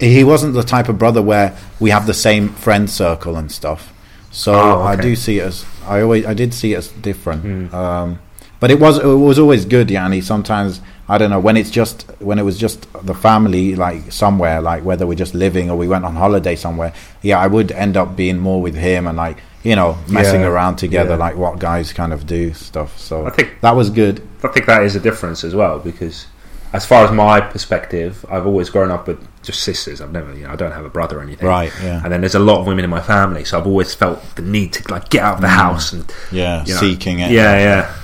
he 0.00 0.24
wasn't 0.24 0.54
the 0.54 0.62
type 0.62 0.88
of 0.88 0.98
brother 0.98 1.20
where 1.22 1.56
we 1.80 1.90
have 1.90 2.06
the 2.06 2.14
same 2.14 2.48
friend 2.48 2.88
circle 2.88 3.36
and 3.36 3.52
stuff. 3.52 3.92
So 4.30 4.54
Oh, 4.54 4.82
I 4.82 4.96
do 4.96 5.14
see 5.14 5.38
it 5.38 5.44
as 5.44 5.64
I 5.86 6.00
always 6.00 6.26
I 6.26 6.34
did 6.34 6.52
see 6.54 6.72
it 6.72 6.78
as 6.78 6.88
different. 6.88 7.72
Um, 7.72 8.18
but 8.58 8.70
it 8.70 8.80
was 8.80 8.98
it 8.98 9.04
was 9.04 9.38
always 9.38 9.64
good, 9.64 9.90
Yanni. 9.90 10.22
Sometimes 10.22 10.80
I 11.08 11.18
don't 11.18 11.30
know 11.30 11.40
when 11.40 11.56
it's 11.56 11.70
just 11.70 12.02
when 12.20 12.38
it 12.38 12.44
was 12.44 12.58
just 12.58 12.86
the 13.04 13.14
family, 13.14 13.76
like 13.76 14.10
somewhere, 14.10 14.60
like 14.62 14.84
whether 14.84 15.06
we're 15.06 15.14
just 15.14 15.34
living 15.34 15.70
or 15.70 15.76
we 15.76 15.86
went 15.86 16.04
on 16.04 16.14
holiday 16.14 16.56
somewhere. 16.56 16.94
Yeah, 17.22 17.38
I 17.38 17.46
would 17.46 17.72
end 17.72 17.96
up 17.96 18.16
being 18.16 18.38
more 18.38 18.62
with 18.62 18.74
him 18.74 19.06
and 19.06 19.16
like 19.16 19.38
you 19.62 19.76
know 19.76 19.98
messing 20.08 20.42
Yeah, 20.42 20.48
around 20.48 20.76
together, 20.76 21.10
yeah. 21.10 21.16
like 21.16 21.36
what 21.36 21.58
guys 21.58 21.92
kind 21.92 22.12
of 22.12 22.26
do 22.26 22.54
stuff. 22.54 22.98
So 22.98 23.26
I 23.26 23.30
think- 23.30 23.60
that 23.60 23.76
was 23.76 23.90
good. 23.90 24.26
I 24.42 24.48
think 24.48 24.66
that 24.66 24.82
is 24.82 24.96
a 24.96 25.00
difference 25.00 25.44
as 25.44 25.54
well 25.54 25.78
because, 25.78 26.26
as 26.72 26.84
far 26.86 27.04
as 27.04 27.12
my 27.12 27.40
perspective, 27.40 28.24
I've 28.30 28.46
always 28.46 28.70
grown 28.70 28.90
up 28.90 29.06
with 29.06 29.26
just 29.42 29.62
sisters. 29.62 30.00
I've 30.00 30.12
never, 30.12 30.34
you 30.34 30.44
know, 30.44 30.52
I 30.52 30.56
don't 30.56 30.72
have 30.72 30.84
a 30.84 30.90
brother 30.90 31.18
or 31.18 31.22
anything. 31.22 31.46
Right, 31.46 31.72
yeah. 31.82 32.00
And 32.02 32.12
then 32.12 32.20
there's 32.20 32.34
a 32.34 32.38
lot 32.38 32.60
of 32.60 32.66
women 32.66 32.84
in 32.84 32.90
my 32.90 33.00
family, 33.00 33.44
so 33.44 33.58
I've 33.58 33.66
always 33.66 33.94
felt 33.94 34.20
the 34.36 34.42
need 34.42 34.72
to 34.74 34.92
like 34.92 35.08
get 35.10 35.22
out 35.22 35.36
of 35.36 35.40
the 35.42 35.48
mm. 35.48 35.56
house 35.56 35.92
and 35.92 36.10
Yeah, 36.32 36.64
you 36.64 36.74
know, 36.74 36.80
seeking 36.80 37.20
it. 37.20 37.30
Yeah, 37.30 37.58
yeah. 37.58 37.94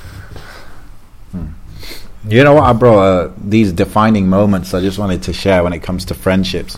You 2.28 2.44
know 2.44 2.54
what, 2.54 2.64
I 2.64 2.72
brought 2.74 2.98
uh, 2.98 3.32
these 3.38 3.72
defining 3.72 4.28
moments 4.28 4.74
I 4.74 4.80
just 4.80 4.98
wanted 4.98 5.22
to 5.22 5.32
share 5.32 5.62
when 5.62 5.72
it 5.72 5.82
comes 5.82 6.04
to 6.06 6.14
friendships. 6.14 6.76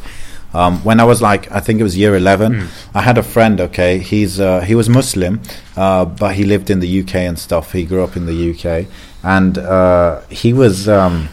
Um, 0.55 0.85
when 0.85 1.01
I 1.01 1.05
was 1.05 1.21
like, 1.23 1.51
I 1.51 1.61
think 1.61 1.81
it 1.81 1.83
was 1.83 1.97
year 1.97 2.15
eleven, 2.15 2.69
I 2.95 3.01
had 3.01 3.19
a 3.19 3.23
friend. 3.23 3.61
Okay, 3.61 3.99
he's 3.99 4.39
uh, 4.39 4.61
he 4.61 4.75
was 4.75 4.89
Muslim, 4.89 5.41
uh, 5.77 6.05
but 6.05 6.35
he 6.35 6.45
lived 6.45 6.69
in 6.71 6.79
the 6.81 7.01
UK 7.01 7.15
and 7.17 7.39
stuff. 7.39 7.73
He 7.73 7.85
grew 7.85 8.05
up 8.05 8.17
in 8.17 8.27
the 8.27 8.51
UK, 8.53 8.87
and 9.23 9.59
uh, 9.59 10.21
he 10.29 10.53
was. 10.53 10.89
Um, 10.89 11.31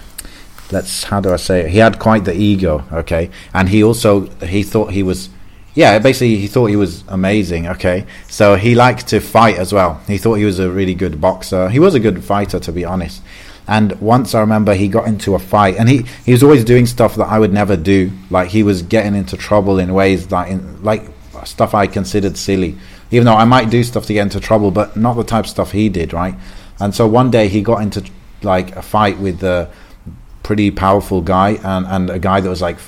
let's 0.71 1.03
how 1.03 1.19
do 1.19 1.33
I 1.33 1.35
say 1.35 1.61
it? 1.65 1.69
He 1.71 1.79
had 1.79 1.99
quite 1.99 2.23
the 2.25 2.33
ego. 2.33 2.85
Okay, 2.93 3.29
and 3.53 3.69
he 3.69 3.83
also 3.83 4.21
he 4.39 4.63
thought 4.63 4.91
he 4.93 5.03
was. 5.03 5.29
yeah, 5.75 5.99
basically 5.99 6.37
he 6.37 6.47
thought 6.47 6.67
he 6.67 6.77
was 6.77 7.03
amazing. 7.09 7.67
Okay, 7.67 8.05
so 8.29 8.55
he 8.55 8.73
liked 8.73 9.07
to 9.07 9.19
fight 9.19 9.57
as 9.57 9.73
well. 9.73 10.01
He 10.07 10.17
thought 10.17 10.35
he 10.35 10.45
was 10.45 10.59
a 10.59 10.71
really 10.71 10.95
good 10.95 11.19
boxer. 11.19 11.69
He 11.69 11.79
was 11.79 11.93
a 11.93 11.99
good 11.99 12.23
fighter, 12.23 12.59
to 12.59 12.71
be 12.71 12.85
honest. 12.85 13.21
And 13.69 14.01
once 14.01 14.33
I 14.33 14.39
remember 14.39 14.73
he 14.73 14.87
got 14.87 15.07
into 15.07 15.35
a 15.35 15.39
fight, 15.39 15.75
and 15.77 15.87
he, 15.87 16.03
he 16.25 16.31
was 16.31 16.41
always 16.41 16.65
doing 16.65 16.87
stuff 16.87 17.15
that 17.17 17.27
I 17.27 17.37
would 17.37 17.53
never 17.53 17.77
do. 17.77 18.11
Like 18.31 18.49
he 18.49 18.63
was 18.63 18.81
getting 18.81 19.13
into 19.13 19.37
trouble 19.37 19.77
in 19.77 19.93
ways 19.93 20.27
that, 20.29 20.49
in, 20.49 20.83
like 20.83 21.03
stuff 21.45 21.75
I 21.75 21.85
considered 21.85 22.35
silly. 22.35 22.75
Even 23.11 23.25
though 23.25 23.35
I 23.35 23.45
might 23.45 23.69
do 23.69 23.83
stuff 23.83 24.07
to 24.07 24.13
get 24.13 24.23
into 24.23 24.39
trouble, 24.39 24.71
but 24.71 24.97
not 24.97 25.13
the 25.13 25.23
type 25.23 25.45
of 25.45 25.51
stuff 25.51 25.71
he 25.71 25.87
did, 25.87 26.13
right? 26.13 26.33
And 26.79 26.95
so 26.95 27.07
one 27.07 27.29
day 27.29 27.47
he 27.47 27.61
got 27.61 27.83
into 27.83 28.03
like 28.41 28.75
a 28.75 28.81
fight 28.81 29.19
with 29.19 29.43
a 29.43 29.71
pretty 30.41 30.71
powerful 30.71 31.21
guy, 31.21 31.59
and, 31.63 31.85
and 31.85 32.09
a 32.09 32.17
guy 32.17 32.41
that 32.41 32.49
was 32.49 32.63
like 32.63 32.79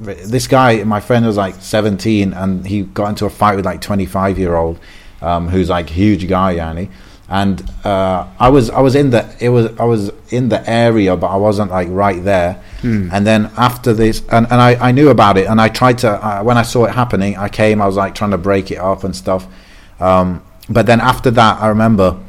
this 0.00 0.48
guy, 0.48 0.82
my 0.82 0.98
friend 0.98 1.24
was 1.24 1.36
like 1.36 1.54
17, 1.54 2.32
and 2.32 2.66
he 2.66 2.82
got 2.82 3.10
into 3.10 3.26
a 3.26 3.30
fight 3.30 3.54
with 3.54 3.64
like 3.64 3.80
25 3.80 4.40
year 4.40 4.56
old, 4.56 4.80
um, 5.22 5.46
who's 5.46 5.68
like 5.68 5.88
huge 5.88 6.26
guy, 6.26 6.52
Yanni. 6.52 6.90
And 7.34 7.68
uh, 7.84 8.28
I 8.38 8.48
was 8.48 8.70
I 8.70 8.80
was 8.80 8.94
in 8.94 9.10
the 9.10 9.22
it 9.40 9.48
was 9.48 9.66
I 9.80 9.84
was 9.84 10.12
in 10.30 10.50
the 10.50 10.62
area, 10.70 11.16
but 11.16 11.26
I 11.26 11.36
wasn't 11.36 11.72
like 11.72 11.88
right 11.90 12.22
there. 12.22 12.62
Hmm. 12.80 13.08
And 13.10 13.26
then 13.26 13.50
after 13.56 13.92
this, 13.92 14.22
and, 14.30 14.46
and 14.52 14.60
I, 14.60 14.88
I 14.88 14.92
knew 14.92 15.08
about 15.08 15.36
it, 15.36 15.48
and 15.48 15.60
I 15.60 15.68
tried 15.68 15.98
to 15.98 16.10
uh, 16.10 16.44
when 16.44 16.56
I 16.56 16.62
saw 16.62 16.84
it 16.84 16.94
happening, 16.94 17.36
I 17.36 17.48
came. 17.48 17.82
I 17.82 17.86
was 17.86 17.96
like 17.96 18.14
trying 18.14 18.30
to 18.30 18.38
break 18.38 18.70
it 18.70 18.78
off 18.78 19.02
and 19.02 19.16
stuff. 19.16 19.48
Um, 19.98 20.44
but 20.70 20.86
then 20.86 21.00
after 21.00 21.32
that, 21.32 21.60
I 21.60 21.66
remember 21.66 22.20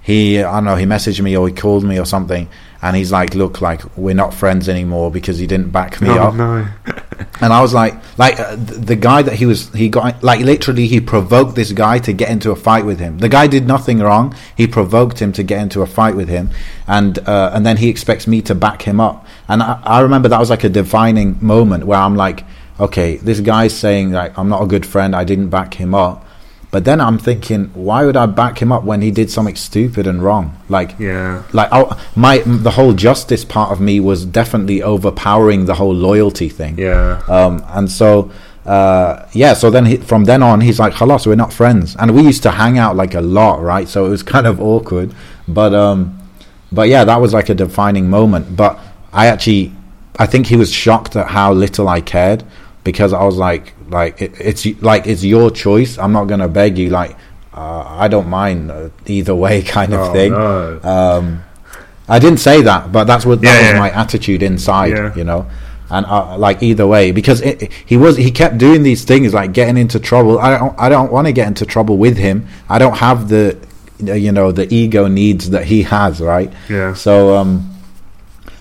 he 0.00 0.40
I 0.40 0.52
don't 0.52 0.64
know 0.64 0.76
he 0.76 0.86
messaged 0.86 1.20
me 1.20 1.36
or 1.36 1.48
he 1.48 1.54
called 1.54 1.82
me 1.82 1.98
or 1.98 2.06
something, 2.06 2.48
and 2.82 2.96
he's 2.96 3.12
like, 3.12 3.34
"Look, 3.34 3.60
like 3.60 3.96
we're 3.96 4.14
not 4.14 4.34
friends 4.34 4.68
anymore 4.68 5.10
because 5.10 5.38
he 5.38 5.46
didn't 5.46 5.70
back 5.70 6.00
me 6.00 6.08
oh 6.10 6.28
up." 6.28 6.34
no. 6.34 6.66
And 7.40 7.52
I 7.52 7.60
was 7.60 7.72
like, 7.72 7.94
like 8.18 8.38
uh, 8.38 8.56
the 8.56 8.96
guy 8.96 9.22
that 9.22 9.34
he 9.34 9.46
was, 9.46 9.72
he 9.72 9.88
got 9.88 10.22
like 10.22 10.40
literally 10.40 10.86
he 10.86 11.00
provoked 11.00 11.54
this 11.54 11.72
guy 11.72 11.98
to 12.00 12.12
get 12.12 12.30
into 12.30 12.50
a 12.50 12.56
fight 12.56 12.84
with 12.84 12.98
him. 12.98 13.18
The 13.18 13.28
guy 13.28 13.46
did 13.46 13.66
nothing 13.66 14.00
wrong. 14.00 14.34
He 14.56 14.66
provoked 14.66 15.20
him 15.20 15.32
to 15.34 15.42
get 15.42 15.60
into 15.60 15.82
a 15.82 15.86
fight 15.86 16.16
with 16.16 16.28
him, 16.28 16.50
and 16.86 17.18
uh, 17.20 17.50
and 17.54 17.64
then 17.64 17.78
he 17.78 17.88
expects 17.88 18.26
me 18.26 18.42
to 18.42 18.54
back 18.54 18.82
him 18.82 19.00
up. 19.00 19.26
And 19.48 19.62
I, 19.62 19.80
I 19.84 20.00
remember 20.00 20.28
that 20.28 20.40
was 20.40 20.50
like 20.50 20.64
a 20.64 20.68
defining 20.68 21.36
moment 21.40 21.84
where 21.84 21.98
I'm 21.98 22.16
like, 22.16 22.44
okay, 22.80 23.16
this 23.16 23.40
guy's 23.40 23.76
saying 23.76 24.12
like 24.12 24.36
I'm 24.38 24.48
not 24.48 24.62
a 24.62 24.66
good 24.66 24.86
friend. 24.86 25.14
I 25.14 25.24
didn't 25.24 25.48
back 25.48 25.74
him 25.74 25.94
up. 25.94 26.26
But 26.72 26.86
then 26.86 27.02
I'm 27.02 27.18
thinking, 27.18 27.66
why 27.74 28.06
would 28.06 28.16
I 28.16 28.24
back 28.24 28.60
him 28.62 28.72
up 28.72 28.82
when 28.82 29.02
he 29.02 29.10
did 29.10 29.30
something 29.30 29.56
stupid 29.56 30.06
and 30.06 30.22
wrong? 30.22 30.56
Like, 30.70 30.94
Yeah. 30.98 31.42
like 31.52 31.68
I, 31.70 31.96
my 32.16 32.38
the 32.38 32.70
whole 32.70 32.94
justice 32.94 33.44
part 33.44 33.70
of 33.72 33.78
me 33.80 34.00
was 34.00 34.24
definitely 34.24 34.82
overpowering 34.82 35.66
the 35.66 35.74
whole 35.74 35.94
loyalty 35.94 36.48
thing. 36.48 36.78
Yeah. 36.78 37.20
Um, 37.28 37.62
and 37.68 37.90
so, 37.90 38.30
uh, 38.64 39.26
yeah, 39.34 39.52
so 39.52 39.68
then 39.68 39.84
he, 39.84 39.96
from 39.98 40.24
then 40.24 40.42
on, 40.42 40.62
he's 40.62 40.78
like, 40.80 40.94
Halas, 40.94 41.26
we're 41.26 41.34
not 41.34 41.52
friends. 41.52 41.94
And 41.96 42.14
we 42.14 42.22
used 42.22 42.42
to 42.44 42.50
hang 42.52 42.78
out 42.78 42.96
like 42.96 43.14
a 43.14 43.20
lot, 43.20 43.60
right? 43.60 43.86
So 43.86 44.06
it 44.06 44.08
was 44.08 44.22
kind 44.34 44.46
of 44.46 44.58
awkward. 44.58 45.14
But, 45.46 45.74
um, 45.74 46.18
but 46.72 46.88
yeah, 46.88 47.04
that 47.04 47.20
was 47.20 47.34
like 47.34 47.50
a 47.50 47.54
defining 47.54 48.08
moment. 48.08 48.56
But 48.56 48.78
I 49.12 49.26
actually, 49.26 49.72
I 50.18 50.24
think 50.24 50.46
he 50.46 50.56
was 50.56 50.72
shocked 50.72 51.16
at 51.16 51.26
how 51.26 51.52
little 51.52 51.86
I 51.86 52.00
cared 52.00 52.44
because 52.82 53.12
I 53.12 53.22
was 53.24 53.36
like, 53.36 53.74
like, 53.92 54.20
it, 54.22 54.32
it's 54.40 54.66
like, 54.82 55.06
it's 55.06 55.22
your 55.24 55.50
choice. 55.50 55.98
I'm 55.98 56.12
not 56.12 56.24
going 56.24 56.40
to 56.40 56.48
beg 56.48 56.78
you. 56.78 56.90
Like, 56.90 57.16
uh, 57.54 57.84
I 57.86 58.08
don't 58.08 58.28
mind 58.28 58.72
either 59.06 59.34
way 59.34 59.62
kind 59.76 59.92
of 59.94 60.00
Oh, 60.00 60.12
thing. 60.12 60.32
no. 60.32 60.80
Um, 60.82 61.44
I 62.08 62.18
didn't 62.18 62.40
say 62.40 62.62
that, 62.62 62.90
but 62.90 63.04
that's 63.04 63.24
what 63.24 63.40
that 63.42 63.46
Yeah, 63.46 63.60
was 63.60 63.72
yeah. 63.72 63.78
my 63.78 63.90
attitude 63.90 64.42
inside, 64.42 64.88
Yeah. 64.92 65.14
you 65.14 65.24
know. 65.24 65.46
And 65.90 66.06
uh, 66.06 66.38
like 66.38 66.62
either 66.62 66.86
way, 66.86 67.12
because 67.12 67.42
it, 67.42 67.70
he 67.84 67.98
was 67.98 68.16
he 68.16 68.30
kept 68.30 68.56
doing 68.56 68.82
these 68.82 69.04
things 69.04 69.34
like 69.34 69.52
getting 69.52 69.76
into 69.76 70.00
trouble. 70.00 70.38
I 70.38 70.56
don't 70.56 70.74
I 70.78 70.88
don't 70.88 71.12
want 71.12 71.26
to 71.26 71.32
get 71.34 71.46
into 71.48 71.66
trouble 71.66 71.98
with 71.98 72.16
him. 72.16 72.46
I 72.70 72.78
don't 72.78 72.96
have 72.96 73.28
the 73.28 73.58
you 74.00 74.32
know 74.32 74.52
the 74.52 74.72
ego 74.72 75.06
needs 75.06 75.50
that 75.50 75.66
he 75.66 75.82
has, 75.82 76.18
right? 76.22 76.50
Yeah. 76.70 76.94
So 76.94 77.36
um, 77.36 77.70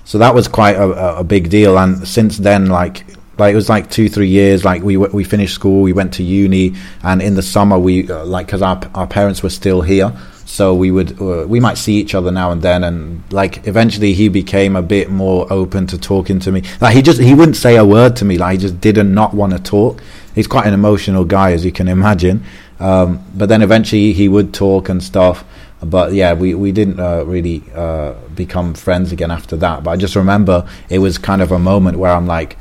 so 0.03 0.17
that 0.17 0.35
was 0.35 0.49
quite 0.49 0.75
a- 0.75 1.19
a 1.19 1.23
big 1.23 1.49
deal. 1.49 1.77
And 1.79 2.05
since 2.05 2.37
then, 2.37 2.65
like 2.67 3.05
like 3.41 3.53
it 3.53 3.55
was 3.55 3.69
like 3.69 3.89
two 3.89 4.07
three 4.07 4.29
years. 4.29 4.63
Like 4.63 4.83
we 4.83 4.97
we 4.97 5.23
finished 5.23 5.53
school, 5.55 5.81
we 5.81 5.93
went 5.93 6.13
to 6.13 6.23
uni, 6.23 6.75
and 7.03 7.21
in 7.21 7.35
the 7.35 7.41
summer 7.41 7.77
we 7.77 8.09
uh, 8.09 8.23
like 8.25 8.45
because 8.45 8.61
our 8.61 8.79
our 8.95 9.07
parents 9.07 9.43
were 9.43 9.49
still 9.49 9.81
here, 9.81 10.13
so 10.45 10.73
we 10.73 10.91
would 10.91 11.19
uh, 11.21 11.45
we 11.47 11.59
might 11.59 11.77
see 11.77 11.95
each 11.95 12.15
other 12.15 12.31
now 12.31 12.51
and 12.51 12.61
then. 12.61 12.83
And 12.83 13.23
like 13.31 13.67
eventually, 13.67 14.13
he 14.13 14.29
became 14.29 14.75
a 14.75 14.81
bit 14.81 15.09
more 15.09 15.51
open 15.51 15.87
to 15.87 15.97
talking 15.97 16.39
to 16.39 16.51
me. 16.51 16.63
Like 16.79 16.95
he 16.95 17.01
just 17.01 17.19
he 17.19 17.33
wouldn't 17.33 17.57
say 17.57 17.75
a 17.75 17.85
word 17.85 18.15
to 18.17 18.25
me. 18.25 18.37
Like 18.37 18.53
he 18.53 18.57
just 18.59 18.79
didn't 18.79 19.13
not 19.13 19.33
want 19.33 19.53
to 19.53 19.59
talk. 19.59 20.01
He's 20.35 20.47
quite 20.47 20.65
an 20.65 20.73
emotional 20.73 21.25
guy, 21.25 21.51
as 21.51 21.65
you 21.65 21.71
can 21.71 21.87
imagine. 21.87 22.43
Um, 22.79 23.23
but 23.35 23.49
then 23.49 23.61
eventually 23.61 24.13
he 24.13 24.27
would 24.27 24.53
talk 24.53 24.89
and 24.89 25.03
stuff 25.03 25.43
but 25.83 26.13
yeah, 26.13 26.33
we 26.33 26.53
we 26.53 26.71
didn't 26.71 26.99
uh, 26.99 27.23
really 27.25 27.63
uh, 27.73 28.13
become 28.35 28.75
friends 28.75 29.11
again 29.11 29.31
after 29.31 29.55
that. 29.57 29.83
But 29.83 29.91
I 29.91 29.97
just 29.97 30.15
remember 30.15 30.67
it 30.89 30.99
was 30.99 31.17
kind 31.17 31.41
of 31.41 31.51
a 31.51 31.59
moment 31.59 31.97
where 31.97 32.11
I'm 32.11 32.27
like, 32.27 32.57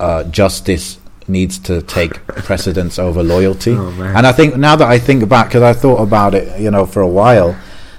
uh, 0.00 0.24
justice 0.24 0.98
needs 1.28 1.58
to 1.60 1.80
take 1.82 2.12
precedence 2.26 2.98
over 2.98 3.22
loyalty. 3.22 3.72
Oh, 3.72 3.90
and 4.16 4.26
I 4.26 4.32
think 4.32 4.56
now 4.56 4.74
that 4.76 4.88
I 4.88 4.98
think 4.98 5.28
back, 5.28 5.48
because 5.48 5.62
I 5.62 5.72
thought 5.72 6.00
about 6.00 6.34
it, 6.34 6.60
you 6.60 6.70
know, 6.70 6.86
for 6.86 7.00
a 7.02 7.08
while, 7.08 7.56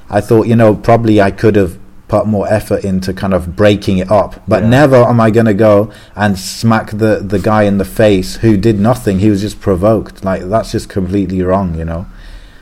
I 0.09 0.19
thought, 0.21 0.47
you 0.47 0.55
know, 0.55 0.75
probably 0.75 1.21
I 1.21 1.31
could 1.31 1.55
have 1.55 1.77
put 2.09 2.25
more 2.27 2.45
effort 2.51 2.83
into 2.83 3.13
kind 3.13 3.33
of 3.33 3.55
breaking 3.55 3.99
it 3.99 4.11
up. 4.11 4.41
But 4.47 4.63
Yeah. 4.63 4.69
never 4.69 4.97
am 4.97 5.21
I 5.21 5.31
going 5.31 5.45
to 5.45 5.53
go 5.53 5.91
and 6.15 6.37
smack 6.37 6.91
the 6.91 7.21
the 7.33 7.39
guy 7.39 7.63
in 7.63 7.77
the 7.77 7.85
face 7.85 8.35
who 8.43 8.57
did 8.57 8.77
nothing. 8.79 9.19
He 9.19 9.29
was 9.29 9.39
just 9.39 9.61
provoked. 9.61 10.25
Like 10.25 10.41
that's 10.49 10.71
just 10.73 10.89
completely 10.89 11.41
wrong, 11.41 11.75
you 11.79 11.85
know. 11.85 12.05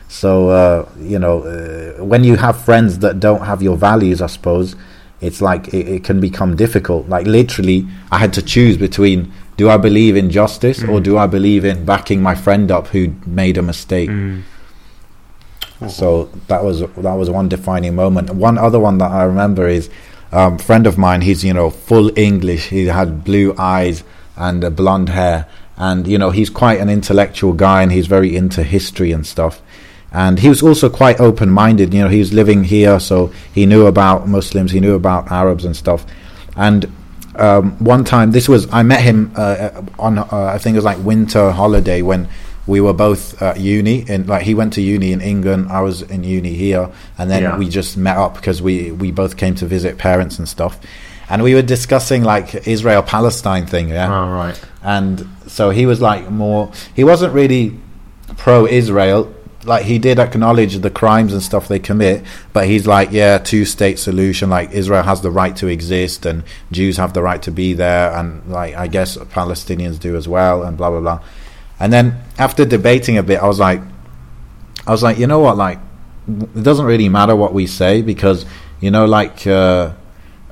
So 0.08 0.50
uh, 0.50 0.88
you 1.00 1.18
know, 1.18 1.42
uh, 1.42 2.04
when 2.04 2.22
you 2.22 2.36
have 2.36 2.60
friends 2.64 2.98
that 3.00 3.18
don't 3.18 3.44
have 3.50 3.60
your 3.62 3.76
values, 3.76 4.22
I 4.22 4.28
suppose 4.28 4.76
it's 5.20 5.40
like 5.40 5.68
it, 5.74 5.86
it 5.88 6.04
can 6.04 6.20
become 6.20 6.56
difficult. 6.56 7.08
Like 7.08 7.26
literally, 7.26 7.86
I 8.10 8.18
had 8.18 8.32
to 8.34 8.42
choose 8.42 8.76
between: 8.76 9.32
do 9.56 9.68
I 9.68 9.76
believe 9.76 10.16
in 10.16 10.30
justice 10.30 10.82
or 10.82 10.98
Mm. 11.00 11.02
do 11.02 11.18
I 11.18 11.26
believe 11.26 11.64
in 11.64 11.84
backing 11.84 12.22
my 12.22 12.34
friend 12.34 12.70
up 12.70 12.88
who 12.88 13.12
made 13.26 13.58
a 13.58 13.62
mistake? 13.62 14.10
Mm. 14.10 14.42
So 15.88 16.28
that 16.48 16.62
was 16.62 16.80
that 16.80 17.14
was 17.14 17.30
one 17.30 17.48
defining 17.48 17.94
moment. 17.94 18.30
One 18.30 18.58
other 18.58 18.78
one 18.78 18.98
that 18.98 19.10
I 19.10 19.22
remember 19.24 19.66
is 19.66 19.88
um, 20.32 20.58
friend 20.58 20.86
of 20.86 20.98
mine. 20.98 21.22
He's 21.22 21.42
you 21.42 21.54
know 21.54 21.70
full 21.70 22.10
English. 22.18 22.68
He 22.68 22.86
had 22.86 23.24
blue 23.24 23.54
eyes 23.58 24.04
and 24.36 24.62
uh, 24.64 24.70
blonde 24.70 25.08
hair, 25.08 25.46
and 25.78 26.06
you 26.06 26.18
know 26.18 26.30
he's 26.30 26.50
quite 26.50 26.80
an 26.80 26.90
intellectual 26.90 27.54
guy, 27.54 27.82
and 27.82 27.92
he's 27.92 28.06
very 28.06 28.36
into 28.36 28.62
history 28.62 29.10
and 29.12 29.26
stuff. 29.26 29.62
And 30.12 30.38
he 30.40 30.48
was 30.48 30.62
also 30.62 30.88
quite 30.90 31.20
open-minded. 31.20 31.94
You 31.94 32.02
know, 32.02 32.08
he 32.08 32.18
was 32.18 32.32
living 32.32 32.64
here, 32.64 32.98
so 32.98 33.32
he 33.54 33.64
knew 33.66 33.86
about 33.86 34.26
Muslims, 34.28 34.72
he 34.72 34.80
knew 34.80 34.94
about 34.94 35.30
Arabs 35.30 35.64
and 35.64 35.76
stuff. 35.76 36.04
And 36.56 36.90
um, 37.36 37.72
one 37.78 38.04
time, 38.04 38.32
this 38.32 38.48
was 38.48 38.66
I 38.72 38.82
met 38.82 39.00
him 39.02 39.32
uh, 39.36 39.70
on 39.98 40.18
uh, 40.18 40.26
I 40.54 40.58
think 40.58 40.74
it 40.74 40.78
was 40.78 40.84
like 40.84 40.98
winter 40.98 41.52
holiday 41.52 42.02
when 42.02 42.28
we 42.66 42.80
were 42.80 42.92
both 42.92 43.40
at 43.40 43.58
uni 43.58 44.04
and 44.08 44.28
like 44.28 44.42
he 44.42 44.54
went 44.54 44.72
to 44.74 44.82
uni 44.82 45.12
in 45.12 45.20
England 45.20 45.68
I 45.70 45.80
was 45.80 46.02
in 46.02 46.22
uni 46.24 46.54
here 46.54 46.90
and 47.18 47.30
then 47.30 47.42
Yeah. 47.42 47.56
we 47.56 47.68
just 47.68 47.96
met 47.96 48.16
up 48.16 48.34
because 48.34 48.60
we 48.60 48.92
we 48.92 49.10
both 49.10 49.36
came 49.36 49.54
to 49.56 49.66
visit 49.66 49.96
parents 49.96 50.38
and 50.38 50.46
stuff 50.48 50.78
and 51.30 51.42
we 51.42 51.54
were 51.54 51.62
discussing 51.62 52.22
like 52.22 52.66
Israel 52.68 53.02
Palestine 53.02 53.66
thing 53.66 53.88
yeah 53.88 54.12
All 54.14 54.30
right. 54.30 54.60
and 54.82 55.26
so 55.46 55.70
he 55.70 55.86
was 55.86 56.00
like 56.00 56.30
more 56.30 56.70
he 56.94 57.02
wasn't 57.02 57.32
really 57.32 57.78
pro 58.36 58.66
Israel 58.66 59.34
like 59.64 59.84
he 59.84 59.98
did 59.98 60.18
acknowledge 60.18 60.78
the 60.78 60.90
crimes 60.90 61.32
and 61.32 61.42
stuff 61.42 61.68
they 61.68 61.78
commit 61.78 62.24
but 62.52 62.66
he's 62.66 62.86
like 62.86 63.10
yeah 63.12 63.38
two 63.38 63.64
state 63.64 63.98
solution 63.98 64.48
like 64.48 64.70
Israel 64.70 65.02
has 65.02 65.20
the 65.20 65.30
right 65.30 65.54
to 65.56 65.66
exist 65.66 66.24
and 66.24 66.42
Jews 66.72 66.96
have 66.96 67.12
the 67.12 67.22
right 67.22 67.42
to 67.42 67.50
be 67.50 67.74
there 67.74 68.10
and 68.16 68.46
like 68.46 68.74
I 68.74 68.86
guess 68.86 69.16
Palestinians 69.16 69.98
do 69.98 70.16
as 70.16 70.26
well 70.26 70.62
and 70.62 70.76
blah 70.76 70.90
blah 70.90 71.00
blah 71.00 71.22
and 71.78 71.92
then 71.92 72.22
after 72.38 72.64
debating 72.64 73.18
a 73.18 73.22
bit 73.22 73.40
I 73.40 73.46
was 73.46 73.58
like 73.58 73.80
I 74.86 74.90
was 74.90 75.02
like 75.02 75.18
you 75.18 75.26
know 75.26 75.40
what 75.40 75.56
like 75.56 75.78
it 76.26 76.62
doesn't 76.62 76.86
really 76.86 77.08
matter 77.08 77.36
what 77.36 77.52
we 77.52 77.66
say 77.66 78.02
because 78.02 78.46
you 78.80 78.90
know 78.90 79.04
like 79.04 79.46
uh 79.46 79.92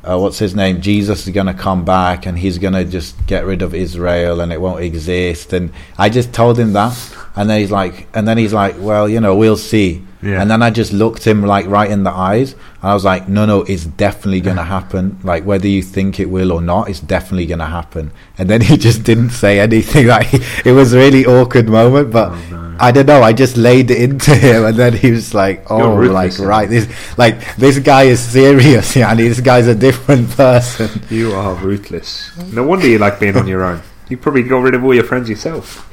uh, 0.08 0.18
what's 0.18 0.38
his 0.38 0.54
name? 0.54 0.80
Jesus 0.80 1.26
is 1.26 1.34
going 1.34 1.46
to 1.46 1.54
come 1.54 1.84
back 1.84 2.24
and 2.24 2.38
he's 2.38 2.56
going 2.58 2.72
to 2.72 2.84
just 2.84 3.26
get 3.26 3.44
rid 3.44 3.62
of 3.62 3.74
Israel 3.74 4.40
and 4.40 4.52
it 4.52 4.60
won't 4.60 4.82
exist. 4.82 5.52
And 5.52 5.72
I 5.98 6.08
just 6.08 6.32
told 6.32 6.58
him 6.58 6.72
that, 6.72 6.94
and 7.38 7.48
then 7.48 7.60
he's 7.60 7.70
like, 7.70 8.08
and 8.14 8.26
then 8.26 8.36
he's 8.36 8.52
like, 8.52 8.74
well, 8.80 9.08
you 9.08 9.20
know, 9.20 9.36
we'll 9.36 9.56
see. 9.56 10.02
Yeah. 10.20 10.42
And 10.42 10.50
then 10.50 10.60
I 10.60 10.70
just 10.70 10.92
looked 10.92 11.24
him 11.24 11.42
like 11.42 11.66
right 11.68 11.88
in 11.88 12.02
the 12.02 12.10
eyes, 12.10 12.54
and 12.54 12.90
I 12.90 12.94
was 12.94 13.04
like, 13.04 13.28
no, 13.28 13.46
no, 13.46 13.62
it's 13.62 13.84
definitely 13.84 14.40
going 14.40 14.56
to 14.56 14.64
happen. 14.64 15.20
Like 15.22 15.44
whether 15.44 15.68
you 15.68 15.80
think 15.80 16.18
it 16.18 16.28
will 16.28 16.50
or 16.50 16.60
not, 16.60 16.90
it's 16.90 16.98
definitely 16.98 17.46
going 17.46 17.60
to 17.60 17.66
happen. 17.66 18.10
And 18.38 18.50
then 18.50 18.60
he 18.68 18.76
just 18.76 19.04
didn't 19.04 19.30
say 19.30 19.60
anything. 19.60 20.08
Like 20.18 20.34
it 20.66 20.72
was 20.72 20.94
a 20.94 20.98
really 20.98 21.26
awkward 21.26 21.68
moment, 21.68 22.10
but. 22.10 22.32
Oh, 22.32 22.46
no. 22.50 22.64
I 22.80 22.92
don't 22.92 23.06
know. 23.06 23.22
I 23.22 23.32
just 23.32 23.56
laid 23.56 23.90
it 23.90 24.00
into 24.00 24.34
him, 24.36 24.64
and 24.64 24.76
then 24.76 24.92
he 24.92 25.10
was 25.10 25.34
like, 25.34 25.68
"Oh, 25.68 25.94
like 25.94 26.38
right, 26.38 26.68
this 26.68 26.86
like 27.18 27.56
this 27.56 27.80
guy 27.80 28.04
is 28.04 28.20
serious. 28.20 28.94
Yeah, 28.96 29.10
and 29.10 29.18
this 29.18 29.40
guy's 29.40 29.66
a 29.66 29.74
different 29.74 30.30
person." 30.30 30.88
You 31.10 31.32
are 31.32 31.56
ruthless. 31.56 32.30
No 32.52 32.62
wonder 32.62 32.86
you 32.86 32.98
like 32.98 33.18
being 33.18 33.36
on 33.36 33.48
your 33.48 33.64
own. 33.64 33.82
You 34.08 34.16
probably 34.16 34.44
got 34.44 34.62
rid 34.62 34.74
of 34.74 34.84
all 34.84 34.94
your 34.94 35.02
friends 35.02 35.28
yourself. 35.28 35.87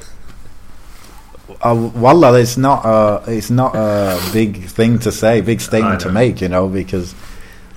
Uh, 1.62 1.90
wallah, 1.94 2.38
it's 2.38 2.56
not 2.56 2.84
a 2.84 3.22
it's 3.26 3.50
not 3.50 3.74
a 3.74 4.20
big 4.32 4.64
thing 4.64 4.98
to 5.00 5.12
say, 5.12 5.40
big 5.40 5.60
statement 5.60 6.00
to 6.00 6.12
make, 6.12 6.40
you 6.40 6.48
know, 6.48 6.68
because 6.68 7.14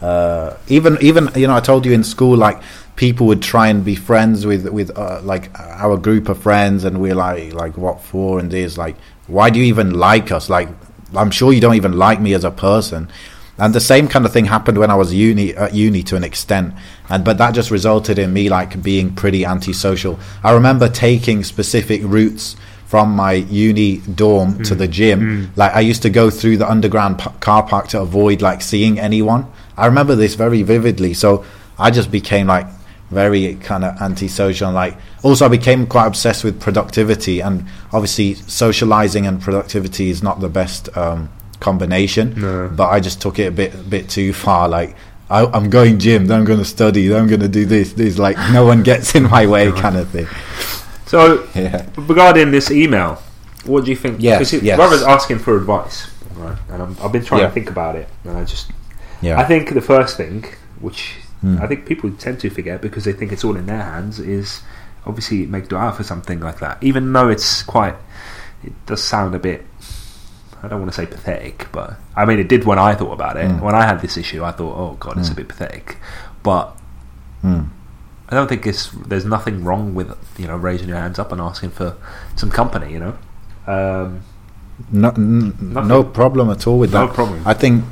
uh, 0.01 0.57
even 0.67 0.97
even 1.01 1.29
you 1.35 1.47
know, 1.47 1.55
I 1.55 1.59
told 1.59 1.85
you 1.85 1.93
in 1.93 2.03
school, 2.03 2.37
like 2.37 2.61
people 2.95 3.27
would 3.27 3.41
try 3.41 3.67
and 3.67 3.83
be 3.83 3.95
friends 3.95 4.45
with 4.45 4.67
with 4.69 4.97
uh, 4.97 5.21
like 5.23 5.57
our 5.59 5.97
group 5.97 6.29
of 6.29 6.41
friends, 6.41 6.83
and 6.83 7.01
we're 7.01 7.15
like 7.15 7.53
like 7.53 7.77
what 7.77 8.01
for 8.01 8.39
and 8.39 8.51
this, 8.51 8.77
like 8.77 8.95
why 9.27 9.49
do 9.49 9.59
you 9.59 9.65
even 9.65 9.93
like 9.93 10.31
us? 10.31 10.49
Like 10.49 10.69
I'm 11.15 11.31
sure 11.31 11.53
you 11.53 11.61
don't 11.61 11.75
even 11.75 11.93
like 11.93 12.21
me 12.21 12.33
as 12.33 12.43
a 12.43 12.51
person. 12.51 13.09
And 13.57 13.75
the 13.75 13.81
same 13.81 14.07
kind 14.07 14.25
of 14.25 14.31
thing 14.31 14.45
happened 14.45 14.77
when 14.77 14.89
I 14.89 14.95
was 14.95 15.13
uni 15.13 15.53
at 15.53 15.73
uni 15.73 16.01
to 16.03 16.15
an 16.15 16.23
extent, 16.23 16.73
and 17.09 17.25
but 17.25 17.37
that 17.39 17.53
just 17.53 17.71
resulted 17.71 18.17
in 18.17 18.31
me 18.31 18.49
like 18.49 18.81
being 18.81 19.13
pretty 19.13 19.45
antisocial. 19.45 20.17
I 20.43 20.51
remember 20.51 20.87
taking 20.87 21.43
specific 21.43 22.01
routes 22.03 22.55
from 22.89 23.15
my 23.15 23.33
uni 23.33 23.97
dorm 24.15 24.63
to 24.63 24.73
the 24.73 24.87
gym. 24.87 25.51
Like 25.55 25.75
I 25.75 25.81
used 25.81 26.01
to 26.01 26.09
go 26.09 26.31
through 26.31 26.57
the 26.57 26.67
underground 26.67 27.19
p- 27.19 27.29
car 27.39 27.61
park 27.61 27.87
to 27.89 28.01
avoid 28.01 28.41
like 28.41 28.63
seeing 28.63 28.99
anyone. 28.99 29.45
I 29.77 29.85
remember 29.85 30.15
this 30.15 30.33
very 30.33 30.63
vividly. 30.63 31.13
So 31.13 31.45
I 31.77 31.91
just 31.91 32.09
became 32.09 32.47
like 32.47 32.65
very 33.11 33.55
kind 33.61 33.83
of 33.83 34.01
antisocial. 34.01 34.69
And, 34.69 34.75
like 34.75 34.97
also, 35.21 35.45
I 35.45 35.49
became 35.49 35.85
quite 35.85 36.07
obsessed 36.07 36.43
with 36.43 36.59
productivity, 36.59 37.41
and 37.41 37.65
obviously, 37.93 38.33
socializing 38.33 39.27
and 39.27 39.39
productivity 39.39 40.09
is 40.09 40.23
not 40.23 40.39
the 40.39 40.49
best 40.49 40.89
um, 40.97 41.29
combination. 41.59 42.41
No. 42.41 42.69
But 42.75 42.89
I 42.89 42.99
just 42.99 43.21
took 43.21 43.37
it 43.37 43.45
a 43.45 43.51
bit, 43.51 43.73
a 43.75 43.77
bit 43.77 44.09
too 44.09 44.33
far. 44.33 44.67
Like 44.67 44.95
I, 45.29 45.45
I'm 45.45 45.69
going 45.69 45.99
gym, 45.99 46.25
then 46.25 46.39
I'm 46.39 46.45
going 46.45 46.59
to 46.59 46.65
study, 46.65 47.07
then 47.07 47.21
I'm 47.21 47.27
going 47.27 47.41
to 47.41 47.47
do 47.47 47.65
this. 47.65 47.93
This 47.93 48.17
like 48.17 48.37
no 48.51 48.65
one 48.65 48.81
gets 48.81 49.13
in 49.13 49.23
my 49.29 49.45
way, 49.45 49.71
kind 49.85 49.95
of 49.95 50.09
thing. 50.09 50.27
So, 51.09 51.47
Yeah. 51.55 51.85
regarding 51.97 52.51
this 52.51 52.69
email, 52.69 53.17
what 53.65 53.83
do 53.85 53.89
you 53.89 53.97
think? 53.97 54.17
Because 54.21 54.53
yes. 54.53 54.75
Brother's 54.77 55.01
asking 55.01 55.39
for 55.39 55.57
advice, 55.57 56.07
right? 56.37 56.55
And 56.69 56.83
I'm, 56.83 56.95
I've 57.01 57.11
been 57.11 57.25
trying 57.25 57.41
Yeah. 57.41 57.47
to 57.47 57.53
think 57.53 57.69
about 57.69 57.95
it, 57.95 58.07
and 58.25 58.37
I 58.37 58.43
just, 58.43 58.71
Yeah. 59.21 59.39
I 59.39 59.43
think 59.43 59.73
the 59.73 59.81
first 59.81 60.17
thing, 60.17 60.45
which 60.79 61.15
Hmm. 61.41 61.57
I 61.61 61.67
think 61.67 61.85
people 61.85 62.11
tend 62.11 62.39
to 62.41 62.49
forget 62.49 62.81
because 62.81 63.05
they 63.05 63.13
think 63.13 63.31
it's 63.31 63.45
all 63.45 63.55
in 63.55 63.65
their 63.65 63.81
hands, 63.81 64.19
is 64.19 64.61
obviously 65.07 65.45
make 65.47 65.69
dua 65.69 65.93
for 65.93 66.03
something 66.03 66.41
like 66.41 66.59
that. 66.59 66.77
Even 66.81 67.13
though 67.13 67.29
it's 67.29 67.63
quite, 67.63 67.95
it 68.61 68.73
does 68.85 69.01
sound 69.01 69.33
a 69.33 69.39
bit. 69.39 69.65
I 70.61 70.67
don't 70.67 70.79
want 70.81 70.91
to 70.91 70.95
say 71.01 71.05
pathetic, 71.05 71.67
but 71.71 71.95
I 72.15 72.25
mean, 72.25 72.37
it 72.39 72.49
did 72.49 72.65
when 72.65 72.77
I 72.77 72.93
thought 72.93 73.13
about 73.13 73.37
it. 73.37 73.47
Mm. 73.49 73.61
When 73.61 73.73
I 73.73 73.85
had 73.85 74.01
this 74.01 74.17
issue, 74.17 74.43
I 74.43 74.51
thought, 74.51 74.75
"Oh 74.77 74.97
God, 74.99 75.17
it's 75.17 75.29
a 75.29 75.31
Mm. 75.31 75.37
bit 75.37 75.47
pathetic," 75.47 75.97
but 76.43 76.75
Mm. 77.43 77.67
I 78.29 78.35
don't 78.35 78.47
think 78.47 78.65
it's 78.67 78.91
there's 79.07 79.25
nothing 79.25 79.63
wrong 79.63 79.95
with 79.95 80.15
you 80.37 80.47
know 80.47 80.55
raising 80.55 80.87
your 80.87 80.97
hands 80.99 81.17
up 81.19 81.31
and 81.31 81.41
asking 81.41 81.71
for 81.71 81.95
some 82.35 82.49
company. 82.51 82.93
You 82.93 82.99
know, 82.99 83.17
um, 83.67 84.21
No, 84.91 85.09
n- 85.09 85.53
no 85.59 86.03
problem 86.03 86.49
at 86.49 86.67
all 86.67 86.77
with 86.79 86.91
that. 86.91 87.05
No 87.05 87.07
problem. 87.07 87.41
I 87.45 87.53
think 87.53 87.83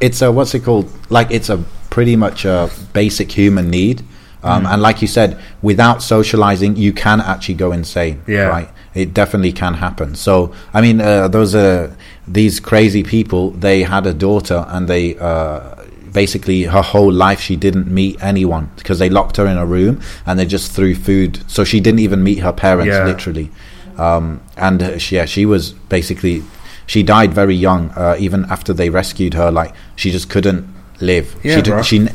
it's 0.00 0.22
a 0.22 0.30
what's 0.32 0.54
it 0.54 0.64
called? 0.64 0.90
Like 1.10 1.30
it's 1.30 1.48
a 1.48 1.58
pretty 1.90 2.16
much 2.16 2.44
a 2.44 2.68
basic 2.92 3.32
human 3.32 3.70
need. 3.70 4.00
Um, 4.44 4.64
Mm. 4.64 4.72
And 4.74 4.82
like 4.82 5.00
you 5.02 5.06
said, 5.08 5.38
without 5.62 6.02
socializing, 6.02 6.74
you 6.76 6.92
can 6.92 7.20
actually 7.20 7.54
go 7.54 7.70
insane. 7.70 8.22
Yeah. 8.26 8.48
Right. 8.48 8.68
It 8.92 9.14
definitely 9.14 9.52
can 9.52 9.74
happen. 9.74 10.16
So 10.16 10.52
I 10.74 10.80
mean, 10.80 11.00
uh, 11.00 11.28
those 11.28 11.54
are 11.54 11.96
these 12.26 12.58
crazy 12.60 13.02
people. 13.04 13.50
They 13.52 13.84
had 13.84 14.04
a 14.06 14.12
daughter, 14.14 14.66
and 14.68 14.88
they. 14.88 15.16
Uh, 15.16 15.76
Basically, 16.12 16.64
her 16.64 16.82
whole 16.82 17.12
life 17.12 17.40
she 17.40 17.56
didn't 17.56 17.86
meet 17.88 18.22
anyone 18.22 18.70
because 18.76 18.98
they 18.98 19.08
locked 19.08 19.36
her 19.38 19.46
in 19.46 19.56
a 19.56 19.64
room 19.66 20.00
and 20.26 20.38
they 20.38 20.44
just 20.46 20.72
threw 20.72 20.94
food. 20.94 21.38
So 21.46 21.64
she 21.64 21.80
didn't 21.80 22.00
even 22.00 22.22
meet 22.22 22.38
her 22.40 22.52
parents, 22.52 22.88
Yeah. 22.94 23.04
literally 23.04 23.50
um, 23.98 24.40
and 24.56 24.82
uh, 24.82 24.98
she, 24.98 25.16
yeah, 25.16 25.24
she 25.24 25.46
was 25.46 25.72
basically 25.72 26.42
she 26.86 27.02
died 27.02 27.32
very 27.32 27.54
young. 27.54 27.90
Uh, 27.90 28.16
even 28.18 28.44
after 28.46 28.72
they 28.72 28.90
rescued 28.90 29.34
her, 29.34 29.50
like 29.50 29.74
she 29.96 30.10
just 30.10 30.28
couldn't 30.28 30.66
live. 31.00 31.36
Yeah, 31.42 31.82
she, 31.82 31.98
she 31.98 32.08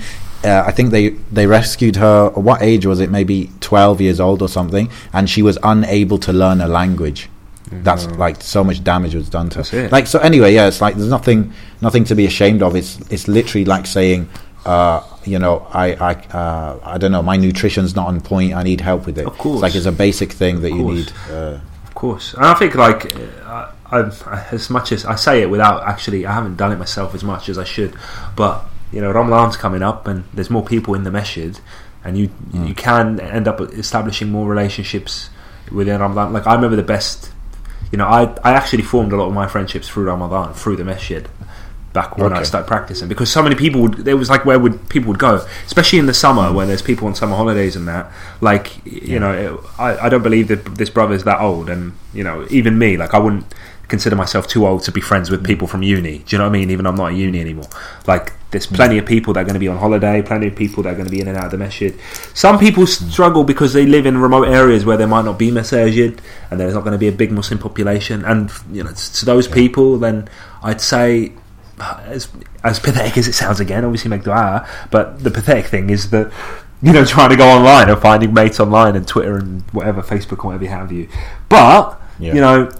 uh, 0.43 0.63
I 0.65 0.71
think 0.71 0.91
they 0.91 1.09
they 1.31 1.47
rescued 1.47 1.95
her. 1.97 2.29
What 2.29 2.61
age 2.61 2.85
was 2.85 2.99
it? 2.99 3.09
Maybe 3.09 3.51
twelve 3.59 4.01
years 4.01 4.19
old 4.19 4.41
or 4.41 4.49
something, 4.49 4.89
and 5.13 5.29
she 5.29 5.41
was 5.41 5.57
unable 5.63 6.17
to 6.19 6.33
learn 6.33 6.61
a 6.61 6.67
language. 6.67 7.29
That's 7.71 8.05
like 8.11 8.41
so 8.41 8.63
much 8.63 8.83
damage 8.83 9.13
was 9.15 9.29
done 9.29 9.49
to 9.51 9.57
That's 9.63 9.91
Like 9.91 10.07
so. 10.07 10.19
Anyway, 10.19 10.53
yeah, 10.53 10.67
it's 10.67 10.81
like 10.81 10.95
there's 10.95 11.09
nothing 11.09 11.53
nothing 11.81 12.03
to 12.05 12.15
be 12.15 12.25
ashamed 12.25 12.61
of. 12.61 12.75
It's 12.75 12.99
it's 13.11 13.27
literally 13.27 13.65
like 13.65 13.85
saying. 13.87 14.29
Uh, 14.65 15.01
you 15.23 15.39
know, 15.39 15.65
I 15.71 15.93
I 15.93 16.13
uh, 16.37 16.79
I 16.83 16.97
don't 16.97 17.11
know. 17.13 17.21
My 17.21 17.37
nutrition's 17.37 17.95
not 17.95 18.07
on 18.07 18.19
point. 18.19 18.53
I 18.53 18.63
need 18.63 18.81
help 18.81 19.05
with 19.05 19.17
it. 19.17 19.25
Of 19.25 19.37
course. 19.37 19.55
it's 19.55 19.61
like 19.61 19.75
it's 19.75 19.85
a 19.85 19.91
basic 19.93 20.33
thing 20.33 20.61
that 20.61 20.71
you 20.71 20.83
need. 20.83 21.11
Uh, 21.29 21.59
Of 21.85 21.93
course, 21.95 22.33
and 22.33 22.45
I 22.45 22.53
think 22.53 22.75
like 22.75 23.15
uh, 23.15 23.71
I, 23.91 24.11
I, 24.25 24.47
as 24.51 24.69
much 24.69 24.91
as 24.91 25.05
I 25.05 25.15
say 25.15 25.41
it 25.41 25.49
without 25.49 25.83
actually, 25.87 26.25
I 26.25 26.33
haven't 26.33 26.57
done 26.57 26.71
it 26.73 26.77
myself 26.79 27.15
as 27.15 27.23
much 27.23 27.47
as 27.47 27.57
I 27.57 27.63
should. 27.63 27.95
But 28.35 28.65
you 28.91 28.99
know, 29.01 29.11
Ramadan's 29.11 29.55
coming 29.57 29.81
up, 29.83 30.07
and 30.07 30.25
there's 30.33 30.49
more 30.49 30.65
people 30.65 30.93
in 30.95 31.03
the 31.03 31.11
masjid, 31.11 31.57
and 32.03 32.17
you 32.17 32.29
you 32.53 32.73
can 32.75 33.19
end 33.19 33.47
up 33.47 33.61
establishing 33.61 34.31
more 34.31 34.47
relationships 34.49 35.29
within 35.71 35.99
Ramadan. 36.01 36.33
Like 36.33 36.45
I 36.47 36.55
remember 36.55 36.75
the 36.75 36.83
best, 36.83 37.31
you 37.91 37.97
know, 37.97 38.05
I 38.05 38.23
I 38.43 38.53
actually 38.53 38.83
formed 38.83 39.13
a 39.13 39.17
lot 39.17 39.27
of 39.27 39.33
my 39.33 39.47
friendships 39.47 39.87
through 39.87 40.05
Ramadan 40.05 40.53
through 40.53 40.77
the 40.77 40.85
masjid. 40.85 41.27
Back 41.93 42.15
when 42.15 42.31
I 42.31 42.43
started 42.43 42.67
practicing, 42.67 43.07
because 43.07 43.31
so 43.31 43.41
many 43.41 43.55
people 43.55 43.81
would, 43.81 43.93
there 43.95 44.15
was 44.15 44.29
like 44.29 44.45
where 44.45 44.59
would 44.59 44.87
people 44.87 45.07
would 45.07 45.17
go, 45.17 45.43
especially 45.65 45.97
in 45.97 46.05
the 46.05 46.13
summer 46.13 46.53
when 46.53 46.67
there's 46.67 46.83
people 46.83 47.07
on 47.07 47.15
summer 47.15 47.35
holidays 47.35 47.75
and 47.75 47.87
that. 47.87 48.11
Like 48.39 48.85
you 48.85 49.19
know, 49.19 49.33
it, 49.33 49.59
I, 49.79 50.05
I 50.05 50.09
don't 50.09 50.21
believe 50.21 50.47
that 50.49 50.75
this 50.75 50.91
brother's 50.91 51.23
that 51.23 51.41
old, 51.41 51.71
and 51.71 51.93
you 52.13 52.23
know, 52.23 52.45
even 52.51 52.77
me, 52.77 52.97
like 52.97 53.15
I 53.15 53.19
wouldn't 53.19 53.45
consider 53.87 54.15
myself 54.15 54.47
too 54.47 54.67
old 54.67 54.83
to 54.83 54.91
be 54.91 55.01
friends 55.01 55.31
with 55.31 55.41
mm. 55.41 55.47
people 55.47 55.67
from 55.67 55.81
uni. 55.81 56.19
Do 56.19 56.35
you 56.35 56.37
know 56.37 56.43
what 56.43 56.49
I 56.49 56.59
mean? 56.59 56.69
Even 56.69 56.85
I'm 56.85 56.95
not 56.95 57.13
at 57.13 57.17
uni 57.17 57.39
anymore. 57.39 57.69
Like 58.05 58.33
there's 58.51 58.65
plenty 58.65 58.97
of 58.97 59.05
people 59.05 59.33
that 59.33 59.41
are 59.41 59.43
going 59.43 59.55
to 59.55 59.59
be 59.59 59.67
on 59.67 59.77
holiday, 59.77 60.21
plenty 60.21 60.47
of 60.47 60.55
people 60.55 60.83
that 60.83 60.93
are 60.93 60.95
going 60.95 61.05
to 61.05 61.11
be 61.11 61.19
in 61.19 61.27
and 61.27 61.37
out 61.37 61.45
of 61.45 61.51
the 61.51 61.57
masjid. 61.57 61.99
Some 62.33 62.57
people 62.57 62.87
struggle 62.87 63.43
because 63.43 63.73
they 63.73 63.85
live 63.85 64.05
in 64.05 64.17
remote 64.17 64.47
areas 64.47 64.85
where 64.85 64.95
there 64.95 65.07
might 65.07 65.25
not 65.25 65.37
be 65.37 65.51
masajid 65.51 66.19
and 66.49 66.59
there's 66.59 66.73
not 66.73 66.81
going 66.81 66.93
to 66.93 66.97
be 66.97 67.09
a 67.09 67.11
big 67.11 67.31
Muslim 67.31 67.59
population. 67.59 68.23
And 68.23 68.49
you 68.71 68.83
know, 68.83 68.91
to 68.91 69.25
those 69.25 69.47
people, 69.47 69.97
then 69.97 70.29
I'd 70.63 70.79
say 70.79 71.33
as 71.79 72.29
as 72.63 72.79
pathetic 72.79 73.17
as 73.17 73.27
it 73.27 73.33
sounds 73.33 73.59
again, 73.59 73.83
obviously 73.83 74.09
make 74.09 74.23
dua, 74.23 74.67
but 74.91 75.23
the 75.23 75.31
pathetic 75.31 75.65
thing 75.65 75.89
is 75.89 76.09
that 76.11 76.31
you 76.81 76.93
know 76.93 77.03
trying 77.03 77.29
to 77.29 77.35
go 77.35 77.47
online 77.47 77.89
and 77.89 78.01
finding 78.01 78.33
mates 78.33 78.59
online 78.59 78.95
and 78.95 79.07
Twitter 79.07 79.37
and 79.37 79.61
whatever 79.71 80.01
Facebook 80.01 80.43
or 80.43 80.47
whatever 80.47 80.63
you 80.63 80.69
have 80.69 80.91
you. 80.91 81.09
But 81.49 82.01
Yeah. 82.19 82.33
you 82.33 82.41
know, 82.41 82.71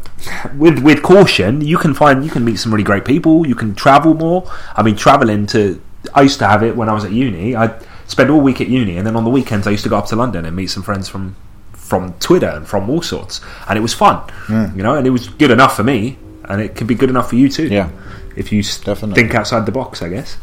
with 0.58 0.80
with 0.80 1.04
caution, 1.04 1.62
you 1.62 1.78
can 1.78 1.94
find 1.94 2.24
you 2.26 2.32
can 2.32 2.44
meet 2.44 2.58
some 2.58 2.72
really 2.72 2.84
great 2.84 3.06
people. 3.06 3.46
You 3.46 3.56
can 3.56 3.76
travel 3.76 4.14
more. 4.14 4.50
I 4.76 4.82
mean, 4.84 4.96
traveling 4.96 5.46
to 5.48 5.80
I 6.14 6.22
used 6.24 6.40
to 6.40 6.48
have 6.48 6.64
it 6.64 6.76
when 6.76 6.90
I 6.90 6.94
was 6.94 7.06
at 7.06 7.12
uni. 7.12 7.56
I 7.56 7.78
spend 8.08 8.30
all 8.30 8.42
week 8.42 8.62
at 8.62 8.68
uni, 8.68 8.98
and 8.98 9.06
then 9.06 9.16
on 9.16 9.24
the 9.24 9.30
weekends 9.30 9.68
I 9.68 9.72
used 9.72 9.84
to 9.84 9.90
go 9.90 9.98
up 9.98 10.08
to 10.08 10.16
London 10.16 10.46
and 10.46 10.56
meet 10.56 10.68
some 10.68 10.84
friends 10.84 11.08
from 11.10 11.36
from 11.74 12.14
Twitter 12.20 12.48
and 12.50 12.68
from 12.68 12.90
all 12.90 13.02
sorts, 13.02 13.42
and 13.70 13.78
it 13.78 13.82
was 13.82 13.94
fun. 13.94 14.22
You 14.50 14.84
know, 14.84 14.96
and 14.96 15.06
it 15.08 15.12
was 15.12 15.28
good 15.30 15.52
enough 15.52 15.76
for 15.76 15.84
me, 15.84 16.18
and 16.46 16.62
it 16.62 16.76
can 16.76 16.88
be 16.88 16.96
good 16.96 17.10
enough 17.10 17.30
for 17.30 17.36
you 17.36 17.48
too. 17.50 17.68
Yeah. 17.68 17.90
if 18.36 18.52
you 18.52 18.62
Definitely. 18.64 19.16
think 19.16 19.34
outside 19.36 19.66
the 19.66 19.72
box, 19.72 20.02
I 20.02 20.10
guess. 20.10 20.38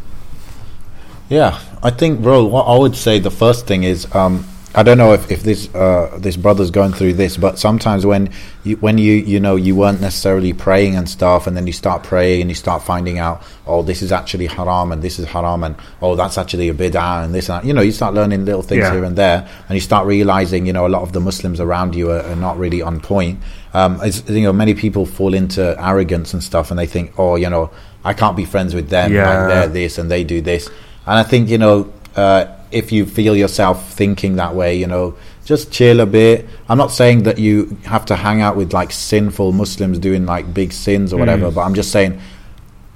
Yeah, 1.29 1.59
I 1.83 1.91
think, 1.91 2.21
bro. 2.21 2.45
What 2.45 2.65
I 2.65 2.77
would 2.79 2.97
say 2.97 3.19
the 3.19 3.31
first 3.31 3.67
thing 3.67 3.83
is, 3.83 4.07
um, 4.15 4.45
I 4.77 4.83
don't 4.83 4.99
know 4.99 5.13
if, 5.13 5.31
if 5.31 5.45
this 5.45 5.73
uh, 5.73 6.17
this 6.19 6.37
brother's 6.37 6.73
going 6.73 6.93
through 6.93 7.13
this, 7.15 7.37
but 7.37 7.59
sometimes 7.61 8.05
when 8.05 8.31
you 8.65 8.77
when 8.79 8.99
you 8.99 9.13
you 9.13 9.39
know 9.39 9.55
you 9.55 9.77
weren't 9.77 10.01
necessarily 10.01 10.53
praying 10.53 10.97
and 10.97 11.09
stuff, 11.09 11.47
and 11.47 11.57
then 11.57 11.67
you 11.69 11.73
start 11.73 12.03
praying 12.03 12.41
and 12.41 12.51
you 12.51 12.57
start 12.57 12.83
finding 12.83 13.19
out, 13.19 13.43
oh, 13.67 13.83
this 13.83 14.03
is 14.03 14.11
actually 14.11 14.47
haram 14.47 14.91
and 14.91 15.01
this 15.01 15.21
is 15.21 15.27
haram, 15.27 15.63
and 15.63 15.77
oh, 16.03 16.17
that's 16.17 16.39
actually 16.39 16.69
a 16.69 16.75
bid'ah 16.75 17.25
and 17.25 17.33
this 17.33 17.49
and 17.49 17.63
that. 17.63 17.67
You 17.67 17.73
know, 17.73 17.83
you 17.83 17.93
start 17.93 18.15
learning 18.15 18.45
little 18.45 18.63
things 18.63 18.81
Yeah. 18.81 18.93
here 18.95 19.05
and 19.05 19.17
there, 19.17 19.49
and 19.69 19.75
you 19.77 19.81
start 19.81 20.07
realizing, 20.07 20.67
you 20.67 20.73
know, 20.73 20.87
a 20.87 20.93
lot 20.97 21.03
of 21.03 21.13
the 21.13 21.21
Muslims 21.21 21.61
around 21.61 21.95
you 21.95 22.11
are, 22.11 22.23
are 22.23 22.37
not 22.37 22.59
really 22.59 22.83
on 22.83 23.01
point. 23.01 23.41
Um, 23.75 24.01
it's, 24.03 24.29
you 24.29 24.43
know, 24.43 24.53
many 24.53 24.75
people 24.75 25.07
fall 25.07 25.35
into 25.35 25.77
arrogance 25.81 26.35
and 26.35 26.43
stuff, 26.43 26.71
and 26.71 26.79
they 26.79 26.87
think, 26.87 27.17
oh, 27.17 27.37
you 27.37 27.49
know, 27.49 27.71
I 28.05 28.13
can't 28.13 28.37
be 28.37 28.45
friends 28.45 28.75
with 28.75 28.89
them. 28.89 29.13
Yeah. 29.13 29.29
Like 29.29 29.49
they're 29.49 29.69
this 29.69 29.99
and 29.99 30.11
they 30.11 30.25
do 30.25 30.41
this. 30.41 30.69
And 31.07 31.19
I 31.19 31.23
think, 31.23 31.49
you 31.49 31.59
know, 31.59 31.93
uh, 32.17 32.47
if 32.71 32.91
you 32.93 33.07
feel 33.07 33.37
yourself 33.37 33.93
thinking 33.93 34.37
that 34.37 34.55
way, 34.55 34.77
you 34.77 34.87
know, 34.87 35.15
just 35.45 35.71
chill 35.71 36.01
a 36.01 36.07
bit. 36.07 36.47
I'm 36.69 36.79
not 36.79 36.91
saying 36.91 37.25
that 37.25 37.39
you 37.39 37.77
have 37.85 38.05
to 38.07 38.17
hang 38.17 38.41
out 38.41 38.57
with 38.57 38.73
like 38.73 38.91
sinful 38.93 39.53
Muslims 39.53 39.99
doing 39.99 40.25
like 40.27 40.53
big 40.55 40.73
sins 40.73 41.13
or 41.13 41.19
whatever, 41.19 41.51
Mm. 41.51 41.55
but 41.55 41.61
I'm 41.63 41.75
just 41.75 41.91
saying, 41.93 42.19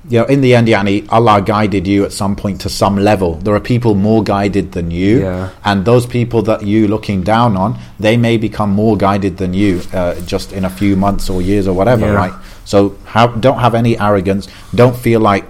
you 0.09 0.19
know, 0.21 0.25
in 0.25 0.41
the 0.41 0.55
end, 0.55 0.67
Yani, 0.69 1.07
Allah 1.11 1.43
guided 1.43 1.87
you 1.87 2.05
at 2.05 2.13
some 2.13 2.35
point 2.35 2.63
to 2.63 2.71
some 2.71 2.97
level. 2.97 3.35
There 3.45 3.55
are 3.55 3.61
people 3.61 3.95
more 3.95 4.23
guided 4.23 4.73
than 4.73 4.91
you, 4.91 5.21
Yeah. 5.21 5.51
and 5.65 5.85
those 5.85 6.07
people 6.07 6.41
that 6.43 6.63
you 6.63 6.89
looking 6.89 7.23
down 7.23 7.57
on, 7.59 7.79
they 8.01 8.17
may 8.17 8.39
become 8.39 8.71
more 8.71 8.97
guided 8.97 9.37
than 9.37 9.53
you 9.53 9.83
uh, 9.93 10.15
just 10.25 10.53
in 10.53 10.65
a 10.65 10.71
few 10.71 10.97
months 10.97 11.29
or 11.29 11.43
years 11.43 11.69
or 11.69 11.75
whatever, 11.75 12.07
Yeah. 12.07 12.13
right? 12.15 12.33
So 12.65 12.95
have, 13.07 13.41
don't 13.43 13.59
have 13.59 13.75
any 13.75 13.99
arrogance. 13.99 14.49
Don't 14.75 14.97
feel 14.97 15.21
like 15.21 15.45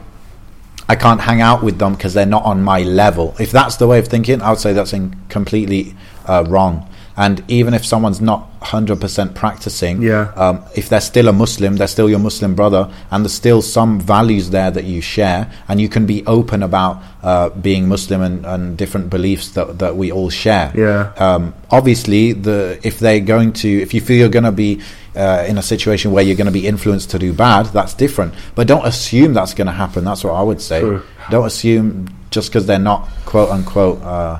I 0.88 0.96
can't 0.96 1.20
hang 1.20 1.40
out 1.40 1.62
with 1.62 1.78
them 1.78 1.92
because 1.94 2.14
they're 2.14 2.26
not 2.26 2.44
on 2.44 2.62
my 2.62 2.80
level. 2.82 3.34
If 3.38 3.50
that's 3.52 3.76
the 3.76 3.86
way 3.86 3.98
of 3.98 4.08
thinking, 4.08 4.40
I 4.40 4.50
would 4.50 4.58
say 4.58 4.72
that's 4.72 4.92
in 4.94 5.14
completely 5.28 5.94
uh, 6.26 6.44
wrong. 6.48 6.88
and 7.26 7.42
even 7.48 7.74
if 7.74 7.84
someone's 7.84 8.20
not 8.20 8.40
100% 8.60 9.34
practicing 9.34 10.00
Yeah. 10.02 10.30
um, 10.36 10.62
if 10.76 10.88
they're 10.88 11.00
still 11.12 11.26
a 11.28 11.32
muslim 11.32 11.72
they're 11.78 11.88
still 11.96 12.08
your 12.08 12.20
muslim 12.20 12.54
brother 12.54 12.82
and 13.10 13.24
there's 13.24 13.34
still 13.34 13.60
some 13.60 13.98
values 14.00 14.50
there 14.50 14.70
that 14.76 14.84
you 14.84 15.00
share 15.00 15.50
and 15.68 15.80
you 15.80 15.88
can 15.88 16.06
be 16.06 16.18
open 16.26 16.62
about 16.62 17.02
uh, 17.24 17.48
being 17.50 17.88
muslim 17.88 18.20
and, 18.22 18.46
and 18.46 18.76
different 18.82 19.10
beliefs 19.10 19.46
that, 19.56 19.78
that 19.82 19.96
we 19.96 20.12
all 20.12 20.30
share 20.30 20.70
Yeah. 20.76 21.12
um, 21.26 21.54
obviously 21.70 22.34
the 22.34 22.78
if 22.84 22.98
they're 23.00 23.26
going 23.34 23.52
to 23.64 23.68
if 23.68 23.92
you 23.94 24.00
feel 24.00 24.16
you're 24.18 24.36
going 24.40 24.44
to 24.54 24.58
be 24.66 24.80
uh, 25.18 25.44
in 25.50 25.58
a 25.58 25.62
situation 25.62 26.12
where 26.12 26.22
you're 26.24 26.36
going 26.42 26.52
to 26.54 26.58
be 26.60 26.66
influenced 26.66 27.10
to 27.10 27.18
do 27.18 27.32
bad 27.32 27.66
that's 27.76 27.94
different 27.94 28.32
but 28.54 28.66
don't 28.66 28.86
assume 28.86 29.34
that's 29.34 29.54
going 29.54 29.66
to 29.66 29.72
happen 29.84 30.04
that's 30.04 30.22
what 30.24 30.32
i 30.32 30.42
would 30.42 30.60
say 30.60 30.80
True. 30.80 31.02
don't 31.30 31.46
assume 31.46 32.08
just 32.30 32.48
because 32.50 32.66
they're 32.66 32.78
not 32.92 33.08
quote 33.26 33.50
unquote 33.50 34.00
uh, 34.02 34.38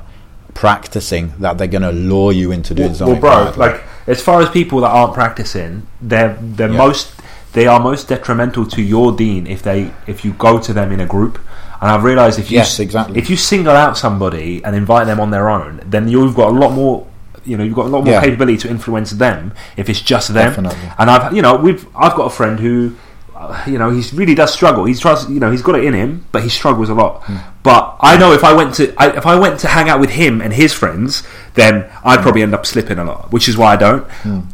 practicing 0.53 1.33
that 1.39 1.57
they're 1.57 1.67
going 1.67 1.81
to 1.81 1.91
lure 1.91 2.31
you 2.31 2.51
into 2.51 2.73
doing 2.73 2.89
well, 2.89 2.97
something 2.97 3.21
well, 3.21 3.43
bro, 3.43 3.51
bad. 3.51 3.57
like 3.57 3.83
as 4.07 4.21
far 4.21 4.41
as 4.41 4.49
people 4.49 4.81
that 4.81 4.89
aren't 4.89 5.13
practicing, 5.13 5.85
they're 6.01 6.37
they're 6.41 6.69
Yeah. 6.71 6.77
most 6.85 7.13
they 7.53 7.65
are 7.67 7.79
most 7.79 8.07
detrimental 8.09 8.65
to 8.75 8.81
your 8.81 9.11
deen 9.15 9.47
if 9.47 9.61
they 9.63 9.91
if 10.07 10.25
you 10.25 10.31
go 10.33 10.59
to 10.59 10.73
them 10.73 10.91
in 10.91 10.99
a 10.99 11.05
group. 11.05 11.39
And 11.81 11.89
I've 11.89 12.03
realised 12.03 12.39
if 12.39 12.51
you 12.51 12.57
Yes, 12.57 12.79
exactly. 12.79 13.17
if 13.17 13.29
you 13.29 13.37
single 13.37 13.73
out 13.83 13.97
somebody 13.97 14.61
and 14.65 14.75
invite 14.75 15.05
them 15.07 15.19
on 15.19 15.29
their 15.31 15.47
own, 15.49 15.79
then 15.85 16.09
you've 16.09 16.35
got 16.35 16.49
a 16.49 16.57
lot 16.63 16.71
more. 16.73 17.07
You 17.45 17.57
know, 17.57 17.63
you've 17.63 17.75
got 17.75 17.85
a 17.85 17.89
lot 17.89 18.03
more 18.03 18.13
Yeah. 18.13 18.21
capability 18.21 18.57
to 18.59 18.69
influence 18.69 19.11
them 19.11 19.53
if 19.77 19.89
it's 19.89 20.01
just 20.01 20.33
them. 20.33 20.49
Definitely. 20.49 20.79
And 20.97 21.09
I've, 21.09 21.33
you 21.33 21.41
know, 21.41 21.55
we've 21.55 21.85
I've 21.95 22.15
got 22.15 22.25
a 22.25 22.29
friend 22.29 22.59
who, 22.59 22.93
uh, 23.35 23.61
you 23.67 23.77
know, 23.77 23.89
he 23.89 24.03
really 24.15 24.35
does 24.35 24.53
struggle. 24.53 24.83
He 24.85 24.93
tries, 24.95 25.29
you 25.29 25.39
know, 25.39 25.49
he's 25.51 25.61
got 25.61 25.75
it 25.75 25.85
in 25.85 25.93
him, 25.93 26.25
but 26.31 26.43
he 26.43 26.49
struggles 26.49 26.89
a 26.89 26.93
lot. 26.93 27.23
Hmm. 27.23 27.37
But 27.63 27.95
I 28.01 28.17
know 28.17 28.33
if 28.33 28.43
I 28.43 28.53
went 28.53 28.73
to 28.75 28.93
I, 28.97 29.09
if 29.11 29.25
I 29.25 29.35
went 29.37 29.59
to 29.61 29.67
hang 29.67 29.87
out 29.89 29.99
with 29.99 30.09
him 30.11 30.41
and 30.41 30.53
his 30.53 30.73
friends, 30.73 31.23
then 31.53 31.85
I'd 32.03 32.21
probably 32.21 32.41
end 32.43 32.53
up 32.53 32.65
slipping 32.65 32.99
a 32.99 33.03
lot, 33.03 33.31
which 33.31 33.47
is 33.49 33.57
why 33.57 33.73
I 33.73 33.75
don't. 33.77 34.05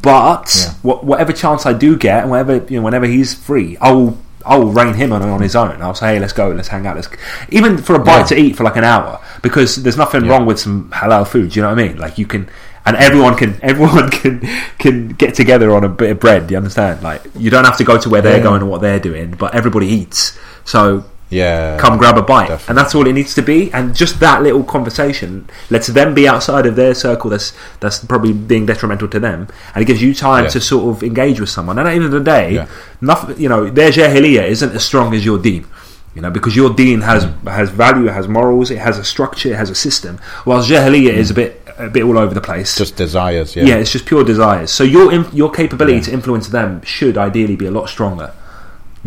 But 0.01 0.49
Hmm. 0.49 0.59
Yeah. 0.59 0.73
wha- 0.83 1.01
whatever 1.01 1.33
chance 1.33 1.65
I 1.65 1.73
do 1.73 1.95
get, 1.97 2.21
and 2.21 2.29
whatever 2.31 2.55
you 2.69 2.77
know, 2.77 2.81
whenever 2.83 3.05
he's 3.05 3.33
free, 3.33 3.77
I 3.81 3.91
will. 3.91 4.17
I 4.47 4.57
will 4.59 4.71
rein 4.71 4.93
him 4.93 5.11
on 5.11 5.23
on 5.23 5.41
his 5.41 5.55
own. 5.55 5.81
I'll 5.81 5.95
say, 5.95 6.13
"Hey, 6.13 6.19
let's 6.19 6.31
go, 6.31 6.49
let's 6.49 6.67
hang 6.67 6.86
out." 6.86 6.95
Let's 6.95 7.07
even 7.49 7.79
for 7.79 7.95
a 7.95 7.99
bite 7.99 8.17
Yeah. 8.17 8.23
to 8.25 8.39
eat 8.39 8.55
for 8.55 8.63
like 8.63 8.75
an 8.75 8.83
hour 8.83 9.17
because 9.41 9.77
there's 9.77 9.97
nothing 9.97 10.23
Yeah. 10.25 10.29
wrong 10.33 10.45
with 10.45 10.59
some 10.59 10.91
halal 10.93 11.25
food. 11.25 11.49
Do 11.49 11.55
You 11.55 11.63
know 11.63 11.69
what 11.73 11.79
I 11.79 11.88
mean? 11.88 11.97
Like 11.97 12.19
you 12.19 12.27
can, 12.27 12.47
and 12.86 12.95
everyone 12.97 13.36
can, 13.36 13.57
everyone 13.63 14.09
can 14.11 14.41
can 14.77 15.09
get 15.09 15.33
together 15.36 15.73
on 15.75 15.83
a 15.83 15.89
bit 15.89 16.11
of 16.11 16.19
bread. 16.19 16.49
You 16.51 16.57
understand? 16.57 17.01
Like 17.03 17.21
you 17.36 17.49
don't 17.49 17.65
have 17.65 17.77
to 17.77 17.83
go 17.83 17.97
to 17.97 18.09
where 18.09 18.21
they're 18.21 18.38
Yeah. 18.38 18.43
going 18.43 18.61
or 18.61 18.65
what 18.67 18.81
they're 18.81 18.99
doing, 18.99 19.31
but 19.31 19.53
everybody 19.55 19.88
eats. 19.88 20.38
So 20.65 21.05
yeah 21.31 21.75
come 21.79 21.97
grab 21.97 22.19
a 22.19 22.21
bite, 22.21 22.49
definitely. 22.49 22.65
and 22.69 22.77
that's 22.77 22.93
all 22.93 23.07
it 23.07 23.13
needs 23.13 23.33
to 23.33 23.41
be. 23.41 23.73
And 23.73 23.95
just 23.95 24.19
that 24.19 24.43
little 24.43 24.63
conversation 24.63 25.49
lets 25.71 25.88
them 25.88 26.13
be 26.13 26.27
outside 26.27 26.67
of 26.67 26.75
their 26.75 26.93
circle. 26.93 27.31
That's 27.31 27.51
that's 27.79 27.97
probably 28.05 28.31
being 28.33 28.67
detrimental 28.67 29.07
to 29.07 29.19
them, 29.19 29.47
and 29.73 29.81
it 29.81 29.86
gives 29.86 30.01
you 30.03 30.13
time 30.13 30.43
Yeah. 30.43 30.49
to 30.51 30.61
sort 30.61 30.95
of 30.95 31.03
engage 31.03 31.39
with 31.39 31.49
someone. 31.49 31.79
And 31.79 31.88
at 31.88 31.91
the 31.91 31.95
end 31.95 32.05
of 32.05 32.11
the 32.11 32.19
day, 32.19 32.53
Yeah. 32.53 32.67
nothing. 33.01 33.39
You 33.39 33.49
know, 33.49 33.69
their 33.69 33.89
jahiliyyah 33.91 34.47
isn't 34.47 34.73
as 34.75 34.86
strong 34.86 35.15
as 35.15 35.25
your 35.25 35.39
deen. 35.39 35.65
You 36.13 36.21
know, 36.21 36.29
because 36.29 36.55
your 36.55 36.69
deen 36.69 37.01
has 37.01 37.27
has 37.47 37.69
value, 37.71 38.07
it 38.07 38.13
has 38.13 38.27
morals, 38.27 38.69
it 38.71 38.77
has 38.77 38.97
a 38.99 39.03
structure, 39.03 39.49
it 39.49 39.55
has 39.57 39.69
a 39.71 39.75
system. 39.75 40.19
Whilst 40.45 40.69
jahiliyyah 40.69 41.11
is 41.11 41.31
a 41.31 41.33
bit 41.33 41.64
a 41.78 41.89
bit 41.89 42.03
all 42.03 42.17
over 42.17 42.34
the 42.34 42.41
place. 42.41 42.78
just 42.78 42.95
desires 42.95 43.55
yeah 43.55 43.63
yeah. 43.65 43.76
it's 43.76 43.91
just 43.91 44.05
pure 44.05 44.23
desires. 44.23 44.71
So 44.71 44.84
your 44.84 45.11
your 45.34 45.51
capability 45.51 46.01
to 46.01 46.11
influence 46.13 46.47
them 46.49 46.82
should 46.84 47.17
ideally 47.17 47.55
be 47.55 47.65
a 47.65 47.71
lot 47.71 47.89
stronger. 47.89 48.32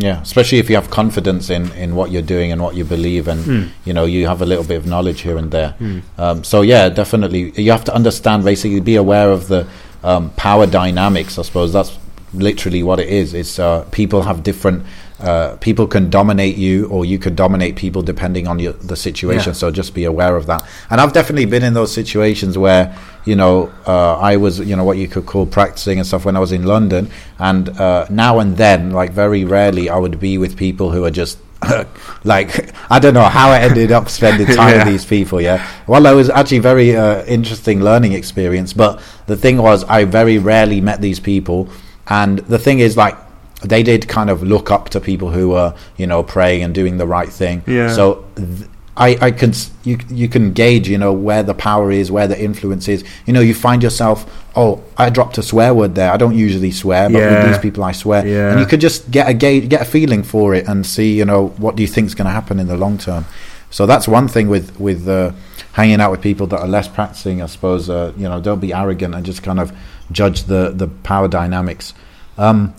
Yeah, 0.00 0.22
especially 0.22 0.58
if 0.58 0.70
you 0.70 0.76
have 0.76 0.90
confidence 0.90 1.50
in, 1.50 1.72
in 1.72 1.96
what 1.96 2.12
you're 2.12 2.22
doing 2.36 2.52
and 2.52 2.62
what 2.62 2.76
you 2.76 2.84
believe, 2.84 3.26
and 3.26 3.40
Hmm. 3.44 3.62
you 3.84 3.92
know 3.92 4.04
you 4.04 4.28
have 4.28 4.40
a 4.42 4.46
little 4.46 4.62
bit 4.64 4.76
of 4.76 4.86
knowledge 4.86 5.22
here 5.22 5.36
and 5.36 5.50
there. 5.50 5.74
Um, 6.16 6.44
so 6.44 6.62
yeah, 6.62 6.88
definitely, 6.88 7.50
you 7.60 7.72
have 7.72 7.84
to 7.84 7.94
understand. 7.94 8.44
Basically, 8.44 8.78
be 8.78 8.94
aware 8.94 9.32
of 9.32 9.48
the 9.48 9.66
um, 10.04 10.30
power 10.36 10.66
dynamics. 10.66 11.36
I 11.36 11.42
suppose 11.42 11.72
that's 11.72 11.98
literally 12.32 12.82
what 12.82 13.00
it 13.00 13.08
is. 13.08 13.34
It's 13.34 13.58
uh, 13.58 13.84
people 13.90 14.22
have 14.22 14.42
different. 14.42 14.84
Uh, 15.20 15.56
people 15.56 15.88
can 15.88 16.10
dominate 16.10 16.56
you, 16.56 16.86
or 16.90 17.04
you 17.04 17.18
can 17.18 17.34
dominate 17.34 17.74
people 17.74 18.02
depending 18.02 18.46
on 18.46 18.60
your, 18.60 18.72
the 18.74 18.94
situation. 18.94 19.50
Yeah. 19.50 19.54
So 19.54 19.70
just 19.72 19.92
be 19.92 20.04
aware 20.04 20.36
of 20.36 20.46
that. 20.46 20.62
And 20.90 21.00
I've 21.00 21.12
definitely 21.12 21.46
been 21.46 21.64
in 21.64 21.74
those 21.74 21.92
situations 21.92 22.56
where 22.56 22.96
you 23.24 23.34
know 23.34 23.72
uh, 23.86 24.16
I 24.18 24.36
was 24.36 24.60
you 24.60 24.76
know 24.76 24.84
what 24.84 24.96
you 24.96 25.08
could 25.08 25.26
call 25.26 25.44
practicing 25.46 25.98
and 25.98 26.06
stuff 26.06 26.24
when 26.24 26.36
I 26.36 26.40
was 26.40 26.52
in 26.52 26.64
London, 26.64 27.10
and 27.38 27.68
uh, 27.70 28.06
now 28.10 28.38
and 28.38 28.56
then, 28.56 28.92
like 28.92 29.10
very 29.10 29.44
rarely, 29.44 29.88
I 29.90 29.96
would 29.98 30.20
be 30.20 30.38
with 30.38 30.56
people 30.56 30.90
who 30.92 31.04
are 31.04 31.10
just. 31.10 31.38
like 32.24 32.72
I 32.88 33.00
don't 33.00 33.14
know 33.14 33.24
how 33.24 33.50
I 33.50 33.58
ended 33.58 33.90
up 33.90 34.08
spending 34.08 34.46
time 34.54 34.70
Yeah. 34.70 34.78
with 34.84 34.86
these 34.92 35.04
people. 35.04 35.40
Yeah, 35.40 35.68
well, 35.88 36.06
it 36.06 36.14
was 36.14 36.30
actually 36.30 36.60
very 36.60 36.94
uh, 36.96 37.24
interesting 37.24 37.82
learning 37.82 38.12
experience. 38.12 38.72
But 38.72 39.00
the 39.26 39.36
thing 39.36 39.56
was, 39.58 39.82
I 39.82 40.04
very 40.04 40.38
rarely 40.38 40.80
met 40.80 41.00
these 41.00 41.18
people, 41.18 41.68
and 42.08 42.38
the 42.40 42.58
thing 42.58 42.78
is, 42.80 42.96
like, 42.96 43.16
they 43.62 43.82
did 43.82 44.08
kind 44.08 44.30
of 44.30 44.42
look 44.42 44.70
up 44.70 44.88
to 44.90 45.00
people 45.00 45.30
who 45.30 45.50
were, 45.50 45.74
you 45.96 46.06
know, 46.06 46.22
praying 46.22 46.62
and 46.62 46.74
doing 46.74 46.96
the 46.98 47.06
right 47.06 47.28
thing. 47.28 47.62
Yeah. 47.66 47.92
So 47.92 48.24
th- 48.36 48.68
I, 48.96 49.16
I 49.20 49.30
can 49.30 49.52
you 49.84 49.98
you 50.08 50.28
can 50.28 50.52
gauge, 50.52 50.88
you 50.88 50.98
know, 50.98 51.12
where 51.12 51.42
the 51.44 51.54
power 51.54 51.90
is, 51.92 52.10
where 52.10 52.26
the 52.26 52.40
influence 52.40 52.88
is. 52.88 53.04
You 53.26 53.32
know, 53.32 53.40
you 53.40 53.54
find 53.54 53.80
yourself, 53.82 54.26
oh, 54.56 54.82
I 54.96 55.08
dropped 55.10 55.38
a 55.38 55.42
swear 55.42 55.72
word 55.72 55.94
there. 55.94 56.10
I 56.10 56.16
don't 56.16 56.36
usually 56.36 56.72
swear, 56.72 57.08
but 57.08 57.18
Yeah. 57.18 57.44
with 57.44 57.52
these 57.52 57.58
people, 57.62 57.84
I 57.84 57.92
swear. 57.92 58.26
Yeah. 58.26 58.50
And 58.50 58.60
you 58.60 58.66
could 58.66 58.80
just 58.80 59.08
get 59.10 59.28
a 59.28 59.34
gauge, 59.34 59.68
get 59.68 59.82
a 59.82 59.84
feeling 59.84 60.22
for 60.24 60.54
it, 60.54 60.66
and 60.66 60.84
see, 60.84 61.16
you 61.16 61.24
know, 61.24 61.48
what 61.58 61.76
do 61.76 61.82
you 61.82 61.88
think 61.88 62.06
is 62.08 62.14
going 62.16 62.26
to 62.26 62.32
happen 62.32 62.58
in 62.58 62.66
the 62.66 62.76
long 62.76 62.98
term. 62.98 63.24
So 63.70 63.86
that's 63.86 64.08
one 64.08 64.28
thing 64.28 64.48
with 64.48 64.78
with 64.80 65.06
uh, 65.08 65.30
hanging 65.72 66.00
out 66.00 66.10
with 66.10 66.20
people 66.20 66.46
that 66.48 66.60
are 66.60 66.68
less 66.68 66.88
practicing. 66.88 67.42
I 67.42 67.46
suppose 67.46 67.88
uh, 67.90 68.12
you 68.16 68.28
know, 68.28 68.40
don't 68.40 68.60
be 68.60 68.72
arrogant 68.72 69.14
and 69.14 69.24
just 69.24 69.42
kind 69.42 69.60
of 69.60 69.72
judge 70.10 70.44
the 70.44 70.70
the 70.70 70.88
power 70.88 71.28
dynamics. 71.28 71.94
Um, 72.36 72.74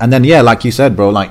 and 0.00 0.12
then 0.12 0.24
yeah, 0.24 0.42
like 0.42 0.64
you 0.64 0.70
said, 0.70 0.96
bro, 0.96 1.10
like 1.10 1.30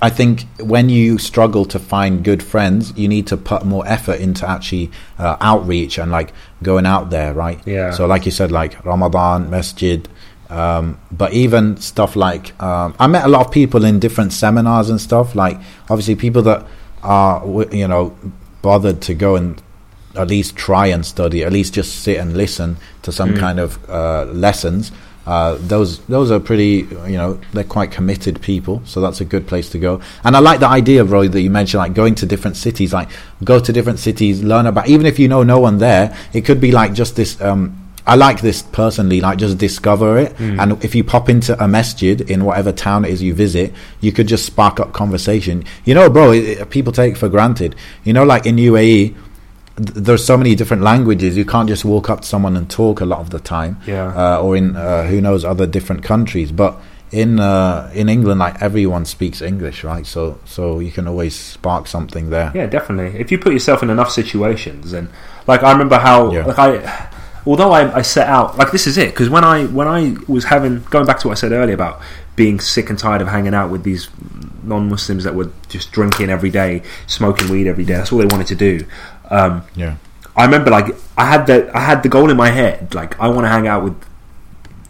I 0.00 0.10
think 0.10 0.44
when 0.60 0.88
you 0.88 1.18
struggle 1.18 1.64
to 1.66 1.78
find 1.78 2.22
good 2.22 2.42
friends, 2.42 2.92
you 2.96 3.08
need 3.08 3.26
to 3.28 3.36
put 3.36 3.64
more 3.64 3.86
effort 3.88 4.20
into 4.20 4.48
actually 4.48 4.90
uh, 5.18 5.36
outreach 5.40 5.98
and 5.98 6.10
like 6.10 6.32
going 6.62 6.86
out 6.86 7.10
there, 7.10 7.32
right? 7.32 7.60
Yeah. 7.66 7.92
So 7.92 8.06
like 8.06 8.26
you 8.26 8.32
said, 8.32 8.52
like 8.52 8.84
Ramadan, 8.84 9.50
masjid. 9.50 10.06
Um, 10.48 11.00
but 11.10 11.32
even 11.32 11.76
stuff 11.78 12.14
like 12.14 12.60
um, 12.62 12.94
I 13.00 13.08
met 13.08 13.24
a 13.24 13.28
lot 13.28 13.46
of 13.46 13.52
people 13.52 13.84
in 13.84 13.98
different 13.98 14.32
seminars 14.32 14.90
and 14.90 15.00
stuff. 15.00 15.34
Like 15.34 15.58
obviously 15.90 16.14
people 16.14 16.42
that 16.42 16.66
are 17.02 17.44
you 17.72 17.88
know 17.88 18.16
bothered 18.62 19.00
to 19.02 19.14
go 19.14 19.36
and 19.36 19.60
at 20.16 20.28
least 20.28 20.56
try 20.56 20.86
and 20.86 21.04
study, 21.04 21.44
at 21.44 21.52
least 21.52 21.74
just 21.74 22.02
sit 22.02 22.18
and 22.18 22.36
listen 22.36 22.76
to 23.02 23.12
some 23.12 23.30
Mm. 23.34 23.38
kind 23.38 23.58
of 23.60 23.78
uh, 23.90 24.24
lessons. 24.32 24.92
Uh, 25.26 25.58
those 25.60 25.98
those 26.06 26.30
are 26.30 26.38
pretty, 26.38 26.86
you 27.08 27.16
know, 27.16 27.36
they're 27.52 27.64
quite 27.64 27.90
committed 27.90 28.40
people, 28.42 28.80
so 28.84 29.00
that's 29.00 29.20
a 29.20 29.24
good 29.24 29.44
place 29.48 29.68
to 29.70 29.78
go. 29.78 30.00
And 30.22 30.36
I 30.36 30.38
like 30.38 30.60
the 30.60 30.68
idea, 30.68 31.02
Roy, 31.02 31.26
that 31.28 31.40
you 31.40 31.50
mentioned, 31.50 31.80
like 31.80 31.94
going 31.94 32.14
to 32.16 32.26
different 32.26 32.56
cities, 32.56 32.92
like 32.92 33.08
go 33.42 33.58
to 33.58 33.72
different 33.72 33.98
cities, 33.98 34.44
learn 34.44 34.66
about. 34.66 34.86
Even 34.88 35.04
if 35.04 35.18
you 35.18 35.26
know 35.26 35.42
no 35.42 35.58
one 35.58 35.78
there, 35.78 36.16
it 36.32 36.42
could 36.44 36.60
be 36.60 36.70
like 36.70 36.92
just 36.94 37.16
this. 37.16 37.40
Um, 37.40 37.82
I 38.08 38.14
like 38.14 38.40
this 38.40 38.62
personally, 38.62 39.20
like 39.20 39.36
just 39.38 39.58
discover 39.58 40.16
it. 40.16 40.38
And 40.38 40.78
if 40.84 40.94
you 40.94 41.02
pop 41.02 41.28
into 41.28 41.60
a 41.60 41.66
masjid 41.66 42.20
in 42.20 42.44
whatever 42.44 42.70
town 42.70 43.04
it 43.04 43.10
is 43.10 43.20
you 43.20 43.34
visit, 43.34 43.72
you 44.00 44.12
could 44.12 44.28
just 44.28 44.46
spark 44.46 44.78
up 44.78 44.92
conversation. 44.92 45.64
You 45.84 45.94
know, 45.96 46.08
bro, 46.08 46.30
it, 46.30 46.44
it- 46.60 46.70
people 46.70 46.92
take 46.92 47.16
for 47.16 47.28
granted. 47.28 47.74
You 48.04 48.12
know, 48.12 48.22
like 48.22 48.46
in 48.46 48.56
UAE, 48.58 49.16
there's 49.76 50.24
so 50.24 50.36
many 50.36 50.54
different 50.54 50.82
languages. 50.82 51.36
You 51.36 51.44
can't 51.44 51.68
just 51.68 51.84
walk 51.84 52.08
up 52.10 52.22
to 52.22 52.26
someone 52.26 52.56
and 52.56 52.68
talk 52.68 53.00
a 53.00 53.04
lot 53.04 53.20
of 53.20 53.30
the 53.30 53.38
time. 53.38 53.78
Yeah. 53.86 54.08
Uh, 54.16 54.40
or 54.42 54.56
in 54.56 54.74
uh, 54.76 55.04
who 55.04 55.20
knows 55.20 55.44
other 55.44 55.66
different 55.66 56.02
countries, 56.02 56.50
but 56.50 56.78
in 57.12 57.38
uh, 57.38 57.90
in 57.94 58.08
England, 58.08 58.40
like 58.40 58.60
everyone 58.62 59.04
speaks 59.04 59.40
English, 59.42 59.84
right? 59.84 60.06
So 60.06 60.38
so 60.44 60.80
you 60.80 60.90
can 60.90 61.06
always 61.06 61.34
spark 61.36 61.86
something 61.86 62.30
there. 62.30 62.50
Yeah, 62.54 62.66
definitely. 62.66 63.20
If 63.20 63.30
you 63.30 63.38
put 63.38 63.52
yourself 63.52 63.82
in 63.82 63.90
enough 63.90 64.10
situations, 64.10 64.92
and 64.92 65.08
like 65.46 65.62
I 65.62 65.72
remember 65.72 65.98
how, 65.98 66.32
Yeah. 66.32 66.44
like 66.46 66.58
I, 66.58 67.08
although 67.46 67.70
I, 67.72 67.98
I 67.98 68.02
set 68.02 68.28
out, 68.28 68.56
like 68.58 68.72
this 68.72 68.86
is 68.86 68.96
it, 68.98 69.10
because 69.10 69.28
when 69.30 69.44
I 69.44 69.66
when 69.66 69.86
I 69.88 70.16
was 70.26 70.44
having 70.44 70.82
going 70.90 71.06
back 71.06 71.18
to 71.20 71.28
what 71.28 71.36
I 71.36 71.40
said 71.40 71.52
earlier 71.52 71.74
about 71.74 72.00
being 72.34 72.60
sick 72.60 72.90
and 72.90 72.98
tired 72.98 73.22
of 73.22 73.28
hanging 73.28 73.54
out 73.54 73.70
with 73.70 73.82
these 73.84 74.08
non-Muslims 74.62 75.24
that 75.24 75.34
were 75.34 75.50
just 75.68 75.92
drinking 75.92 76.28
every 76.28 76.50
day, 76.50 76.82
smoking 77.06 77.48
weed 77.48 77.66
every 77.68 77.84
day. 77.84 77.94
That's 77.94 78.12
all 78.12 78.18
they 78.18 78.26
wanted 78.26 78.48
to 78.48 78.56
do. 78.56 78.84
Um, 79.30 79.62
Yeah. 79.74 79.94
I 80.36 80.44
remember 80.44 80.70
like 80.70 80.94
I 81.16 81.24
had 81.24 81.46
the 81.46 81.70
I 81.74 81.80
had 81.80 82.02
the 82.02 82.08
goal 82.10 82.30
in 82.30 82.36
my 82.36 82.50
head, 82.50 82.94
like 82.94 83.18
I 83.18 83.28
want 83.28 83.44
to 83.44 83.48
hang 83.48 83.66
out 83.66 83.82
with 83.84 83.94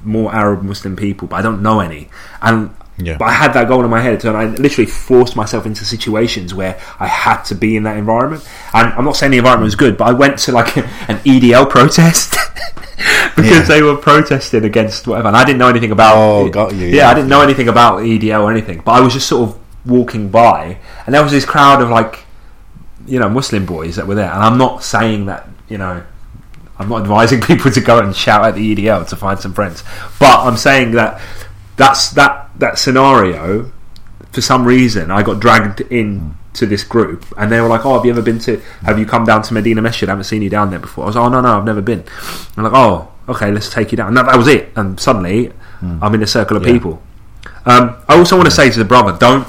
more 0.05 0.34
Arab 0.34 0.62
Muslim 0.62 0.97
people, 0.97 1.28
but 1.28 1.37
I 1.37 1.43
don't 1.43 1.62
know 1.62 1.80
any. 1.80 2.09
And 2.43 2.70
Yeah. 2.99 3.16
but 3.18 3.26
I 3.26 3.32
had 3.32 3.53
that 3.55 3.68
goal 3.68 3.84
in 3.84 3.91
my 3.91 4.01
head, 4.01 4.24
and 4.24 4.37
I 4.37 4.47
literally 4.47 4.87
forced 4.91 5.37
myself 5.37 5.66
into 5.66 5.84
situations 5.84 6.53
where 6.55 6.76
I 6.99 7.07
had 7.07 7.43
to 7.45 7.55
be 7.55 7.76
in 7.76 7.82
that 7.84 7.97
environment. 7.97 8.43
And 8.72 8.93
I'm 8.95 9.05
not 9.05 9.16
saying 9.16 9.32
the 9.32 9.39
environment 9.39 9.66
was 9.66 9.76
good, 9.76 9.97
but 9.97 10.09
I 10.09 10.12
went 10.12 10.39
to 10.47 10.53
like 10.53 10.76
an 11.11 11.18
EDL 11.24 11.66
protest 11.70 12.37
because 13.37 13.51
Yeah. 13.51 13.62
they 13.62 13.82
were 13.82 13.97
protesting 13.97 14.64
against 14.64 15.07
whatever, 15.07 15.28
and 15.28 15.37
I 15.37 15.45
didn't 15.45 15.59
know 15.59 15.68
anything 15.68 15.93
about. 15.93 16.14
Oh, 16.16 16.49
got 16.49 16.74
you, 16.74 16.87
Yeah, 16.87 16.95
yeah. 16.97 17.11
I 17.11 17.14
didn't 17.14 17.28
know 17.28 17.43
anything 17.43 17.68
about 17.68 18.01
EDL 18.03 18.43
or 18.43 18.51
anything, 18.51 18.80
but 18.84 18.93
I 18.93 19.01
was 19.01 19.12
just 19.12 19.28
sort 19.28 19.49
of 19.51 19.59
walking 19.84 20.28
by, 20.30 20.78
and 21.05 21.14
there 21.14 21.22
was 21.22 21.32
this 21.32 21.45
crowd 21.45 21.80
of 21.82 21.91
like 21.91 22.26
you 23.07 23.18
know 23.18 23.28
Muslim 23.28 23.66
boys 23.66 23.96
that 23.96 24.07
were 24.07 24.14
there, 24.14 24.30
and 24.32 24.42
I'm 24.42 24.59
not 24.59 24.82
saying 24.82 25.26
that 25.26 25.48
you 25.68 25.78
know 25.78 26.02
I'm 26.78 26.88
not 26.88 27.02
advising 27.02 27.40
people 27.50 27.70
to 27.70 27.80
go 27.80 27.98
and 27.98 28.14
shout 28.14 28.44
at 28.44 28.54
the 28.54 28.74
EDL 28.76 29.09
to 29.09 29.16
find 29.16 29.38
some 29.38 29.52
friends, 29.54 29.82
but 30.18 30.40
I'm 30.40 30.57
saying 30.57 30.92
that 30.92 31.20
that's 31.76 32.11
that 32.11 32.50
that 32.59 32.78
scenario. 32.78 33.70
For 34.32 34.40
some 34.42 34.66
reason, 34.66 35.11
I 35.11 35.22
got 35.22 35.40
dragged 35.40 35.80
in 35.82 36.36
to 36.54 36.66
this 36.66 36.84
group, 36.84 37.24
and 37.38 37.50
they 37.50 37.61
were 37.61 37.68
like, 37.68 37.86
"Oh, 37.86 37.94
have 37.94 38.04
you 38.04 38.11
ever 38.11 38.22
been 38.22 38.38
to? 38.40 38.61
Have 38.82 38.98
you 38.98 39.07
come 39.07 39.24
down 39.24 39.42
to 39.42 39.54
Medina 39.54 39.80
Masjid? 39.80 40.09
I 40.09 40.12
haven't 40.12 40.24
seen 40.24 40.42
you 40.42 40.50
down 40.50 40.70
there 40.70 40.78
before." 40.78 41.04
I 41.04 41.07
was 41.07 41.16
like, 41.16 41.24
"Oh 41.24 41.28
no, 41.28 41.40
no, 41.40 41.57
I've 41.59 41.64
never 41.64 41.80
been." 41.80 42.04
I'm 42.57 42.64
like, 42.64 42.72
"Oh, 42.74 43.09
okay, 43.28 43.50
let's 43.50 43.70
take 43.70 43.92
you 43.92 43.96
down." 43.96 44.09
And 44.09 44.16
that, 44.16 44.26
that 44.26 44.36
was 44.36 44.48
it. 44.48 44.72
And 44.76 44.98
suddenly, 45.00 45.52
I'm 46.02 46.14
in 46.14 46.22
a 46.22 46.26
circle 46.26 46.57
of 46.57 46.66
Yeah. 46.66 46.72
people. 46.72 47.02
Um, 47.64 47.96
I 48.09 48.16
also 48.18 48.36
want 48.36 48.46
to 48.46 48.54
say 48.54 48.70
to 48.70 48.78
the 48.78 48.84
brother, 48.84 49.16
don't 49.18 49.46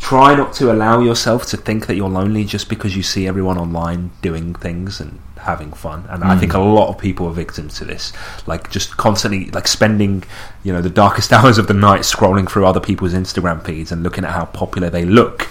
try 0.00 0.34
not 0.34 0.52
to 0.54 0.70
allow 0.70 1.00
yourself 1.00 1.46
to 1.46 1.56
think 1.56 1.86
that 1.86 1.96
you're 1.96 2.08
lonely 2.08 2.44
just 2.44 2.68
because 2.68 2.96
you 2.96 3.02
see 3.02 3.26
everyone 3.26 3.58
online 3.58 4.10
doing 4.22 4.54
things 4.54 5.00
and 5.00 5.20
having 5.38 5.72
fun. 5.72 6.04
And 6.08 6.24
i 6.24 6.36
think 6.36 6.54
a 6.54 6.58
mm. 6.58 6.74
lot 6.74 6.88
of 6.88 6.98
people 6.98 7.26
are 7.26 7.32
victims 7.32 7.78
to 7.78 7.84
this. 7.84 8.12
Like 8.46 8.70
just 8.70 8.96
constantly 8.96 9.50
like 9.50 9.68
spending 9.68 10.24
you 10.62 10.72
know 10.72 10.82
the 10.82 10.90
darkest 10.90 11.32
hours 11.36 11.58
of 11.58 11.66
the 11.66 11.74
night 11.74 12.00
scrolling 12.00 12.50
through 12.50 12.66
other 12.66 12.80
people's 12.80 13.14
instagram 13.14 13.64
feeds 13.64 13.92
and 13.92 14.02
looking 14.02 14.24
at 14.24 14.32
how 14.32 14.46
popular 14.46 14.90
they 14.90 15.04
look 15.04 15.48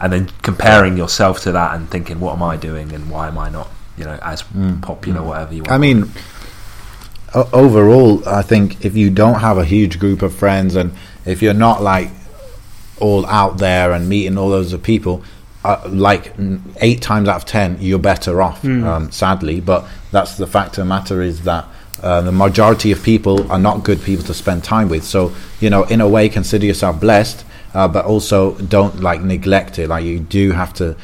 and 0.00 0.12
then 0.12 0.30
comparing 0.42 0.96
yourself 0.96 1.40
to 1.40 1.52
that 1.52 1.74
and 1.74 1.90
thinking 1.90 2.20
what 2.20 2.34
am 2.34 2.42
i 2.42 2.56
doing 2.56 2.92
and 2.92 3.10
why 3.10 3.28
am 3.28 3.38
i 3.38 3.48
not 3.48 3.68
you 3.96 4.04
know 4.04 4.18
as 4.22 4.42
mm. 4.42 4.76
Mm. 4.76 4.82
popular 4.82 5.22
whatever 5.22 5.54
you 5.54 5.62
want 5.62 5.72
I 5.72 5.78
mean, 5.78 6.10
overall, 7.34 8.26
I 8.28 8.42
think 8.42 8.84
if 8.84 8.96
you 8.96 9.10
don't 9.10 9.40
have 9.40 9.58
a 9.58 9.64
huge 9.64 9.98
group 9.98 10.22
of 10.22 10.34
friends 10.34 10.76
and 10.76 10.92
if 11.24 11.42
you're 11.42 11.54
not 11.54 11.82
like 11.82 12.10
all 13.00 13.26
out 13.26 13.58
there 13.58 13.92
and 13.92 14.08
meeting 14.08 14.38
all 14.38 14.50
those 14.50 14.76
people, 14.78 15.22
uh, 15.64 15.80
like 15.88 16.36
mm, 16.36 16.60
eight 16.80 17.02
times 17.02 17.28
out 17.28 17.36
of 17.36 17.44
ten, 17.44 17.76
you're 17.80 17.98
better 17.98 18.40
off. 18.40 18.64
Um, 18.64 19.10
sadly, 19.10 19.60
but 19.60 19.86
that's 20.12 20.36
the 20.36 20.46
fact 20.46 20.70
of 20.70 20.76
the 20.76 20.84
matter 20.86 21.22
is 21.22 21.42
that. 21.44 21.66
Uh, 22.02 22.22
the 22.22 22.32
majority 22.32 22.92
of 22.92 23.02
people 23.02 23.52
are 23.52 23.58
not 23.58 23.84
good 23.84 24.00
people 24.02 24.24
to 24.24 24.32
spend 24.32 24.64
time 24.64 24.88
with. 24.88 25.04
So, 25.04 25.32
you 25.60 25.68
know, 25.68 25.82
in 25.84 26.00
a 26.00 26.08
way, 26.08 26.30
consider 26.30 26.64
yourself 26.64 26.98
blessed, 26.98 27.44
uh, 27.74 27.88
but 27.88 28.06
also 28.06 28.54
don't 28.54 29.00
like 29.00 29.20
neglect 29.20 29.78
it. 29.78 29.88
Like 29.88 30.06
you 30.06 30.18
do 30.18 30.52
have 30.52 30.72
to 30.74 30.96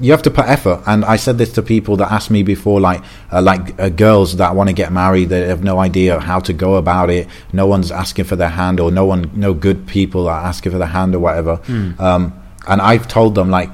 you 0.00 0.12
have 0.12 0.22
to 0.22 0.30
put 0.30 0.46
effort. 0.46 0.82
And 0.86 1.04
i 1.04 1.16
said 1.16 1.38
this 1.38 1.52
to 1.52 1.62
people 1.62 1.96
that 1.96 2.10
asked 2.10 2.30
me 2.30 2.42
before 2.42 2.80
like 2.80 3.02
uh, 3.32 3.42
like 3.42 3.78
uh, 3.80 3.88
girls 3.88 4.36
that 4.36 4.54
want 4.54 4.68
to 4.68 4.74
get 4.74 4.92
married 4.92 5.28
they 5.28 5.46
have 5.46 5.62
no 5.62 5.78
idea 5.78 6.20
how 6.20 6.40
to 6.40 6.52
go 6.52 6.76
about 6.76 7.10
it. 7.10 7.28
No 7.52 7.66
one's 7.66 7.90
asking 7.90 8.24
for 8.24 8.36
their 8.36 8.48
hand 8.48 8.80
or 8.80 8.90
no 8.90 9.04
one 9.04 9.30
no 9.34 9.54
good 9.54 9.86
people 9.86 10.28
are 10.28 10.40
asking 10.40 10.72
for 10.72 10.78
their 10.78 10.88
hand 10.88 11.14
or 11.14 11.20
whatever. 11.20 11.60
Um, 11.98 12.32
and 12.66 12.80
i've 12.80 13.06
told 13.08 13.34
them 13.34 13.50
like 13.50 13.70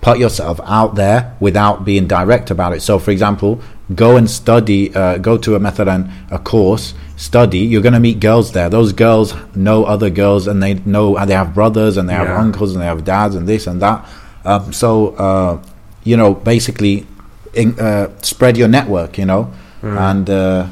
put 0.00 0.18
yourself 0.18 0.58
out 0.64 0.96
there 0.96 1.36
without 1.38 1.84
being 1.84 2.08
direct 2.08 2.50
about 2.50 2.72
it. 2.72 2.80
So 2.80 2.98
for 2.98 3.10
example 3.12 3.60
go 3.94 4.16
and 4.16 4.28
study 4.30 4.94
uh, 4.94 5.18
go 5.18 5.36
to 5.38 5.54
a 5.54 5.60
method 5.60 5.86
and 5.86 6.10
a 6.30 6.38
course 6.38 6.94
study. 7.16 7.58
You're 7.58 7.82
going 7.82 7.92
to 7.92 8.00
meet 8.00 8.18
girls 8.20 8.52
there. 8.52 8.68
Those 8.68 8.92
girls 8.92 9.34
know 9.54 9.84
other 9.84 10.10
girls 10.10 10.46
and 10.48 10.62
they 10.62 10.74
know 10.74 11.16
and 11.16 11.30
they 11.30 11.34
have 11.34 11.54
brothers 11.54 11.96
and 11.96 12.08
they 12.08 12.14
have 12.14 12.28
uncles 12.28 12.72
and 12.72 12.80
they 12.82 12.86
have 12.86 13.04
dads 13.04 13.34
and 13.34 13.46
this 13.46 13.66
and 13.66 13.80
that 13.82 14.04
um, 14.44 14.72
so 14.72 15.08
uh, 15.16 15.62
you 16.04 16.16
know 16.16 16.34
basically 16.34 17.06
in, 17.54 17.78
uh, 17.78 18.08
spread 18.22 18.56
your 18.56 18.68
network 18.68 19.18
you 19.18 19.26
know? 19.26 19.52
And 19.82 20.30
uh, 20.30 20.68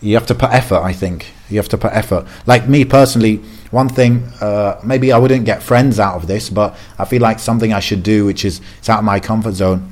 you 0.00 0.14
have 0.14 0.26
to 0.26 0.34
put 0.34 0.50
effort 0.50 0.80
i 0.82 0.92
think. 0.92 1.26
You 1.50 1.58
have 1.58 1.68
to 1.68 1.78
put 1.78 1.92
effort. 1.92 2.26
Like 2.46 2.66
me 2.68 2.84
personally 2.84 3.36
one 3.70 3.88
thing 3.88 4.22
uh, 4.40 4.80
maybe 4.84 5.12
i 5.12 5.18
wouldn't 5.18 5.44
get 5.44 5.62
friends 5.62 5.98
out 6.00 6.14
of 6.16 6.26
this 6.26 6.48
but 6.48 6.74
i 6.98 7.04
feel 7.04 7.20
like 7.20 7.38
something 7.40 7.72
i 7.72 7.80
should 7.80 8.02
do 8.02 8.24
which 8.24 8.44
is 8.44 8.60
it's 8.78 8.88
out 8.88 9.00
of 9.00 9.04
my 9.04 9.20
comfort 9.20 9.52
zone. 9.54 9.90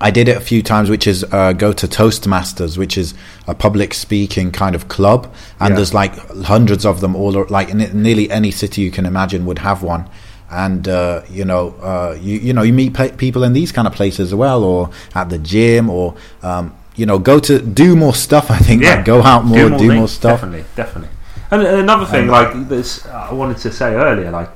I 0.00 0.10
did 0.10 0.28
it 0.28 0.36
a 0.36 0.40
few 0.40 0.62
times, 0.64 0.90
which 0.90 1.06
is 1.06 1.22
uh, 1.30 1.52
go 1.52 1.72
to 1.72 1.86
Toastmasters, 1.86 2.76
which 2.76 2.98
is 2.98 3.14
a 3.46 3.54
public 3.54 3.94
speaking 3.94 4.50
kind 4.50 4.74
of 4.74 4.88
club, 4.88 5.32
and 5.60 5.70
Yeah. 5.70 5.76
there's 5.76 5.94
like 5.94 6.12
hundreds 6.42 6.84
of 6.84 7.00
them 7.00 7.14
all. 7.14 7.46
Like 7.48 7.68
in 7.68 7.78
nearly 8.02 8.28
any 8.28 8.50
city 8.50 8.82
you 8.82 8.90
can 8.90 9.06
imagine 9.06 9.46
would 9.46 9.60
have 9.60 9.84
one, 9.84 10.08
and 10.52 10.86
uh, 10.86 11.22
you 11.30 11.44
know, 11.44 11.70
uh, 11.80 12.16
you 12.20 12.38
you 12.38 12.52
know, 12.52 12.62
you 12.62 12.72
meet 12.72 12.94
pe- 12.94 13.16
people 13.16 13.42
in 13.42 13.52
these 13.52 13.72
kind 13.72 13.88
of 13.88 13.94
places 13.94 14.28
as 14.28 14.34
well, 14.34 14.62
or 14.62 14.90
at 15.14 15.30
the 15.30 15.38
gym, 15.38 15.88
or 15.88 16.14
um, 16.42 16.76
you 16.94 17.06
know, 17.06 17.18
go 17.18 17.40
to 17.40 17.58
do 17.60 17.96
more 17.96 18.14
stuff. 18.14 18.50
I 18.50 18.58
think, 18.58 18.84
like 18.84 19.04
go 19.04 19.22
out 19.22 19.44
more, 19.44 19.56
do 19.56 19.68
more, 19.70 19.78
things, 19.78 20.10
stuff. 20.12 20.40
Definitely, 20.40 20.64
definitely. 20.76 21.08
And 21.50 21.62
uh, 21.62 21.76
another 21.76 22.06
thing, 22.06 22.22
And- 22.22 22.30
like 22.30 22.68
this, 22.68 23.04
I 23.06 23.32
wanted 23.32 23.58
to 23.58 23.72
say 23.72 23.94
earlier, 23.94 24.30
like 24.30 24.50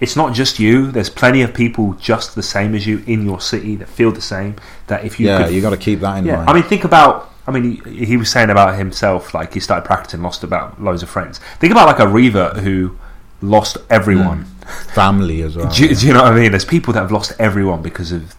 it's 0.00 0.16
not 0.16 0.34
just 0.34 0.58
you. 0.58 0.90
There's 0.90 1.10
plenty 1.10 1.42
of 1.42 1.54
people 1.54 1.94
just 1.94 2.34
the 2.34 2.42
same 2.42 2.74
as 2.74 2.86
you 2.86 3.02
in 3.06 3.24
your 3.24 3.40
city 3.40 3.76
that 3.76 3.88
feel 3.88 4.12
the 4.12 4.22
same. 4.22 4.56
That 4.88 5.04
if 5.04 5.18
you 5.18 5.26
yeah, 5.26 5.44
could 5.44 5.54
you 5.54 5.60
got 5.62 5.70
to 5.70 5.76
keep 5.76 6.00
that 6.00 6.18
in 6.18 6.26
yeah, 6.26 6.36
mind. 6.36 6.50
I 6.50 6.52
mean, 6.54 6.62
think 6.64 6.84
about. 6.84 7.28
I 7.46 7.52
mean, 7.52 7.80
he, 7.84 8.04
he 8.04 8.16
was 8.16 8.30
saying 8.30 8.50
about 8.50 8.76
himself, 8.78 9.34
like 9.34 9.54
he 9.54 9.60
started 9.60 9.84
practicing, 9.84 10.22
lost 10.22 10.44
about 10.44 10.80
loads 10.80 11.02
of 11.02 11.08
friends. 11.08 11.40
Think 11.58 11.72
about 11.72 11.86
like 11.86 11.98
a 11.98 12.06
revert 12.06 12.58
who 12.58 12.96
lost 13.42 13.78
everyone. 13.88 14.44
Family 14.94 15.42
as 15.42 15.56
well. 15.56 15.70
Do, 15.70 15.82
you- 15.86 15.94
do 15.94 16.06
you 16.06 16.12
know 16.12 16.22
what 16.22 16.32
I 16.32 16.36
mean? 16.36 16.50
There's 16.52 16.64
people 16.64 16.92
that 16.94 17.00
have 17.00 17.12
lost 17.12 17.32
everyone 17.38 17.82
because 17.82 18.12
of 18.12 18.34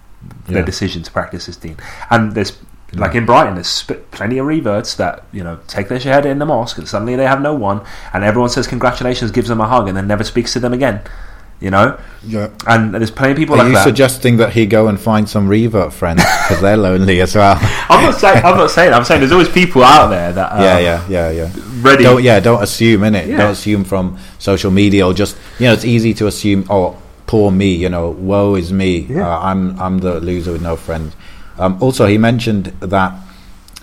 their 0.47 0.59
Yeah. 0.59 0.65
decision 0.65 1.03
to 1.03 1.11
practice 1.11 1.45
this 1.47 1.55
deen. 1.57 1.77
And 2.09 2.33
there's 2.33 2.53
like 2.93 3.15
in 3.15 3.25
Brighton, 3.25 3.55
there's 3.55 3.67
sp- 3.71 4.03
plenty 4.11 4.37
of 4.37 4.45
reverts 4.45 4.95
that 4.95 5.23
you 5.31 5.43
know 5.43 5.59
take 5.67 5.87
their 5.87 5.97
shahada 5.99 6.25
in 6.25 6.39
the 6.39 6.45
mosque, 6.45 6.77
and 6.77 6.87
suddenly 6.87 7.15
they 7.15 7.25
have 7.25 7.41
no 7.41 7.53
one, 7.53 7.81
and 8.13 8.23
everyone 8.23 8.49
says 8.49 8.67
congratulations, 8.67 9.31
gives 9.31 9.47
them 9.47 9.61
a 9.61 9.67
hug, 9.67 9.87
and 9.87 9.95
then 9.95 10.07
never 10.07 10.23
speaks 10.25 10.51
to 10.53 10.59
them 10.59 10.73
again. 10.73 10.99
You 11.61 11.69
know, 11.69 11.95
Yeah. 12.25 12.49
and 12.65 12.91
there's 12.95 13.11
plenty 13.11 13.33
of 13.33 13.37
people 13.37 13.53
Are 13.53 13.59
like 13.59 13.67
you 13.67 13.73
that. 13.75 13.83
suggesting 13.83 14.37
that 14.37 14.51
he 14.51 14.65
go 14.65 14.87
and 14.87 14.99
find 14.99 15.29
some 15.29 15.47
revert 15.47 15.93
friends 15.93 16.23
because 16.23 16.59
they're 16.59 16.75
lonely 16.75 17.21
as 17.21 17.35
well? 17.35 17.55
I'm 17.89 18.03
not 18.03 18.15
saying. 18.15 18.43
I'm 18.43 18.57
not 18.57 18.71
saying. 18.71 18.91
I'm 18.93 19.03
saying 19.05 19.21
there's 19.21 19.31
always 19.31 19.47
people 19.49 19.83
out 19.83 20.07
there 20.07 20.33
that 20.33 20.59
yeah, 20.59 20.79
yeah, 20.79 21.07
yeah, 21.07 21.29
yeah. 21.29 21.49
ready. 21.81 22.03
Don't 22.03 22.23
yeah, 22.23 22.39
don't 22.39 22.63
assume 22.63 23.03
in 23.03 23.13
it. 23.13 23.27
Yeah. 23.27 23.37
Don't 23.37 23.51
assume 23.51 23.83
from 23.83 24.17
social 24.39 24.71
media 24.71 25.05
or 25.05 25.13
just 25.13 25.37
you 25.59 25.67
know 25.67 25.73
it's 25.73 25.85
easy 25.85 26.15
to 26.15 26.25
assume. 26.25 26.65
Oh, 26.67 26.97
poor 27.27 27.51
me. 27.51 27.75
You 27.75 27.89
know, 27.89 28.09
woe 28.09 28.55
is 28.55 28.73
me. 28.73 29.01
Yeah. 29.07 29.27
Uh, 29.29 29.39
I'm 29.39 29.79
I'm 29.79 29.99
the 29.99 30.19
loser 30.19 30.53
with 30.53 30.63
no 30.63 30.75
friends. 30.75 31.15
Um, 31.59 31.77
also, 31.79 32.07
he 32.07 32.17
mentioned 32.17 32.73
that 32.79 33.13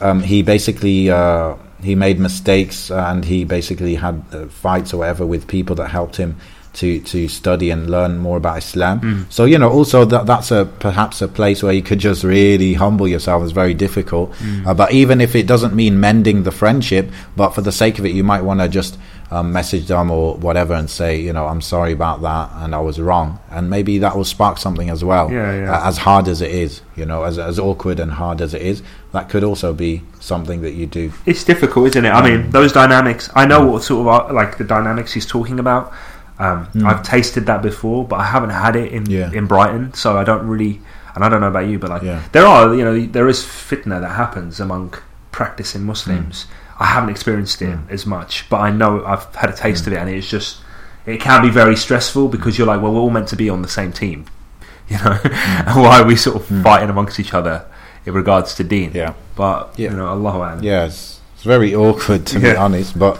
um, 0.01 0.21
he 0.23 0.43
basically 0.43 1.11
uh, 1.11 1.55
he 1.81 1.95
made 1.95 2.19
mistakes 2.19 2.91
and 2.91 3.25
he 3.25 3.45
basically 3.45 3.95
had 3.95 4.21
uh, 4.33 4.47
fights 4.49 4.93
or 4.93 4.97
whatever 4.99 5.25
with 5.25 5.47
people 5.47 5.77
that 5.77 5.89
helped 5.91 6.17
him 6.17 6.35
to 6.79 7.01
to 7.01 7.29
study 7.29 7.71
and 7.71 7.91
learn 7.91 8.19
more 8.19 8.37
about 8.37 8.59
Islam. 8.59 9.01
Mm. 9.01 9.33
So 9.33 9.45
you 9.45 9.59
know, 9.59 9.71
also 9.71 10.05
that 10.05 10.27
that's 10.27 10.51
a 10.51 10.65
perhaps 10.65 11.21
a 11.21 11.29
place 11.29 11.63
where 11.63 11.73
you 11.73 11.83
could 11.83 11.99
just 11.99 12.23
really 12.23 12.75
humble 12.75 13.09
yourself. 13.09 13.43
It's 13.43 13.53
very 13.53 13.75
difficult. 13.75 14.33
Mm. 14.35 14.67
Uh, 14.67 14.75
but 14.75 14.93
even 14.93 15.21
if 15.21 15.35
it 15.35 15.47
doesn't 15.47 15.75
mean 15.75 15.99
mending 15.99 16.45
the 16.45 16.53
friendship, 16.53 17.11
but 17.37 17.51
for 17.51 17.63
the 17.63 17.73
sake 17.73 17.99
of 17.99 18.07
it, 18.07 18.13
you 18.13 18.23
might 18.23 18.43
want 18.43 18.61
to 18.61 18.69
just 18.69 18.97
um, 19.31 19.53
message 19.53 19.87
them 19.87 20.11
or 20.11 20.37
whatever 20.37 20.75
and 20.75 20.89
say, 20.89 21.21
you 21.21 21.33
know, 21.33 21.47
I'm 21.47 21.61
sorry 21.61 21.93
about 21.93 22.23
that 22.23 22.51
and 22.63 22.75
I 22.75 22.81
was 22.81 23.01
wrong, 23.01 23.41
and 23.51 23.69
maybe 23.69 23.99
that 23.99 24.17
will 24.17 24.25
spark 24.25 24.59
something 24.59 24.89
as 24.89 25.03
well. 25.03 25.31
Yeah, 25.33 25.53
yeah. 25.53 25.73
Uh, 25.73 25.89
as 25.89 25.99
hard 25.99 26.29
as 26.29 26.41
it 26.41 26.53
is, 26.53 26.83
you 26.97 27.05
know, 27.05 27.25
as 27.25 27.39
as 27.39 27.59
awkward 27.59 27.99
and 27.99 28.13
hard 28.13 28.41
as 28.41 28.55
it 28.55 28.63
is, 28.63 28.83
that 29.13 29.29
could 29.29 29.43
also 29.43 29.75
be 29.75 30.03
something 30.21 30.63
that 30.63 30.73
you 30.73 30.87
do. 30.87 31.13
It's 31.27 31.43
difficult, 31.43 31.89
isn't 31.89 32.05
it? 32.05 32.11
I 32.11 32.23
mean, 32.29 32.51
those 32.51 32.73
dynamics. 32.73 33.31
I 33.35 33.47
know 33.47 33.67
what 33.67 33.83
sort 33.83 34.07
of 34.07 34.33
like 34.33 34.59
the 34.59 34.65
dynamics 34.65 35.13
he's 35.13 35.27
talking 35.27 35.59
about. 35.59 35.93
Um, 36.39 36.67
hmm. 36.67 36.87
I've 36.87 37.03
tasted 37.03 37.47
that 37.47 37.63
before, 37.63 38.05
but 38.05 38.17
I 38.17 38.25
haven't 38.25 38.51
had 38.51 38.77
it 38.77 38.93
in 38.93 39.07
Yeah. 39.07 39.31
in 39.33 39.47
Brighton, 39.47 39.95
so 39.95 40.17
I 40.19 40.25
don't 40.25 40.47
really. 40.47 40.81
And 41.15 41.25
I 41.25 41.29
don't 41.29 41.41
know 41.41 41.49
about 41.49 41.67
you, 41.67 41.79
but 41.81 41.91
like 41.91 42.03
Yeah. 42.03 42.21
there 42.31 42.47
are, 42.47 42.73
you 42.75 42.85
know, 42.85 43.07
there 43.07 43.29
is 43.29 43.41
fitna 43.43 44.01
that 44.01 44.11
happens 44.11 44.61
among 44.61 44.95
practicing 45.33 45.85
Muslims. 45.85 46.45
Hmm. 46.45 46.83
I 46.83 46.87
haven't 46.87 47.11
experienced 47.11 47.61
it 47.61 47.75
hmm. 47.75 47.93
as 47.93 48.07
much, 48.07 48.47
but 48.49 48.61
I 48.61 48.71
know 48.71 49.05
I've 49.05 49.35
had 49.35 49.51
a 49.51 49.53
taste 49.53 49.87
of 49.89 49.93
it, 49.93 49.97
and 49.97 50.09
it's 50.09 50.29
just 50.29 50.59
it 51.07 51.21
can 51.21 51.43
be 51.43 51.51
very 51.51 51.75
stressful 51.75 52.29
because 52.29 52.57
you're 52.59 52.67
like, 52.67 52.81
well, 52.83 52.93
we're 52.93 53.01
all 53.01 53.11
meant 53.11 53.29
to 53.29 53.37
be 53.37 53.49
on 53.51 53.63
the 53.63 53.69
same 53.69 53.93
team, 53.93 54.27
you 54.89 54.99
know. 54.99 55.19
and 55.25 55.81
why 55.83 56.01
are 56.01 56.07
we 56.07 56.15
sort 56.17 56.37
of 56.37 56.63
fighting 56.63 56.91
amongst 56.91 57.19
each 57.19 57.35
other 57.35 57.65
in 58.07 58.13
regards 58.15 58.55
to 58.57 58.63
Deen? 58.63 58.93
Yeah. 58.95 59.15
But 59.35 59.73
Yeah. 59.77 59.91
you 59.91 59.97
know, 59.97 60.07
Allahu 60.09 60.39
A'lam. 60.39 60.63
Yeah, 60.63 60.85
it's, 60.85 61.19
it's 61.35 61.45
very 61.45 61.75
awkward 61.75 62.27
to 62.27 62.39
be 62.39 62.55
honest, 62.55 62.97
but 62.99 63.19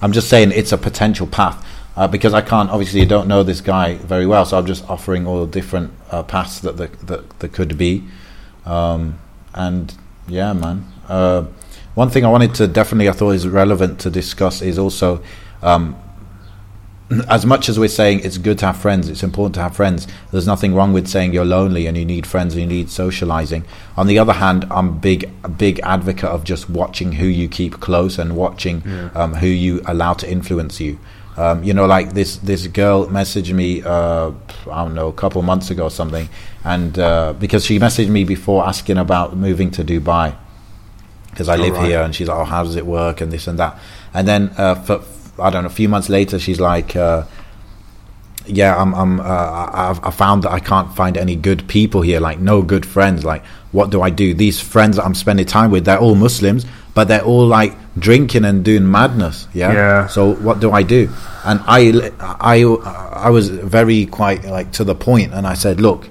I'm 0.00 0.12
just 0.12 0.28
saying 0.28 0.52
it's 0.52 0.72
a 0.72 0.78
potential 0.78 1.26
path 1.26 1.62
uh, 1.96 2.08
because 2.08 2.34
I 2.34 2.40
can't 2.40 2.70
obviously 2.70 3.02
I 3.02 3.06
don't 3.06 3.28
know 3.28 3.42
this 3.42 3.60
guy 3.60 3.94
very 3.96 4.26
well, 4.26 4.44
so 4.44 4.58
I'm 4.58 4.66
just 4.66 4.88
offering 4.88 5.26
all 5.26 5.44
the 5.44 5.50
different 5.50 5.92
uh, 6.10 6.22
paths 6.22 6.60
that 6.60 6.76
the, 6.76 6.88
that 7.06 7.38
there 7.40 7.50
could 7.50 7.78
be, 7.78 8.04
um, 8.64 9.18
and 9.54 9.96
yeah, 10.28 10.52
man. 10.52 10.84
Uh, 11.08 11.44
one 11.94 12.10
thing 12.10 12.24
I 12.24 12.28
wanted 12.28 12.54
to 12.56 12.66
definitely 12.66 13.08
I 13.08 13.12
thought 13.12 13.30
is 13.30 13.46
relevant 13.46 14.00
to 14.00 14.10
discuss 14.10 14.62
is 14.62 14.78
also. 14.78 15.22
Um, 15.62 15.96
as 17.28 17.44
much 17.44 17.68
as 17.68 17.78
we're 17.78 17.88
saying 17.88 18.20
it's 18.20 18.38
good 18.38 18.58
to 18.58 18.66
have 18.66 18.76
friends, 18.76 19.08
it's 19.08 19.22
important 19.22 19.54
to 19.54 19.62
have 19.62 19.76
friends. 19.76 20.06
There's 20.32 20.46
nothing 20.46 20.74
wrong 20.74 20.92
with 20.92 21.06
saying 21.06 21.32
you're 21.32 21.44
lonely 21.44 21.86
and 21.86 21.96
you 21.96 22.04
need 22.04 22.26
friends 22.26 22.54
and 22.54 22.62
you 22.62 22.66
need 22.66 22.90
socializing. 22.90 23.64
On 23.96 24.06
the 24.06 24.18
other 24.18 24.32
hand, 24.32 24.66
I'm 24.70 24.98
big 24.98 25.30
a 25.42 25.48
big 25.48 25.80
advocate 25.80 26.30
of 26.30 26.44
just 26.44 26.70
watching 26.70 27.12
who 27.12 27.26
you 27.26 27.48
keep 27.48 27.80
close 27.80 28.18
and 28.18 28.36
watching 28.36 28.82
um, 29.14 29.34
who 29.34 29.46
you 29.46 29.82
allow 29.86 30.14
to 30.14 30.30
influence 30.30 30.80
you. 30.80 30.98
Um, 31.36 31.64
you 31.64 31.74
know, 31.74 31.86
like 31.86 32.14
this 32.14 32.36
this 32.36 32.66
girl 32.68 33.06
messaged 33.06 33.52
me, 33.52 33.82
uh, 33.82 34.30
I 34.70 34.84
don't 34.84 34.94
know, 34.94 35.08
a 35.08 35.12
couple 35.12 35.42
months 35.42 35.68
ago 35.70 35.84
or 35.84 35.90
something, 35.90 36.28
and 36.64 36.96
uh, 36.98 37.32
because 37.32 37.64
she 37.66 37.78
messaged 37.80 38.08
me 38.08 38.22
before 38.24 38.64
asking 38.66 38.98
about 38.98 39.36
moving 39.36 39.70
to 39.72 39.84
Dubai, 39.84 40.36
because 41.30 41.48
I 41.48 41.56
Oh, 41.56 41.62
live 41.62 41.74
right. 41.74 41.86
here, 41.88 42.02
and 42.02 42.14
she's 42.14 42.28
like, 42.28 42.38
"Oh, 42.38 42.44
how 42.44 42.62
does 42.62 42.76
it 42.76 42.86
work?" 42.86 43.20
and 43.20 43.32
this 43.32 43.48
and 43.48 43.58
that, 43.58 43.76
and 44.12 44.28
then 44.28 44.52
uh, 44.56 44.76
for, 44.76 45.02
I 45.40 45.50
don't 45.50 45.64
know, 45.64 45.68
a 45.68 45.72
few 45.72 45.88
months 45.88 46.08
later, 46.08 46.38
she's 46.38 46.60
like. 46.60 46.94
Uh, 46.96 47.24
yeah, 48.46 48.76
I'm. 48.76 48.94
I'm. 48.94 49.20
Uh, 49.20 49.24
I've, 49.24 50.04
I 50.04 50.10
found 50.10 50.42
that 50.42 50.52
I 50.52 50.60
can't 50.60 50.94
find 50.94 51.16
any 51.16 51.34
good 51.34 51.66
people 51.66 52.02
here. 52.02 52.20
Like 52.20 52.38
no 52.40 52.60
good 52.60 52.84
friends. 52.84 53.24
Like, 53.24 53.42
what 53.72 53.88
do 53.88 54.02
I 54.02 54.10
do? 54.10 54.34
These 54.34 54.60
friends 54.60 54.96
that 54.96 55.04
I'm 55.06 55.14
spending 55.14 55.46
time 55.46 55.70
with, 55.70 55.86
they're 55.86 55.98
all 55.98 56.14
Muslims, 56.14 56.66
but 56.94 57.08
they're 57.08 57.24
all 57.24 57.46
like 57.46 57.74
drinking 57.98 58.44
and 58.44 58.64
doing 58.64 58.90
madness. 58.90 59.48
Yeah. 59.52 59.72
Yeah. 59.72 60.06
So 60.06 60.34
what 60.34 60.60
do 60.60 60.72
I 60.72 60.82
do? 60.82 61.10
And 61.44 61.60
I, 61.66 62.10
I, 62.20 62.62
I 62.62 63.30
was 63.30 63.48
very 63.50 64.06
quite 64.06 64.44
like 64.44 64.72
to 64.72 64.84
the 64.84 64.94
point, 64.94 65.34
and 65.34 65.46
I 65.46 65.54
said, 65.54 65.80
look, 65.80 66.08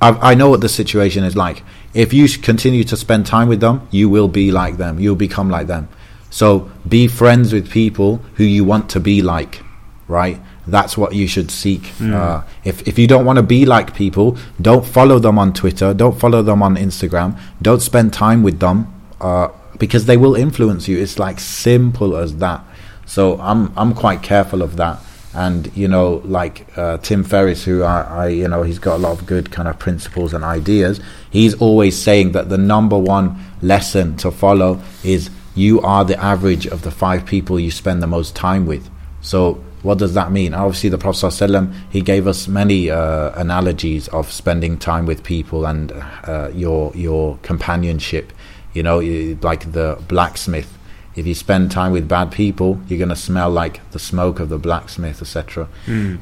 I, 0.00 0.32
I 0.32 0.34
know 0.34 0.48
what 0.48 0.60
the 0.60 0.68
situation 0.68 1.24
is 1.24 1.36
like. 1.36 1.62
If 1.94 2.12
you 2.12 2.28
continue 2.28 2.84
to 2.84 2.96
spend 2.96 3.26
time 3.26 3.48
with 3.48 3.60
them, 3.60 3.86
you 3.90 4.08
will 4.08 4.28
be 4.28 4.50
like 4.50 4.76
them. 4.76 4.98
You'll 4.98 5.16
become 5.16 5.50
like 5.50 5.66
them. 5.66 5.88
So 6.30 6.70
be 6.88 7.08
friends 7.08 7.52
with 7.52 7.70
people 7.70 8.16
who 8.36 8.44
you 8.44 8.64
want 8.64 8.88
to 8.90 9.00
be 9.00 9.20
like, 9.20 9.62
right? 10.08 10.40
That's 10.66 10.96
what 10.96 11.14
you 11.14 11.26
should 11.26 11.50
seek. 11.50 11.90
Uh, 12.00 12.42
if 12.64 12.86
if 12.88 12.98
you 12.98 13.06
don't 13.06 13.24
want 13.26 13.36
to 13.36 13.42
be 13.42 13.66
like 13.66 13.94
people, 13.94 14.38
don't 14.60 14.86
follow 14.86 15.18
them 15.18 15.38
on 15.38 15.52
Twitter. 15.52 15.92
Don't 15.92 16.18
follow 16.18 16.40
them 16.42 16.62
on 16.62 16.76
Instagram. 16.76 17.38
Don't 17.60 17.82
spend 17.82 18.12
time 18.12 18.42
with 18.42 18.60
them 18.60 18.86
uh, 19.20 19.48
because 19.82 20.06
they 20.06 20.16
will 20.16 20.36
influence 20.36 20.86
you. 20.86 20.96
It's 20.96 21.18
like 21.18 21.40
simple 21.40 22.16
as 22.16 22.36
that. 22.36 22.64
So 23.04 23.40
I'm 23.40 23.76
I'm 23.76 23.94
quite 23.94 24.22
careful 24.22 24.62
of 24.62 24.76
that. 24.76 25.00
And 25.34 25.76
you 25.76 25.88
know, 25.88 26.22
like 26.24 26.68
uh, 26.78 26.98
Tim 26.98 27.24
Ferriss, 27.24 27.64
who 27.64 27.82
I, 27.82 28.02
I 28.02 28.28
you 28.28 28.46
know, 28.46 28.62
he's 28.62 28.78
got 28.78 28.94
a 28.94 29.02
lot 29.02 29.18
of 29.18 29.26
good 29.26 29.50
kind 29.50 29.66
of 29.66 29.80
principles 29.80 30.34
and 30.34 30.44
ideas. 30.44 31.00
He's 31.30 31.54
always 31.54 32.00
saying 32.00 32.30
that 32.30 32.48
the 32.48 32.58
number 32.58 32.96
one 32.96 33.36
lesson 33.60 34.16
to 34.18 34.30
follow 34.30 34.80
is 35.02 35.30
you 35.56 35.80
are 35.80 36.04
the 36.04 36.16
average 36.16 36.64
of 36.64 36.82
the 36.82 36.92
five 36.92 37.26
people 37.26 37.58
you 37.58 37.72
spend 37.72 38.04
the 38.04 38.06
most 38.06 38.36
time 38.36 38.66
with. 38.66 38.88
So 39.20 39.54
what 39.82 39.98
does 39.98 40.14
that 40.14 40.30
mean? 40.30 40.54
Obviously, 40.54 40.90
the 40.90 40.98
Prophet 40.98 41.26
ﷺ, 41.26 41.74
he 41.90 42.02
gave 42.02 42.28
us 42.28 42.46
many 42.46 42.88
uh, 42.88 43.32
analogies 43.34 44.06
of 44.08 44.30
spending 44.30 44.78
time 44.78 45.06
with 45.06 45.24
people 45.24 45.66
and 45.66 45.90
uh, 45.90 46.50
your 46.54 46.92
your 46.94 47.36
companionship. 47.42 48.32
You 48.74 48.82
know, 48.82 48.98
like 49.42 49.72
the 49.72 49.98
blacksmith. 50.08 50.78
If 51.14 51.26
you 51.26 51.34
spend 51.34 51.70
time 51.70 51.92
with 51.92 52.08
bad 52.08 52.32
people, 52.32 52.80
you're 52.88 52.98
going 52.98 53.10
to 53.10 53.16
smell 53.16 53.50
like 53.50 53.88
the 53.90 53.98
smoke 53.98 54.40
of 54.40 54.48
the 54.48 54.58
blacksmith, 54.58 55.20
etc. 55.20 55.68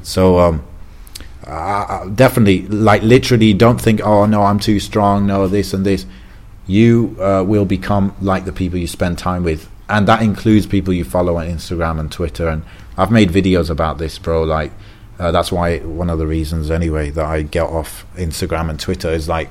So, 0.03 0.39
um, 0.39 0.63
uh, 1.47 2.07
definitely, 2.09 2.67
like 2.67 3.01
literally, 3.01 3.53
don't 3.53 3.79
think, 3.79 4.01
oh 4.01 4.25
no, 4.25 4.43
I'm 4.43 4.59
too 4.59 4.79
strong. 4.79 5.25
No, 5.25 5.47
this 5.47 5.73
and 5.73 5.85
this. 5.85 6.05
You 6.67 7.15
uh, 7.19 7.43
will 7.45 7.65
become 7.65 8.15
like 8.21 8.45
the 8.45 8.51
people 8.51 8.77
you 8.79 8.87
spend 8.87 9.17
time 9.17 9.43
with, 9.43 9.69
and 9.89 10.07
that 10.07 10.21
includes 10.21 10.65
people 10.67 10.93
you 10.93 11.03
follow 11.03 11.37
on 11.37 11.47
Instagram 11.47 11.99
and 11.99 12.11
Twitter. 12.11 12.47
And 12.47 12.63
I've 12.97 13.11
made 13.11 13.29
videos 13.29 13.69
about 13.69 13.97
this, 13.97 14.19
bro. 14.19 14.43
Like, 14.43 14.71
uh, 15.19 15.31
that's 15.31 15.51
why 15.51 15.79
one 15.79 16.09
of 16.09 16.19
the 16.19 16.27
reasons, 16.27 16.69
anyway, 16.69 17.09
that 17.11 17.25
I 17.25 17.41
get 17.41 17.63
off 17.63 18.05
Instagram 18.15 18.69
and 18.69 18.79
Twitter 18.79 19.09
is 19.09 19.27
like 19.27 19.49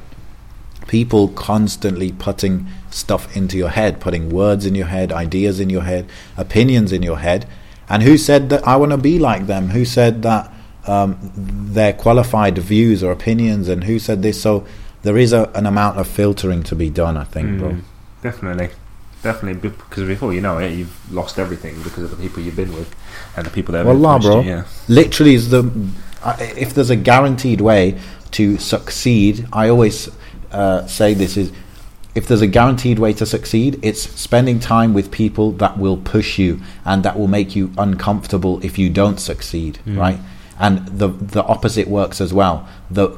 people 0.87 1.29
constantly 1.29 2.13
putting 2.13 2.67
stuff 2.91 3.37
into 3.37 3.57
your 3.57 3.69
head, 3.71 4.01
putting 4.01 4.31
words 4.31 4.67
in 4.67 4.75
your 4.75 4.87
head, 4.87 5.13
ideas 5.13 5.61
in 5.61 5.71
your 5.71 5.83
head, 5.83 6.09
opinions 6.37 6.93
in 6.93 7.03
your 7.03 7.19
head. 7.19 7.47
And 7.89 8.03
who 8.03 8.17
said 8.17 8.51
that 8.51 8.67
I 8.67 8.77
want 8.77 8.93
to 8.93 8.99
be 8.99 9.19
like 9.19 9.47
them? 9.47 9.69
Who 9.69 9.85
said 9.85 10.23
that 10.23 10.53
um, 10.87 11.19
their 11.35 11.93
qualified 11.93 12.59
views 12.59 13.03
or 13.03 13.13
opinions? 13.13 13.69
And 13.69 13.85
who 13.85 13.99
said 13.99 14.23
this? 14.23 14.41
So 14.41 14.67
there 15.03 15.17
is 15.17 15.33
a, 15.33 15.51
an 15.55 15.67
amount 15.67 15.99
of 15.99 16.07
filtering 16.07 16.63
to 16.65 16.75
be 16.75 16.91
done, 16.91 17.17
I 17.17 17.25
think, 17.25 17.59
bro. 17.59 17.71
Mm, 17.71 17.83
definitely, 18.23 18.71
definitely. 19.23 19.71
Because 19.71 20.07
before 20.07 20.33
you 20.33 20.41
know 20.41 20.59
it, 20.59 20.73
you've 20.73 21.13
lost 21.13 21.39
everything 21.39 21.83
because 21.83 22.05
of 22.05 22.11
the 22.11 22.17
people 22.17 22.43
you've 22.43 22.57
been 22.57 22.73
with 22.73 22.95
and 23.37 23.47
the 23.47 23.51
people 23.51 23.73
that 23.73 23.79
have 23.79 23.87
Wallah, 23.87 24.17
influenced 24.17 24.29
bro. 24.29 24.41
you, 24.43 24.51
Yeah. 24.51 24.65
Literally, 24.89 25.35
is 25.35 25.51
the 25.51 25.91
if 26.39 26.75
there's 26.75 26.91
a 26.91 26.97
guaranteed 26.97 27.61
way 27.61 27.99
to 28.33 28.59
succeed, 28.59 29.47
I 29.53 29.69
always 29.69 30.11
uh, 30.53 30.87
say 30.87 31.15
this 31.15 31.37
is 31.37 31.53
if 32.15 32.27
there's 32.27 32.43
a 32.43 32.47
guaranteed 32.47 32.99
way 32.99 33.13
to 33.13 33.25
succeed, 33.25 33.79
it's 33.83 34.03
spending 34.03 34.59
time 34.59 34.93
with 34.95 35.11
people 35.11 35.53
that 35.53 35.79
will 35.79 35.97
push 35.97 36.39
you 36.39 36.61
and 36.85 37.05
that 37.05 37.17
will 37.19 37.29
make 37.29 37.55
you 37.55 37.73
uncomfortable 37.79 38.59
if 38.65 38.79
you 38.79 38.91
don't 38.91 39.21
succeed, 39.21 39.79
right? 39.87 40.19
And 40.59 40.87
the 40.89 41.09
the 41.09 41.43
opposite 41.45 41.87
works 41.89 42.21
as 42.21 42.35
well. 42.35 42.69
The 42.91 43.17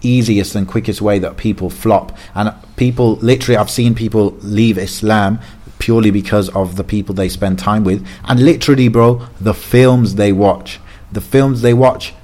easiest 0.00 0.54
and 0.54 0.66
quickest 0.66 1.00
way 1.02 1.18
that 1.18 1.36
people 1.36 1.70
flop 1.70 2.16
and 2.34 2.52
people 2.76 3.16
literally, 3.16 3.56
I've 3.58 3.70
seen 3.70 3.94
people 3.94 4.30
leave 4.40 4.78
Islam 4.78 5.38
purely 5.78 6.10
because 6.10 6.48
of 6.50 6.76
the 6.76 6.84
people 6.84 7.14
they 7.14 7.28
spend 7.28 7.58
time 7.58 7.84
with, 7.84 8.06
and 8.24 8.42
literally, 8.44 8.88
bro, 8.88 9.26
the 9.40 9.54
films 9.54 10.14
they 10.14 10.32
watch, 10.32 10.80
the 11.12 11.20
films 11.20 11.60
they 11.60 11.74
watch, 11.74 12.14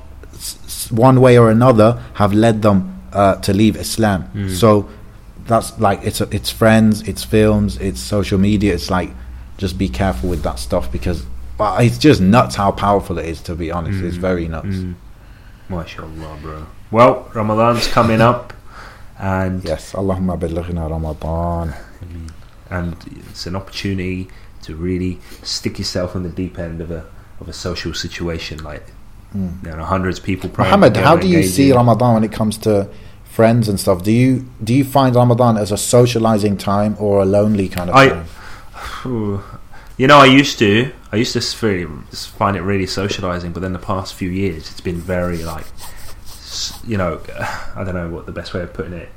one 0.90 1.20
way 1.20 1.38
or 1.38 1.50
another, 1.50 2.02
have 2.14 2.32
led 2.32 2.62
them 2.62 2.95
uh, 3.20 3.34
to 3.46 3.50
leave 3.60 3.74
Islam. 3.86 4.20
So 4.62 4.68
that's 5.50 5.68
like 5.86 6.00
it's 6.08 6.20
it's 6.38 6.50
friends, 6.62 6.94
it's 7.10 7.24
films, 7.36 7.70
it's 7.88 8.00
social 8.16 8.38
media. 8.50 8.70
It's 8.78 8.90
like 8.98 9.10
just 9.62 9.74
be 9.84 9.88
careful 10.02 10.28
with 10.34 10.42
that 10.48 10.58
stuff 10.66 10.84
because 10.96 11.18
well, 11.58 11.78
it's 11.86 11.98
just 12.08 12.20
nuts 12.20 12.54
how 12.62 12.70
powerful 12.86 13.14
it 13.22 13.26
is. 13.32 13.38
To 13.48 13.54
be 13.54 13.68
honest, 13.76 13.98
it's 14.08 14.20
very 14.28 14.46
nuts. 14.54 14.76
Mm. 14.76 14.94
MashaAllah, 15.70 16.34
bro. 16.42 16.66
Well, 16.90 17.12
Ramadan's 17.34 17.86
coming 17.98 18.20
up, 18.20 18.52
and 19.18 19.64
Yes, 19.64 19.92
Allahumma 20.00 20.34
balighna 20.38 20.84
Ramadan. 20.90 21.74
and 22.70 22.96
it's 23.30 23.46
an 23.46 23.56
opportunity 23.56 24.28
to 24.66 24.74
really 24.88 25.18
stick 25.42 25.78
yourself 25.78 26.14
in 26.16 26.22
the 26.28 26.34
deep 26.42 26.58
end 26.58 26.80
of 26.80 26.90
a 26.90 27.02
of 27.40 27.48
a 27.48 27.52
social 27.52 27.92
situation. 27.94 28.56
Like 28.72 28.86
Mm. 29.34 29.52
you 29.66 29.76
know, 29.76 29.84
hundreds 29.84 30.18
of 30.20 30.24
people. 30.24 30.48
praying 30.48 30.68
Muhammad, 30.70 30.96
how 30.96 31.16
do 31.16 31.26
you 31.28 31.42
see. 31.42 31.72
Ramadan 31.72 32.14
when 32.14 32.24
it 32.24 32.32
comes 32.40 32.56
to 32.66 32.72
friends 33.36 33.68
and 33.68 33.78
stuff? 33.78 34.02
Do 34.02 34.10
you 34.12 34.46
do 34.64 34.72
you 34.74 34.84
find 34.84 35.14
Ramadan 35.14 35.56
as 35.58 35.70
a 35.72 35.76
socializing 35.76 36.56
time 36.56 36.96
or 36.98 37.20
a 37.20 37.24
lonely 37.26 37.68
kind 37.68 37.90
of 37.90 37.96
I- 37.96 38.08
time? 38.08 38.26
Ooh. 39.06 39.42
You 39.98 40.06
know, 40.06 40.18
I 40.18 40.26
used 40.26 40.58
to. 40.58 40.92
I 41.10 41.16
used 41.16 41.32
to 41.32 41.38
s- 41.38 42.26
find 42.26 42.54
it 42.54 42.60
really 42.60 42.86
socializing, 42.86 43.52
but 43.54 43.60
then 43.62 43.72
the 43.72 43.78
past 43.78 44.12
few 44.12 44.28
years, 44.28 44.70
it's 44.70 44.82
been 44.82 45.00
very 45.00 45.42
like, 45.42 45.64
you 46.86 46.98
know, 46.98 47.18
I 47.74 47.82
don't 47.82 47.94
know 47.94 48.10
what 48.10 48.26
the 48.26 48.32
best 48.32 48.52
way 48.52 48.60
of 48.60 48.74
putting 48.74 48.92
it. 48.92 49.08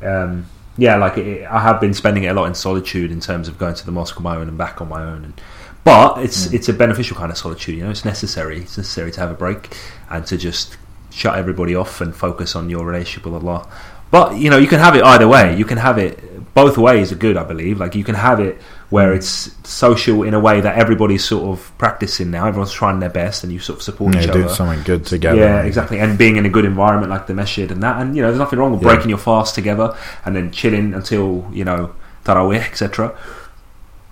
Um, 0.00 0.46
yeah, 0.78 0.94
like 0.98 1.18
it, 1.18 1.44
I 1.50 1.58
have 1.60 1.80
been 1.80 1.94
spending 1.94 2.22
it 2.22 2.28
a 2.28 2.32
lot 2.34 2.44
in 2.44 2.54
solitude 2.54 3.10
in 3.10 3.18
terms 3.18 3.48
of 3.48 3.58
going 3.58 3.74
to 3.74 3.84
the 3.84 3.90
mosque 3.90 4.16
on 4.16 4.22
my 4.22 4.36
own 4.36 4.46
and 4.46 4.56
back 4.56 4.80
on 4.80 4.88
my 4.88 5.02
own. 5.02 5.24
And, 5.24 5.40
but 5.82 6.18
it's 6.24 6.46
it's 6.52 6.68
a 6.68 6.72
beneficial 6.72 7.16
kind 7.16 7.32
of 7.32 7.36
solitude. 7.36 7.74
You 7.76 7.82
know, 7.82 7.90
it's 7.90 8.04
necessary. 8.04 8.58
It's 8.60 8.76
necessary 8.78 9.10
to 9.10 9.20
have 9.20 9.32
a 9.32 9.38
break 9.44 9.76
and 10.10 10.24
to 10.26 10.36
just 10.36 10.76
shut 11.14 11.36
everybody 11.36 11.74
off 11.74 12.00
and 12.00 12.14
focus 12.14 12.56
on 12.56 12.68
your 12.68 12.84
relationship 12.84 13.24
with 13.24 13.34
Allah. 13.42 13.66
But 14.10 14.36
you 14.36 14.50
know, 14.50 14.58
you 14.58 14.66
can 14.66 14.80
have 14.80 14.94
it 14.96 15.02
either 15.02 15.26
way. 15.28 15.56
You 15.56 15.64
can 15.64 15.78
have 15.78 15.98
it 15.98 16.18
both 16.54 16.78
ways 16.78 17.10
are 17.10 17.16
good, 17.16 17.36
I 17.36 17.42
believe. 17.44 17.80
Like 17.80 17.94
you 17.94 18.04
can 18.04 18.14
have 18.14 18.38
it 18.40 18.58
where 18.90 19.12
it's 19.12 19.50
social 19.68 20.22
in 20.22 20.34
a 20.34 20.40
way 20.40 20.60
that 20.60 20.78
everybody's 20.78 21.24
sort 21.24 21.44
of 21.50 21.72
practicing 21.78 22.30
now. 22.30 22.46
Everyone's 22.46 22.72
trying 22.72 23.00
their 23.00 23.10
best, 23.10 23.42
and 23.42 23.52
you 23.52 23.58
sort 23.58 23.78
of 23.78 23.82
support 23.82 24.14
Yeah, 24.14 24.22
each 24.22 24.32
doing 24.32 24.44
other. 24.44 24.54
something 24.54 24.82
good 24.84 25.04
together. 25.04 25.38
Yeah, 25.40 25.62
exactly. 25.62 25.98
And 25.98 26.16
being 26.16 26.36
in 26.36 26.46
a 26.46 26.48
good 26.48 26.64
environment 26.64 27.10
like 27.10 27.26
the 27.26 27.34
masjid 27.34 27.70
and 27.72 27.82
that, 27.82 28.00
and 28.00 28.14
you 28.14 28.22
know, 28.22 28.28
there's 28.28 28.38
nothing 28.38 28.58
wrong 28.60 28.72
with 28.72 28.82
Yeah. 28.82 28.90
breaking 28.94 29.08
your 29.08 29.18
fast 29.18 29.54
together 29.54 29.96
and 30.24 30.36
then 30.36 30.50
chilling 30.52 30.94
until 30.94 31.48
you 31.52 31.64
know 31.64 31.90
tarawih, 32.24 32.60
etc. 32.70 33.12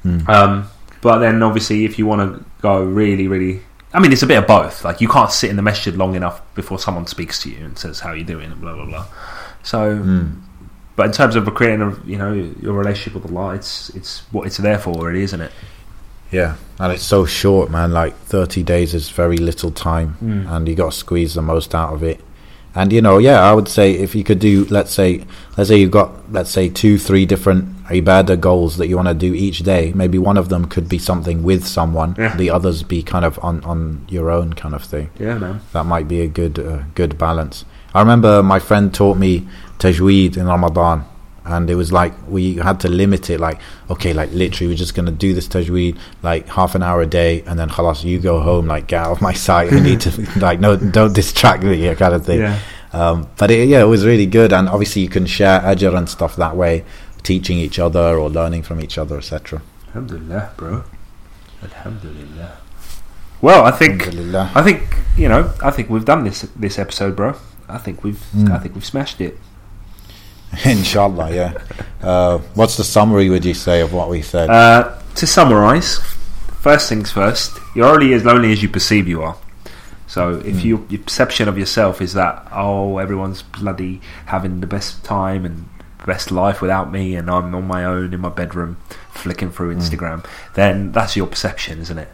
Mm. 0.04 0.28
Um, 0.28 0.64
but 1.00 1.18
then 1.18 1.42
obviously, 1.42 1.84
if 1.84 1.98
you 1.98 2.06
want 2.06 2.20
to 2.22 2.44
go 2.60 2.82
really, 2.82 3.28
really, 3.28 3.62
I 3.94 4.00
mean, 4.00 4.12
it's 4.12 4.22
a 4.22 4.26
bit 4.26 4.38
of 4.38 4.46
both. 4.46 4.84
Like 4.84 5.00
you 5.00 5.08
can't 5.08 5.30
sit 5.30 5.50
in 5.50 5.56
the 5.56 5.62
masjid 5.62 5.94
long 5.96 6.14
enough 6.14 6.40
before 6.54 6.78
someone 6.78 7.06
speaks 7.06 7.42
to 7.42 7.50
you 7.50 7.64
and 7.64 7.76
says 7.78 8.00
how 8.00 8.12
you 8.12 8.24
doing 8.24 8.50
and 8.50 8.60
blah 8.60 8.74
blah 8.74 8.86
blah. 8.86 9.06
So, 9.62 9.96
Mm. 9.98 10.40
but 10.96 11.06
in 11.06 11.12
terms 11.12 11.36
of 11.36 11.52
creating 11.54 11.82
a 11.82 11.96
you 12.06 12.16
know 12.18 12.32
your 12.60 12.72
relationship 12.74 13.14
with 13.22 13.30
Allah, 13.30 13.54
it's 13.54 13.90
it's 13.90 14.22
what 14.32 14.46
it's 14.46 14.56
there 14.56 14.78
for, 14.78 14.92
really, 15.06 15.22
isn't 15.22 15.40
it? 15.40 15.52
Yeah, 16.30 16.54
and 16.78 16.92
it's 16.92 17.02
so 17.04 17.26
short, 17.26 17.70
man. 17.70 17.92
Like 17.92 18.16
thirty 18.16 18.62
days 18.62 18.94
is 18.94 19.10
very 19.10 19.36
little 19.36 19.70
time, 19.70 20.16
Mm. 20.24 20.50
and 20.50 20.68
you 20.68 20.74
got 20.74 20.92
to 20.92 20.96
squeeze 20.98 21.34
the 21.34 21.42
most 21.42 21.74
out 21.74 21.92
of 21.92 22.02
it. 22.02 22.20
And 22.74 22.92
you 22.92 23.02
know, 23.02 23.18
yeah, 23.18 23.42
I 23.42 23.52
would 23.52 23.68
say 23.68 23.92
if 23.92 24.14
you 24.14 24.24
could 24.24 24.38
do, 24.38 24.64
let's 24.70 24.92
say, 24.92 25.24
let's 25.56 25.68
say 25.68 25.76
you've 25.78 25.90
got, 25.90 26.32
let's 26.32 26.50
say, 26.50 26.68
two, 26.68 26.96
three 26.96 27.26
different 27.26 27.68
ibadah 27.86 28.40
goals 28.40 28.78
that 28.78 28.88
you 28.88 28.96
want 28.96 29.08
to 29.08 29.14
do 29.14 29.34
each 29.34 29.58
day. 29.60 29.92
Maybe 29.94 30.16
one 30.18 30.38
of 30.38 30.48
them 30.48 30.64
could 30.64 30.88
be 30.88 30.98
something 30.98 31.42
with 31.42 31.66
someone. 31.66 32.14
Yeah. 32.18 32.34
The 32.34 32.50
others 32.50 32.82
be 32.82 33.02
kind 33.02 33.24
of 33.24 33.38
on 33.44 33.62
on 33.64 34.06
your 34.08 34.30
own 34.30 34.54
kind 34.54 34.74
of 34.74 34.84
thing. 34.84 35.10
Yeah, 35.18 35.38
man. 35.38 35.60
That 35.72 35.84
might 35.84 36.08
be 36.08 36.22
a 36.22 36.28
good 36.28 36.58
uh, 36.58 36.82
good 36.94 37.18
balance. 37.18 37.64
I 37.94 38.00
remember 38.00 38.42
my 38.42 38.58
friend 38.58 38.92
taught 38.92 39.18
me 39.18 39.46
tajweed 39.78 40.38
in 40.38 40.46
Ramadan, 40.46 41.04
and 41.44 41.68
it 41.68 41.74
was 41.74 41.92
like 41.92 42.12
we 42.28 42.54
had 42.56 42.80
to 42.80 42.88
limit 42.88 43.30
it. 43.30 43.40
Like, 43.40 43.60
okay, 43.90 44.12
like 44.12 44.30
literally, 44.32 44.68
we're 44.72 44.76
just 44.76 44.94
gonna 44.94 45.10
do 45.10 45.34
this 45.34 45.48
tajweed 45.48 45.98
like 46.22 46.48
half 46.48 46.74
an 46.74 46.82
hour 46.82 47.02
a 47.02 47.06
day, 47.06 47.42
and 47.42 47.58
then 47.58 47.68
halas, 47.68 48.04
you 48.04 48.18
go 48.18 48.40
home. 48.40 48.66
Like, 48.66 48.86
get 48.86 49.06
out 49.06 49.12
of 49.12 49.20
my 49.22 49.32
sight. 49.48 49.72
I 49.72 49.80
need 49.80 50.00
to 50.02 50.10
like 50.38 50.60
no, 50.60 50.76
don't 50.76 51.12
distract 51.14 51.62
me, 51.62 51.74
yeah, 51.84 51.94
kind 52.02 52.14
of 52.14 52.24
thing. 52.24 52.40
Yeah. 52.40 52.58
Um, 52.92 53.26
but 53.38 53.50
it, 53.50 53.68
yeah, 53.68 53.80
it 53.80 53.86
was 53.86 54.04
really 54.04 54.26
good, 54.26 54.52
and 54.52 54.68
obviously 54.68 55.02
you 55.02 55.08
can 55.08 55.26
share 55.26 55.60
ajr 55.60 55.96
and 55.96 56.08
stuff 56.08 56.36
that 56.36 56.56
way 56.56 56.84
teaching 57.22 57.56
each 57.58 57.78
other 57.78 58.18
or 58.18 58.28
learning 58.28 58.62
from 58.62 58.80
each 58.80 58.98
other, 58.98 59.16
etc. 59.16 59.62
Alhamdulillah, 59.88 60.50
bro. 60.56 60.84
Alhamdulillah. 61.62 62.56
Well, 63.40 63.64
I 63.64 63.70
think 63.70 64.02
Alhamdulillah. 64.02 64.52
I 64.54 64.62
think 64.62 64.82
you 65.16 65.28
know 65.28 65.52
I 65.62 65.70
think 65.70 65.90
we've 65.90 66.04
done 66.04 66.24
this 66.24 66.42
this 66.56 66.78
episode, 66.78 67.16
bro. 67.16 67.34
I 67.68 67.78
think 67.78 68.04
we've 68.04 68.20
Mm. 68.34 68.50
I 68.50 68.58
think 68.58 68.74
we've 68.74 68.84
smashed 68.84 69.20
it. 69.20 69.38
Inshallah, 70.64 71.32
yeah. 71.34 71.52
Uh, 72.02 72.38
what's 72.54 72.76
the 72.76 72.84
summary? 72.84 73.30
Would 73.30 73.44
you 73.44 73.54
say 73.54 73.80
of 73.80 73.92
what 73.92 74.08
we 74.08 74.22
said? 74.22 74.50
Uh, 74.50 74.98
to 75.14 75.26
summarise, 75.26 75.98
first 76.60 76.88
things 76.88 77.10
first, 77.10 77.58
you're 77.74 77.86
only 77.88 78.12
as 78.14 78.24
lonely 78.24 78.52
as 78.52 78.62
you 78.62 78.68
perceive 78.68 79.08
you 79.08 79.22
are. 79.22 79.36
So 80.06 80.34
if 80.44 80.56
Mm. 80.56 80.64
you, 80.64 80.86
your 80.90 81.00
perception 81.02 81.48
of 81.48 81.56
yourself 81.56 82.02
is 82.02 82.12
that 82.14 82.46
oh 82.52 82.98
everyone's 82.98 83.40
bloody 83.42 84.02
having 84.26 84.60
the 84.60 84.66
best 84.66 85.02
time 85.04 85.46
and 85.46 85.68
best 86.04 86.30
life 86.30 86.60
without 86.60 86.92
me 86.92 87.14
and 87.14 87.30
I'm 87.30 87.54
on 87.54 87.66
my 87.66 87.84
own 87.84 88.12
in 88.12 88.20
my 88.20 88.28
bedroom 88.28 88.76
flicking 89.10 89.50
through 89.50 89.74
Mm. 89.74 89.78
Instagram, 89.80 90.24
then 90.54 90.92
that's 90.92 91.16
your 91.16 91.26
perception, 91.26 91.78
isn't 91.80 91.96
it? 91.98 92.10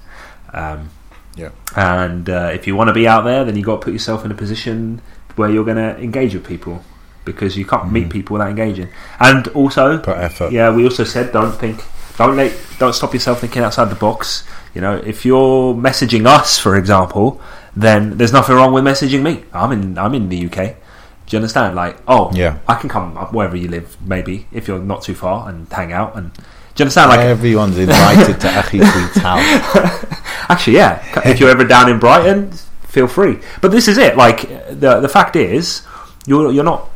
Um, 0.54 0.90
yeah. 1.34 1.48
and 1.76 2.30
uh, 2.30 2.50
if 2.54 2.66
you 2.68 2.76
want 2.76 2.88
to 2.88 2.94
be 2.94 3.08
out 3.08 3.24
there, 3.24 3.44
then 3.44 3.56
you've 3.56 3.66
got 3.66 3.80
to 3.80 3.84
put 3.84 3.92
yourself 3.92 4.24
in 4.24 4.30
a 4.30 4.34
position 4.34 5.00
where 5.36 5.50
you're 5.50 5.64
going 5.64 5.76
to 5.76 5.98
engage 6.00 6.34
with 6.34 6.46
people 6.46 6.84
because 7.32 7.56
you 7.56 7.64
can't 7.64 7.90
meet 7.92 8.06
Mhm. 8.08 8.10
people 8.16 8.34
without 8.34 8.50
engaging. 8.50 8.88
And 9.20 9.48
also, 9.48 9.98
Put 9.98 10.16
effort. 10.18 10.52
yeah, 10.52 10.70
we 10.70 10.84
also 10.84 11.04
said 11.04 11.32
don't 11.32 11.52
think, 11.52 11.84
don't 12.16 12.36
let, 12.36 12.52
don't 12.78 12.94
stop 12.94 13.12
yourself 13.14 13.40
thinking 13.40 13.62
outside 13.62 13.90
the 13.90 13.94
box. 14.08 14.44
You 14.74 14.80
know, 14.80 14.94
if 15.12 15.24
you're 15.24 15.74
messaging 15.74 16.26
us, 16.26 16.58
for 16.58 16.76
example, 16.76 17.40
then 17.76 18.16
there's 18.18 18.32
nothing 18.32 18.56
wrong 18.56 18.72
with 18.72 18.84
messaging 18.84 19.22
me. 19.22 19.44
I'm 19.52 19.72
in, 19.72 19.98
I'm 19.98 20.14
in 20.14 20.28
the 20.28 20.36
UK. 20.46 20.76
Do 21.26 21.36
you 21.36 21.38
understand? 21.38 21.74
Like, 21.76 21.96
oh, 22.08 22.30
Yeah. 22.32 22.54
I 22.66 22.74
can 22.74 22.88
come 22.88 23.16
up 23.16 23.32
wherever 23.32 23.56
you 23.56 23.68
live, 23.68 23.96
maybe 24.04 24.46
if 24.52 24.66
you're 24.68 24.78
not 24.80 25.02
too 25.02 25.14
far, 25.14 25.48
and 25.48 25.66
hang 25.70 25.92
out. 25.92 26.16
And 26.16 26.32
do 26.34 26.40
you 26.78 26.84
understand? 26.84 27.10
Like, 27.10 27.20
Everyone's 27.20 27.76
invited 27.78 28.40
to 28.40 28.48
Akhi 28.48 28.80
Tweet's 28.92 29.18
house. 29.18 29.44
Actually, 30.48 30.76
yeah. 30.76 31.02
If 31.24 31.38
you're 31.40 31.50
ever 31.50 31.64
down 31.64 31.90
in 31.90 31.98
Brighton, 31.98 32.52
feel 32.86 33.06
free. 33.06 33.38
But 33.60 33.70
this 33.72 33.86
is 33.88 33.98
it. 33.98 34.16
Like 34.16 34.48
the 34.80 35.00
the 35.00 35.08
fact 35.08 35.36
is, 35.36 35.82
you're 36.28 36.52
you're 36.52 36.64
not. 36.64 36.90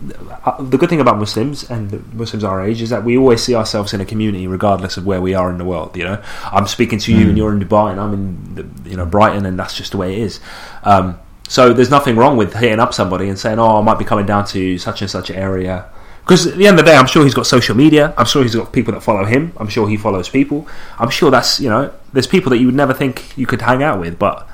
Uh, 0.45 0.63
the 0.63 0.77
good 0.77 0.91
thing 0.91 1.01
about 1.01 1.19
Muslims 1.19 1.69
and 1.71 1.91
the 1.91 1.99
Muslims 2.15 2.45
our 2.45 2.63
age 2.63 2.83
is 2.83 2.91
that 2.91 3.03
we 3.03 3.17
always 3.17 3.43
see 3.43 3.55
ourselves 3.55 3.95
in 3.95 4.01
a 4.01 4.05
community, 4.05 4.47
regardless 4.47 4.99
of 4.99 5.07
where 5.07 5.23
we 5.23 5.33
are 5.35 5.51
in 5.51 5.57
the 5.57 5.65
world. 5.65 5.97
You 5.97 6.05
know, 6.05 6.23
I'm 6.45 6.67
speaking 6.67 6.99
to 6.99 7.13
you, 7.13 7.29
and 7.31 7.39
you're 7.39 7.53
in 7.53 7.59
Dubai, 7.59 7.93
and 7.93 8.01
I'm 8.01 8.13
in 8.13 8.55
the, 8.55 8.91
you 8.91 8.97
know 8.97 9.07
Brighton, 9.07 9.47
and 9.47 9.59
that's 9.59 9.75
just 9.75 9.93
the 9.93 9.97
way 9.97 10.13
it 10.13 10.19
is. 10.19 10.41
Um, 10.83 11.19
so 11.49 11.73
there's 11.73 11.91
nothing 11.91 12.17
wrong 12.17 12.37
with 12.37 12.53
hitting 12.53 12.79
up 12.79 12.93
somebody 12.93 13.29
and 13.31 13.39
saying, 13.39 13.59
"Oh, 13.59 13.79
I 13.79 13.83
might 13.83 13.99
be 13.99 14.05
coming 14.05 14.27
down 14.27 14.45
to 14.49 14.77
such 14.77 15.01
and 15.01 15.11
such 15.11 15.31
area." 15.31 15.87
Because 16.23 16.47
at 16.47 16.57
the 16.57 16.67
end 16.67 16.79
of 16.79 16.85
the 16.85 16.91
day, 16.91 16.97
I'm 16.97 17.07
sure 17.07 17.25
he's 17.25 17.35
got 17.35 17.47
social 17.47 17.75
media. 17.75 18.15
I'm 18.19 18.27
sure 18.27 18.43
he's 18.43 18.55
got 18.55 18.73
people 18.73 18.93
that 18.93 19.01
follow 19.01 19.25
him. 19.25 19.53
I'm 19.57 19.69
sure 19.69 19.89
he 19.89 19.97
follows 19.97 20.29
people. 20.29 20.69
I'm 20.99 21.11
sure 21.11 21.31
that's 21.31 21.59
you 21.59 21.71
know, 21.71 21.91
there's 22.13 22.27
people 22.27 22.51
that 22.51 22.59
you 22.59 22.67
would 22.67 22.75
never 22.75 22.93
think 22.93 23.37
you 23.37 23.47
could 23.47 23.63
hang 23.63 23.83
out 23.83 23.99
with, 23.99 24.19
but 24.19 24.47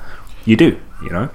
you 0.45 0.55
do. 0.55 0.79
You 1.03 1.09
know. 1.09 1.29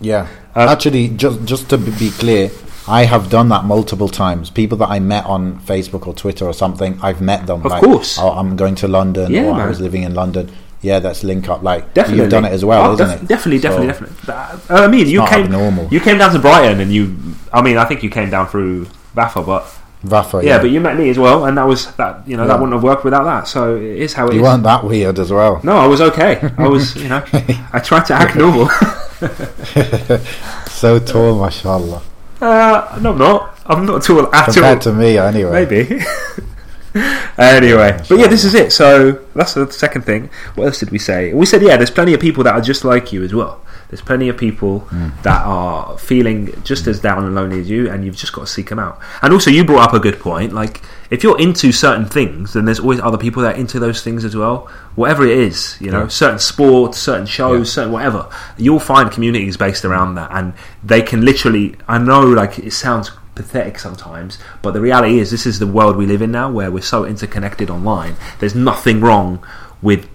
Yeah. 0.00 0.26
Uh, 0.54 0.66
Actually, 0.70 1.08
just 1.08 1.44
just 1.44 1.68
to 1.70 1.78
be 1.78 2.10
clear, 2.10 2.50
I 2.88 3.04
have 3.04 3.30
done 3.30 3.48
that 3.50 3.64
multiple 3.64 4.08
times. 4.08 4.50
People 4.50 4.78
that 4.78 4.88
I 4.90 4.98
met 4.98 5.24
on 5.26 5.60
Facebook 5.60 6.06
or 6.06 6.14
Twitter 6.14 6.44
or 6.44 6.52
something, 6.54 6.98
I've 7.02 7.20
met 7.20 7.46
them. 7.46 7.60
Of 7.64 7.70
like, 7.70 7.82
course. 7.82 8.18
Oh, 8.18 8.30
I'm 8.30 8.56
going 8.56 8.74
to 8.76 8.88
London, 8.88 9.30
Yeah, 9.32 9.44
or 9.46 9.52
I 9.54 9.66
was 9.66 9.80
living 9.80 10.02
in 10.02 10.14
London. 10.14 10.50
Yeah, 10.82 10.98
that's 10.98 11.22
link 11.22 11.48
up. 11.48 11.62
Like, 11.62 11.92
Definitely, 11.92 12.22
you've 12.22 12.30
done 12.30 12.46
it 12.46 12.52
as 12.52 12.64
well, 12.64 12.90
Oh, 12.90 12.94
isn't 12.94 13.06
def- 13.06 13.22
it? 13.22 13.28
Definitely, 13.28 13.58
definitely, 13.60 13.92
So, 13.92 14.32
definitely. 14.32 14.76
Uh, 14.76 14.84
I 14.84 14.88
mean, 14.88 15.06
you 15.08 15.24
came 15.26 15.44
abnormal. 15.44 15.88
you 15.92 16.00
came 16.00 16.16
down 16.18 16.32
to 16.32 16.38
Brighton, 16.38 16.80
and 16.80 16.90
you. 16.92 17.16
I 17.52 17.60
mean, 17.62 17.76
I 17.76 17.84
think 17.84 18.02
you 18.02 18.08
came 18.10 18.30
down 18.30 18.48
through 18.48 18.86
Vafa, 19.14 19.44
but 19.44 19.64
Vafa, 20.04 20.42
yeah, 20.42 20.56
yeah, 20.56 20.58
but 20.62 20.70
you 20.70 20.80
met 20.80 20.96
me 20.96 21.10
as 21.10 21.18
well, 21.18 21.44
and 21.44 21.58
that 21.58 21.66
was 21.68 21.94
that. 21.96 22.26
You 22.26 22.36
know, 22.38 22.46
that 22.46 22.58
wouldn't 22.58 22.72
have 22.72 22.82
worked 22.82 23.04
without 23.04 23.24
that. 23.24 23.46
So 23.46 23.76
it 23.76 23.82
is 23.82 24.14
how 24.14 24.26
it 24.26 24.30
is. 24.30 24.36
you 24.36 24.42
weren't 24.42 24.62
that 24.62 24.82
weird 24.82 25.18
as 25.18 25.30
well. 25.30 25.60
No, 25.62 25.76
I 25.76 25.86
was 25.86 26.00
okay. 26.00 26.40
I 26.56 26.66
was, 26.66 26.96
you 26.96 27.08
know, 27.10 27.22
I 27.74 27.78
tried 27.80 28.06
to 28.06 28.14
act 28.14 28.34
normal. 28.36 28.68
So 30.70 30.98
tall, 30.98 31.38
mashallah. 31.38 32.02
Uh, 32.40 32.98
no, 33.02 33.12
I'm 33.12 33.18
not. 33.18 33.60
I'm 33.66 33.86
not 33.86 34.02
tall 34.02 34.34
at 34.34 34.48
all. 34.48 34.54
Compared 34.54 34.80
to 34.82 34.92
me, 34.94 35.18
anyway. 35.18 35.66
Maybe. 35.66 36.02
anyway, 37.38 38.02
but 38.08 38.18
yeah, 38.18 38.26
this 38.26 38.44
is 38.44 38.54
it. 38.54 38.72
So 38.72 39.12
that's 39.34 39.54
the 39.54 39.70
second 39.70 40.02
thing. 40.02 40.30
What 40.54 40.64
else 40.66 40.80
did 40.80 40.90
we 40.90 40.98
say? 40.98 41.34
We 41.34 41.44
said, 41.44 41.62
yeah, 41.62 41.76
there's 41.76 41.90
plenty 41.90 42.14
of 42.14 42.20
people 42.20 42.42
that 42.44 42.54
are 42.54 42.62
just 42.62 42.84
like 42.84 43.12
you 43.12 43.22
as 43.22 43.34
well. 43.34 43.60
There's 43.90 44.00
plenty 44.00 44.28
of 44.28 44.36
people 44.36 44.80
hmm. 44.80 45.08
that 45.22 45.44
are 45.44 45.98
feeling 45.98 46.54
just 46.62 46.86
as 46.86 47.00
down 47.00 47.24
and 47.24 47.34
lonely 47.34 47.60
as 47.60 47.68
you, 47.68 47.90
and 47.90 48.04
you've 48.04 48.16
just 48.16 48.32
got 48.32 48.42
to 48.42 48.46
seek 48.46 48.68
them 48.68 48.78
out. 48.78 49.00
And 49.20 49.32
also, 49.32 49.50
you 49.50 49.64
brought 49.64 49.88
up 49.88 49.94
a 49.94 49.98
good 49.98 50.20
point. 50.20 50.52
Like, 50.52 50.80
if 51.10 51.24
you're 51.24 51.40
into 51.40 51.72
certain 51.72 52.06
things, 52.06 52.52
then 52.52 52.66
there's 52.66 52.78
always 52.78 53.00
other 53.00 53.18
people 53.18 53.42
that 53.42 53.56
are 53.56 53.58
into 53.58 53.80
those 53.80 54.02
things 54.02 54.24
as 54.24 54.36
well. 54.36 54.70
Whatever 54.94 55.26
it 55.26 55.36
is, 55.36 55.76
you 55.80 55.90
know, 55.90 56.02
Yeah. 56.02 56.08
certain 56.08 56.38
sports, 56.38 56.98
certain 56.98 57.26
shows, 57.26 57.66
Yeah. 57.66 57.72
certain 57.74 57.92
whatever. 57.92 58.26
You'll 58.56 58.78
find 58.78 59.10
communities 59.10 59.56
based 59.56 59.84
around 59.84 60.14
that, 60.14 60.30
and 60.32 60.52
they 60.84 61.02
can 61.02 61.24
literally. 61.24 61.74
I 61.88 61.98
know, 61.98 62.22
like, 62.22 62.60
it 62.60 62.72
sounds 62.72 63.10
pathetic 63.34 63.80
sometimes, 63.80 64.38
but 64.62 64.72
the 64.72 64.80
reality 64.80 65.18
is, 65.18 65.32
this 65.32 65.46
is 65.46 65.58
the 65.58 65.66
world 65.66 65.96
we 65.96 66.06
live 66.06 66.22
in 66.22 66.30
now, 66.30 66.48
where 66.48 66.70
we're 66.70 66.80
so 66.80 67.04
interconnected 67.04 67.70
online. 67.70 68.14
There's 68.38 68.54
nothing 68.54 69.00
wrong 69.00 69.40
with, 69.82 70.06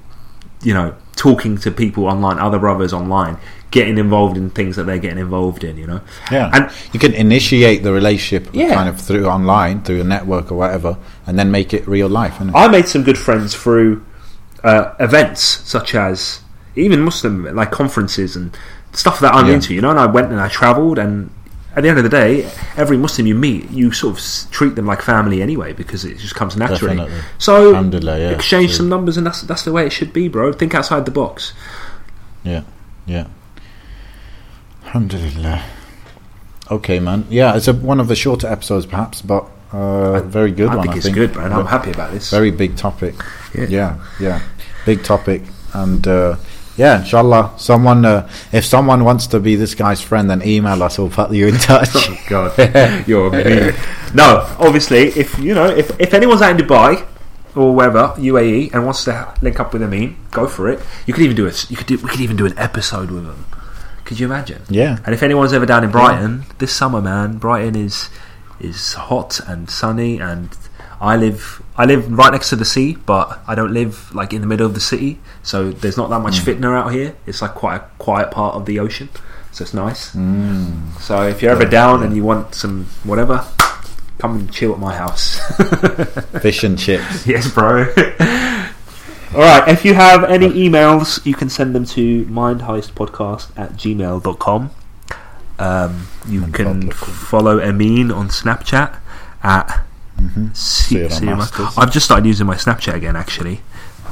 you 0.61 0.73
know, 0.73 0.93
talking 1.15 1.57
to 1.57 1.71
people 1.71 2.05
online, 2.05 2.39
other 2.39 2.59
brothers 2.59 2.93
online, 2.93 3.37
getting 3.75 3.97
involved 3.97 4.35
in 4.37 4.49
things 4.49 4.75
that 4.77 4.85
they're 4.87 5.03
getting 5.05 5.19
involved 5.19 5.63
in. 5.69 5.77
You 5.77 5.87
know, 5.91 6.01
Yeah, 6.31 6.49
And- 6.53 6.69
you 6.93 6.99
can 6.99 7.13
initiate 7.13 7.83
the 7.83 7.91
relationship 7.91 8.47
Yeah. 8.53 8.73
kind 8.73 8.87
of 8.89 8.99
through 8.99 9.25
online, 9.27 9.81
through 9.81 10.01
a 10.01 10.03
network 10.15 10.51
or 10.51 10.55
whatever, 10.63 10.97
and 11.27 11.37
then 11.37 11.51
make 11.51 11.73
it 11.73 11.83
real 11.87 12.07
life. 12.21 12.35
Innit? 12.39 12.53
I 12.55 12.67
made 12.69 12.87
some 12.87 13.03
good 13.03 13.17
friends 13.17 13.53
through 13.53 14.01
uh, 14.63 14.93
events 14.99 15.41
such 15.75 15.93
as 15.93 16.39
even 16.75 16.99
Muslim 17.01 17.35
like 17.55 17.69
conferences 17.69 18.35
and 18.35 18.49
stuff 18.93 19.19
that 19.19 19.31
I'm 19.35 19.47
Yeah. 19.47 19.55
into. 19.55 19.73
You 19.75 19.81
know, 19.81 19.91
and 19.91 19.99
I 19.99 20.07
went 20.07 20.31
and 20.31 20.39
I 20.41 20.47
travelled, 20.47 20.97
and 20.97 21.29
at 21.75 21.83
the 21.83 21.89
end 21.89 21.97
of 21.99 22.03
the 22.09 22.09
day, 22.23 22.47
every 22.77 22.97
Muslim 22.97 23.27
you 23.27 23.35
meet, 23.35 23.69
you 23.69 23.91
sort 23.91 24.17
of 24.17 24.23
treat 24.51 24.73
them 24.75 24.85
like 24.87 25.01
family 25.03 25.41
anyway 25.41 25.73
because 25.73 26.03
it 26.05 26.17
just 26.17 26.33
comes 26.33 26.55
naturally. 26.55 26.95
Definitely. 26.95 27.21
So 27.37 27.71
yeah, 27.71 28.29
exchange 28.31 28.69
true. 28.71 28.77
some 28.77 28.89
numbers, 28.89 29.17
and 29.17 29.27
that's 29.27 29.41
that's 29.41 29.63
the 29.67 29.73
way 29.73 29.85
it 29.85 29.91
should 29.91 30.13
be, 30.13 30.29
bro. 30.29 30.51
Think 30.53 30.73
outside 30.73 31.03
the 31.05 31.11
box. 31.11 31.51
Yeah, 32.43 32.61
yeah. 33.05 33.25
Alhamdulillah. 34.95 35.61
Okay, 36.71 36.99
man. 37.01 37.25
Yeah, 37.29 37.57
it's 37.57 37.67
a, 37.67 37.73
one 37.73 37.99
of 37.99 38.07
the 38.07 38.15
shorter 38.15 38.47
episodes, 38.47 38.85
perhaps, 38.85 39.21
but 39.21 39.45
uh, 39.73 40.21
very 40.21 40.51
good 40.51 40.69
I 40.69 40.75
one. 40.77 40.83
think 40.83 40.93
I 40.93 40.97
it's 40.97 41.05
think 41.05 41.15
good, 41.15 41.35
man. 41.35 41.51
I'm 41.51 41.65
happy 41.65 41.91
about 41.91 42.13
this. 42.13 42.31
Very 42.31 42.49
big 42.49 42.77
topic. 42.77 43.13
Yeah. 43.53 43.65
yeah, 43.67 44.05
yeah. 44.21 44.41
Big 44.85 45.03
topic, 45.03 45.41
and 45.73 46.07
uh, 46.07 46.37
yeah, 46.77 47.01
inshallah, 47.01 47.55
someone 47.57 48.05
uh, 48.05 48.29
if 48.53 48.63
someone 48.63 49.03
wants 49.03 49.27
to 49.27 49.41
be 49.41 49.57
this 49.57 49.75
guy's 49.75 49.99
friend, 49.99 50.29
then 50.29 50.41
email 50.47 50.81
us. 50.81 50.97
We'll 50.97 51.09
put 51.09 51.29
you 51.33 51.47
in 51.47 51.55
touch. 51.55 51.89
Oh 51.95 52.17
God, 52.29 52.57
you're 53.07 53.29
mean. 53.31 53.73
No, 54.13 54.47
obviously, 54.59 55.09
if 55.09 55.37
you 55.39 55.53
know, 55.53 55.65
if, 55.65 55.91
if 55.99 56.13
anyone's 56.13 56.41
out 56.41 56.57
in 56.57 56.65
Dubai 56.65 57.05
or 57.53 57.75
wherever 57.75 58.13
UAE 58.17 58.73
and 58.73 58.85
wants 58.85 59.03
to 59.03 59.33
link 59.41 59.59
up 59.59 59.73
with 59.73 59.81
Ameen, 59.81 60.15
go 60.31 60.47
for 60.47 60.69
it. 60.69 60.79
You 61.05 61.13
could 61.13 61.23
even 61.23 61.35
do 61.35 61.47
it. 61.47 61.69
You 61.69 61.75
could 61.75 61.87
do. 61.87 61.97
We 61.97 62.07
could 62.07 62.21
even 62.21 62.37
do 62.37 62.45
an 62.45 62.57
episode 62.57 63.11
with 63.11 63.25
them. 63.25 63.45
Could 64.05 64.19
you 64.19 64.25
imagine? 64.27 64.61
yeah, 64.69 64.99
And 65.05 65.13
if 65.13 65.21
anyone's 65.23 65.51
ever 65.53 65.65
down 65.65 65.83
in 65.83 65.91
Brighton 65.91 66.45
this 66.59 66.71
summer, 66.73 67.01
man, 67.01 67.37
Brighton 67.37 67.75
is 67.75 68.09
is 68.59 68.93
hot 68.93 69.39
and 69.47 69.69
sunny, 69.69 70.19
and 70.19 70.49
I 71.01 71.17
live 71.17 71.61
I 71.75 71.85
live 71.85 72.09
right 72.11 72.31
next 72.31 72.49
to 72.51 72.55
the 72.55 72.65
sea, 72.65 72.95
but 73.05 73.39
I 73.47 73.53
don't 73.55 73.73
live 73.73 74.13
like 74.15 74.31
in 74.31 74.41
the 74.41 74.47
middle 74.47 74.65
of 74.65 74.73
the 74.75 74.79
city, 74.79 75.19
so 75.43 75.71
there's 75.71 75.97
not 75.97 76.09
that 76.11 76.19
much 76.19 76.35
fitna 76.39 76.73
out 76.77 76.91
here. 76.93 77.15
It's 77.25 77.41
like 77.41 77.53
quite 77.55 77.75
a 77.77 77.83
quiet 77.97 78.31
part 78.31 78.55
of 78.55 78.65
the 78.65 78.79
ocean, 78.79 79.09
so 79.51 79.63
it's 79.63 79.73
nice. 79.73 80.15
mm. 80.15 80.97
So 81.01 81.23
if 81.27 81.41
you're 81.41 81.51
ever 81.51 81.65
down 81.65 82.01
and 82.03 82.15
you 82.15 82.23
want 82.23 82.55
some 82.55 82.85
whatever, 83.03 83.43
come 84.19 84.35
and 84.37 84.53
chill 84.53 84.71
at 84.73 84.79
my 84.79 84.95
house. 84.95 85.39
fish 86.41 86.63
and 86.63 86.77
chips. 86.79 87.27
yes, 87.27 87.51
bro. 87.51 87.91
All 89.35 89.41
right. 89.41 89.67
If 89.67 89.83
you 89.85 89.93
have 89.93 90.23
any 90.23 90.49
emails, 90.49 91.25
you 91.25 91.33
can 91.33 91.49
send 91.49 91.75
them 91.75 91.85
to 91.87 92.25
mindheistpodcast 92.25 93.57
at 93.57 93.73
gmail.com. 93.73 94.71
Um, 95.57 96.07
you 96.27 96.41
can 96.47 96.91
follow 96.91 97.59
Ameen 97.59 98.11
on 98.11 98.27
Snapchat 98.29 98.97
at 99.43 99.81
hmm 100.17 100.47
C- 100.53 100.95
Seera 100.97 101.09
Seera- 101.09 101.37
Masters. 101.37 101.77
I've 101.77 101.91
just 101.91 102.05
started 102.05 102.25
using 102.25 102.45
my 102.47 102.55
Snapchat 102.55 102.93
again, 102.93 103.15
actually. 103.15 103.61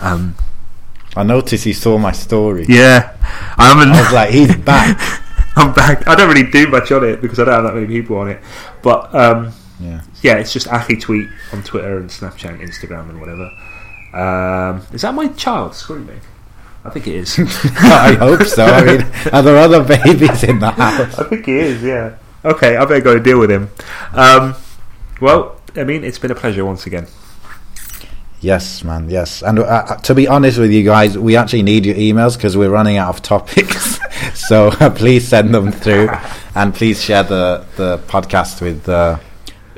Um, 0.01 0.35
I 1.15 1.23
noticed 1.23 1.63
he 1.65 1.73
saw 1.73 1.97
my 1.97 2.11
story. 2.11 2.65
yeah, 2.67 3.15
I'm, 3.57 3.77
I 3.91 4.01
was 4.01 4.11
like, 4.11 4.29
he's 4.31 4.55
back. 4.71 4.97
I'm 5.55 5.71
back. 5.73 6.07
I 6.07 6.15
don't 6.15 6.27
really 6.33 6.49
do 6.49 6.67
much 6.67 6.91
on 6.91 7.03
it 7.03 7.21
because 7.21 7.39
I 7.39 7.45
don't 7.45 7.53
have 7.53 7.63
that 7.65 7.75
many 7.75 7.87
people 7.87 8.17
on 8.17 8.29
it. 8.29 8.41
But 8.81 9.13
um, 9.13 9.51
Yeah. 9.79 10.01
yeah, 10.21 10.35
it's 10.37 10.51
just 10.51 10.67
Akhi 10.67 10.99
Tweet 10.99 11.29
on 11.51 11.61
Twitter 11.63 11.97
and 11.97 12.09
Snapchat 12.09 12.49
and 12.49 12.61
Instagram 12.61 13.09
and 13.09 13.19
whatever. 13.19 13.49
Um, 14.13 14.85
is 14.93 15.01
that 15.01 15.13
my 15.13 15.27
child 15.29 15.75
screaming? 15.75 16.21
I 16.85 16.89
think 16.89 17.07
it 17.07 17.15
is. 17.15 17.39
I 17.79 18.15
hope 18.19 18.43
so. 18.43 18.65
I 18.65 18.85
mean, 18.85 19.01
are 19.31 19.41
there 19.41 19.57
other 19.57 19.83
babies 19.83 20.43
in 20.43 20.59
the 20.59 20.71
house? 20.71 21.17
I 21.19 21.23
think 21.23 21.45
he 21.45 21.57
is. 21.57 21.81
Yeah. 21.81 22.17
Okay, 22.45 22.75
I 22.75 22.83
better 22.85 23.01
go 23.01 23.19
deal 23.19 23.39
with 23.39 23.49
him. 23.49 23.69
Um, 24.11 24.55
well, 25.21 25.61
I 25.75 25.85
mean, 25.85 26.03
it's 26.03 26.19
been 26.19 26.31
a 26.31 26.35
pleasure 26.35 26.65
once 26.65 26.85
again. 26.85 27.07
Yes, 28.41 28.83
man. 28.83 29.09
Yes, 29.09 29.41
and 29.41 29.59
uh, 29.59 29.63
uh, 29.63 29.95
to 30.01 30.13
be 30.13 30.27
honest 30.27 30.59
with 30.59 30.69
you 30.69 30.83
guys, 30.83 31.17
we 31.17 31.37
actually 31.37 31.63
need 31.63 31.85
your 31.85 31.95
emails 31.95 32.35
because 32.35 32.57
we're 32.57 32.69
running 32.69 32.97
out 32.97 33.15
of 33.15 33.21
topics. 33.21 33.97
so 34.33 34.67
uh, 34.67 34.89
please 34.89 35.25
send 35.25 35.55
them 35.55 35.71
through, 35.71 36.09
and 36.53 36.73
please 36.73 37.01
share 37.01 37.23
the 37.23 37.65
the 37.77 37.99
podcast 37.99 38.61
with 38.61 38.89
uh, 38.89 39.17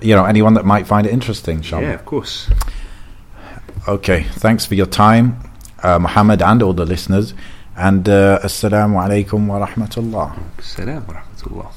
you 0.01 0.15
know 0.15 0.25
anyone 0.25 0.55
that 0.55 0.65
might 0.65 0.87
find 0.87 1.05
it 1.05 1.13
interesting. 1.13 1.57
Inshallah. 1.57 1.83
Yeah, 1.83 1.93
of 1.93 2.05
course. 2.05 2.49
Okay, 3.87 4.23
thanks 4.23 4.65
for 4.65 4.73
your 4.73 4.87
time, 4.87 5.37
uh, 5.83 5.99
Muhammad, 5.99 6.41
and 6.41 6.63
all 6.63 6.73
the 6.73 6.85
listeners. 6.85 7.35
And 7.77 8.09
uh, 8.09 8.39
assalamu 8.41 8.97
alaikum 8.97 9.45
wa 9.45 9.63
rahmatullah. 9.67 10.35
Salam 10.59 11.05
wa 11.05 11.13
rahmatullah. 11.21 11.71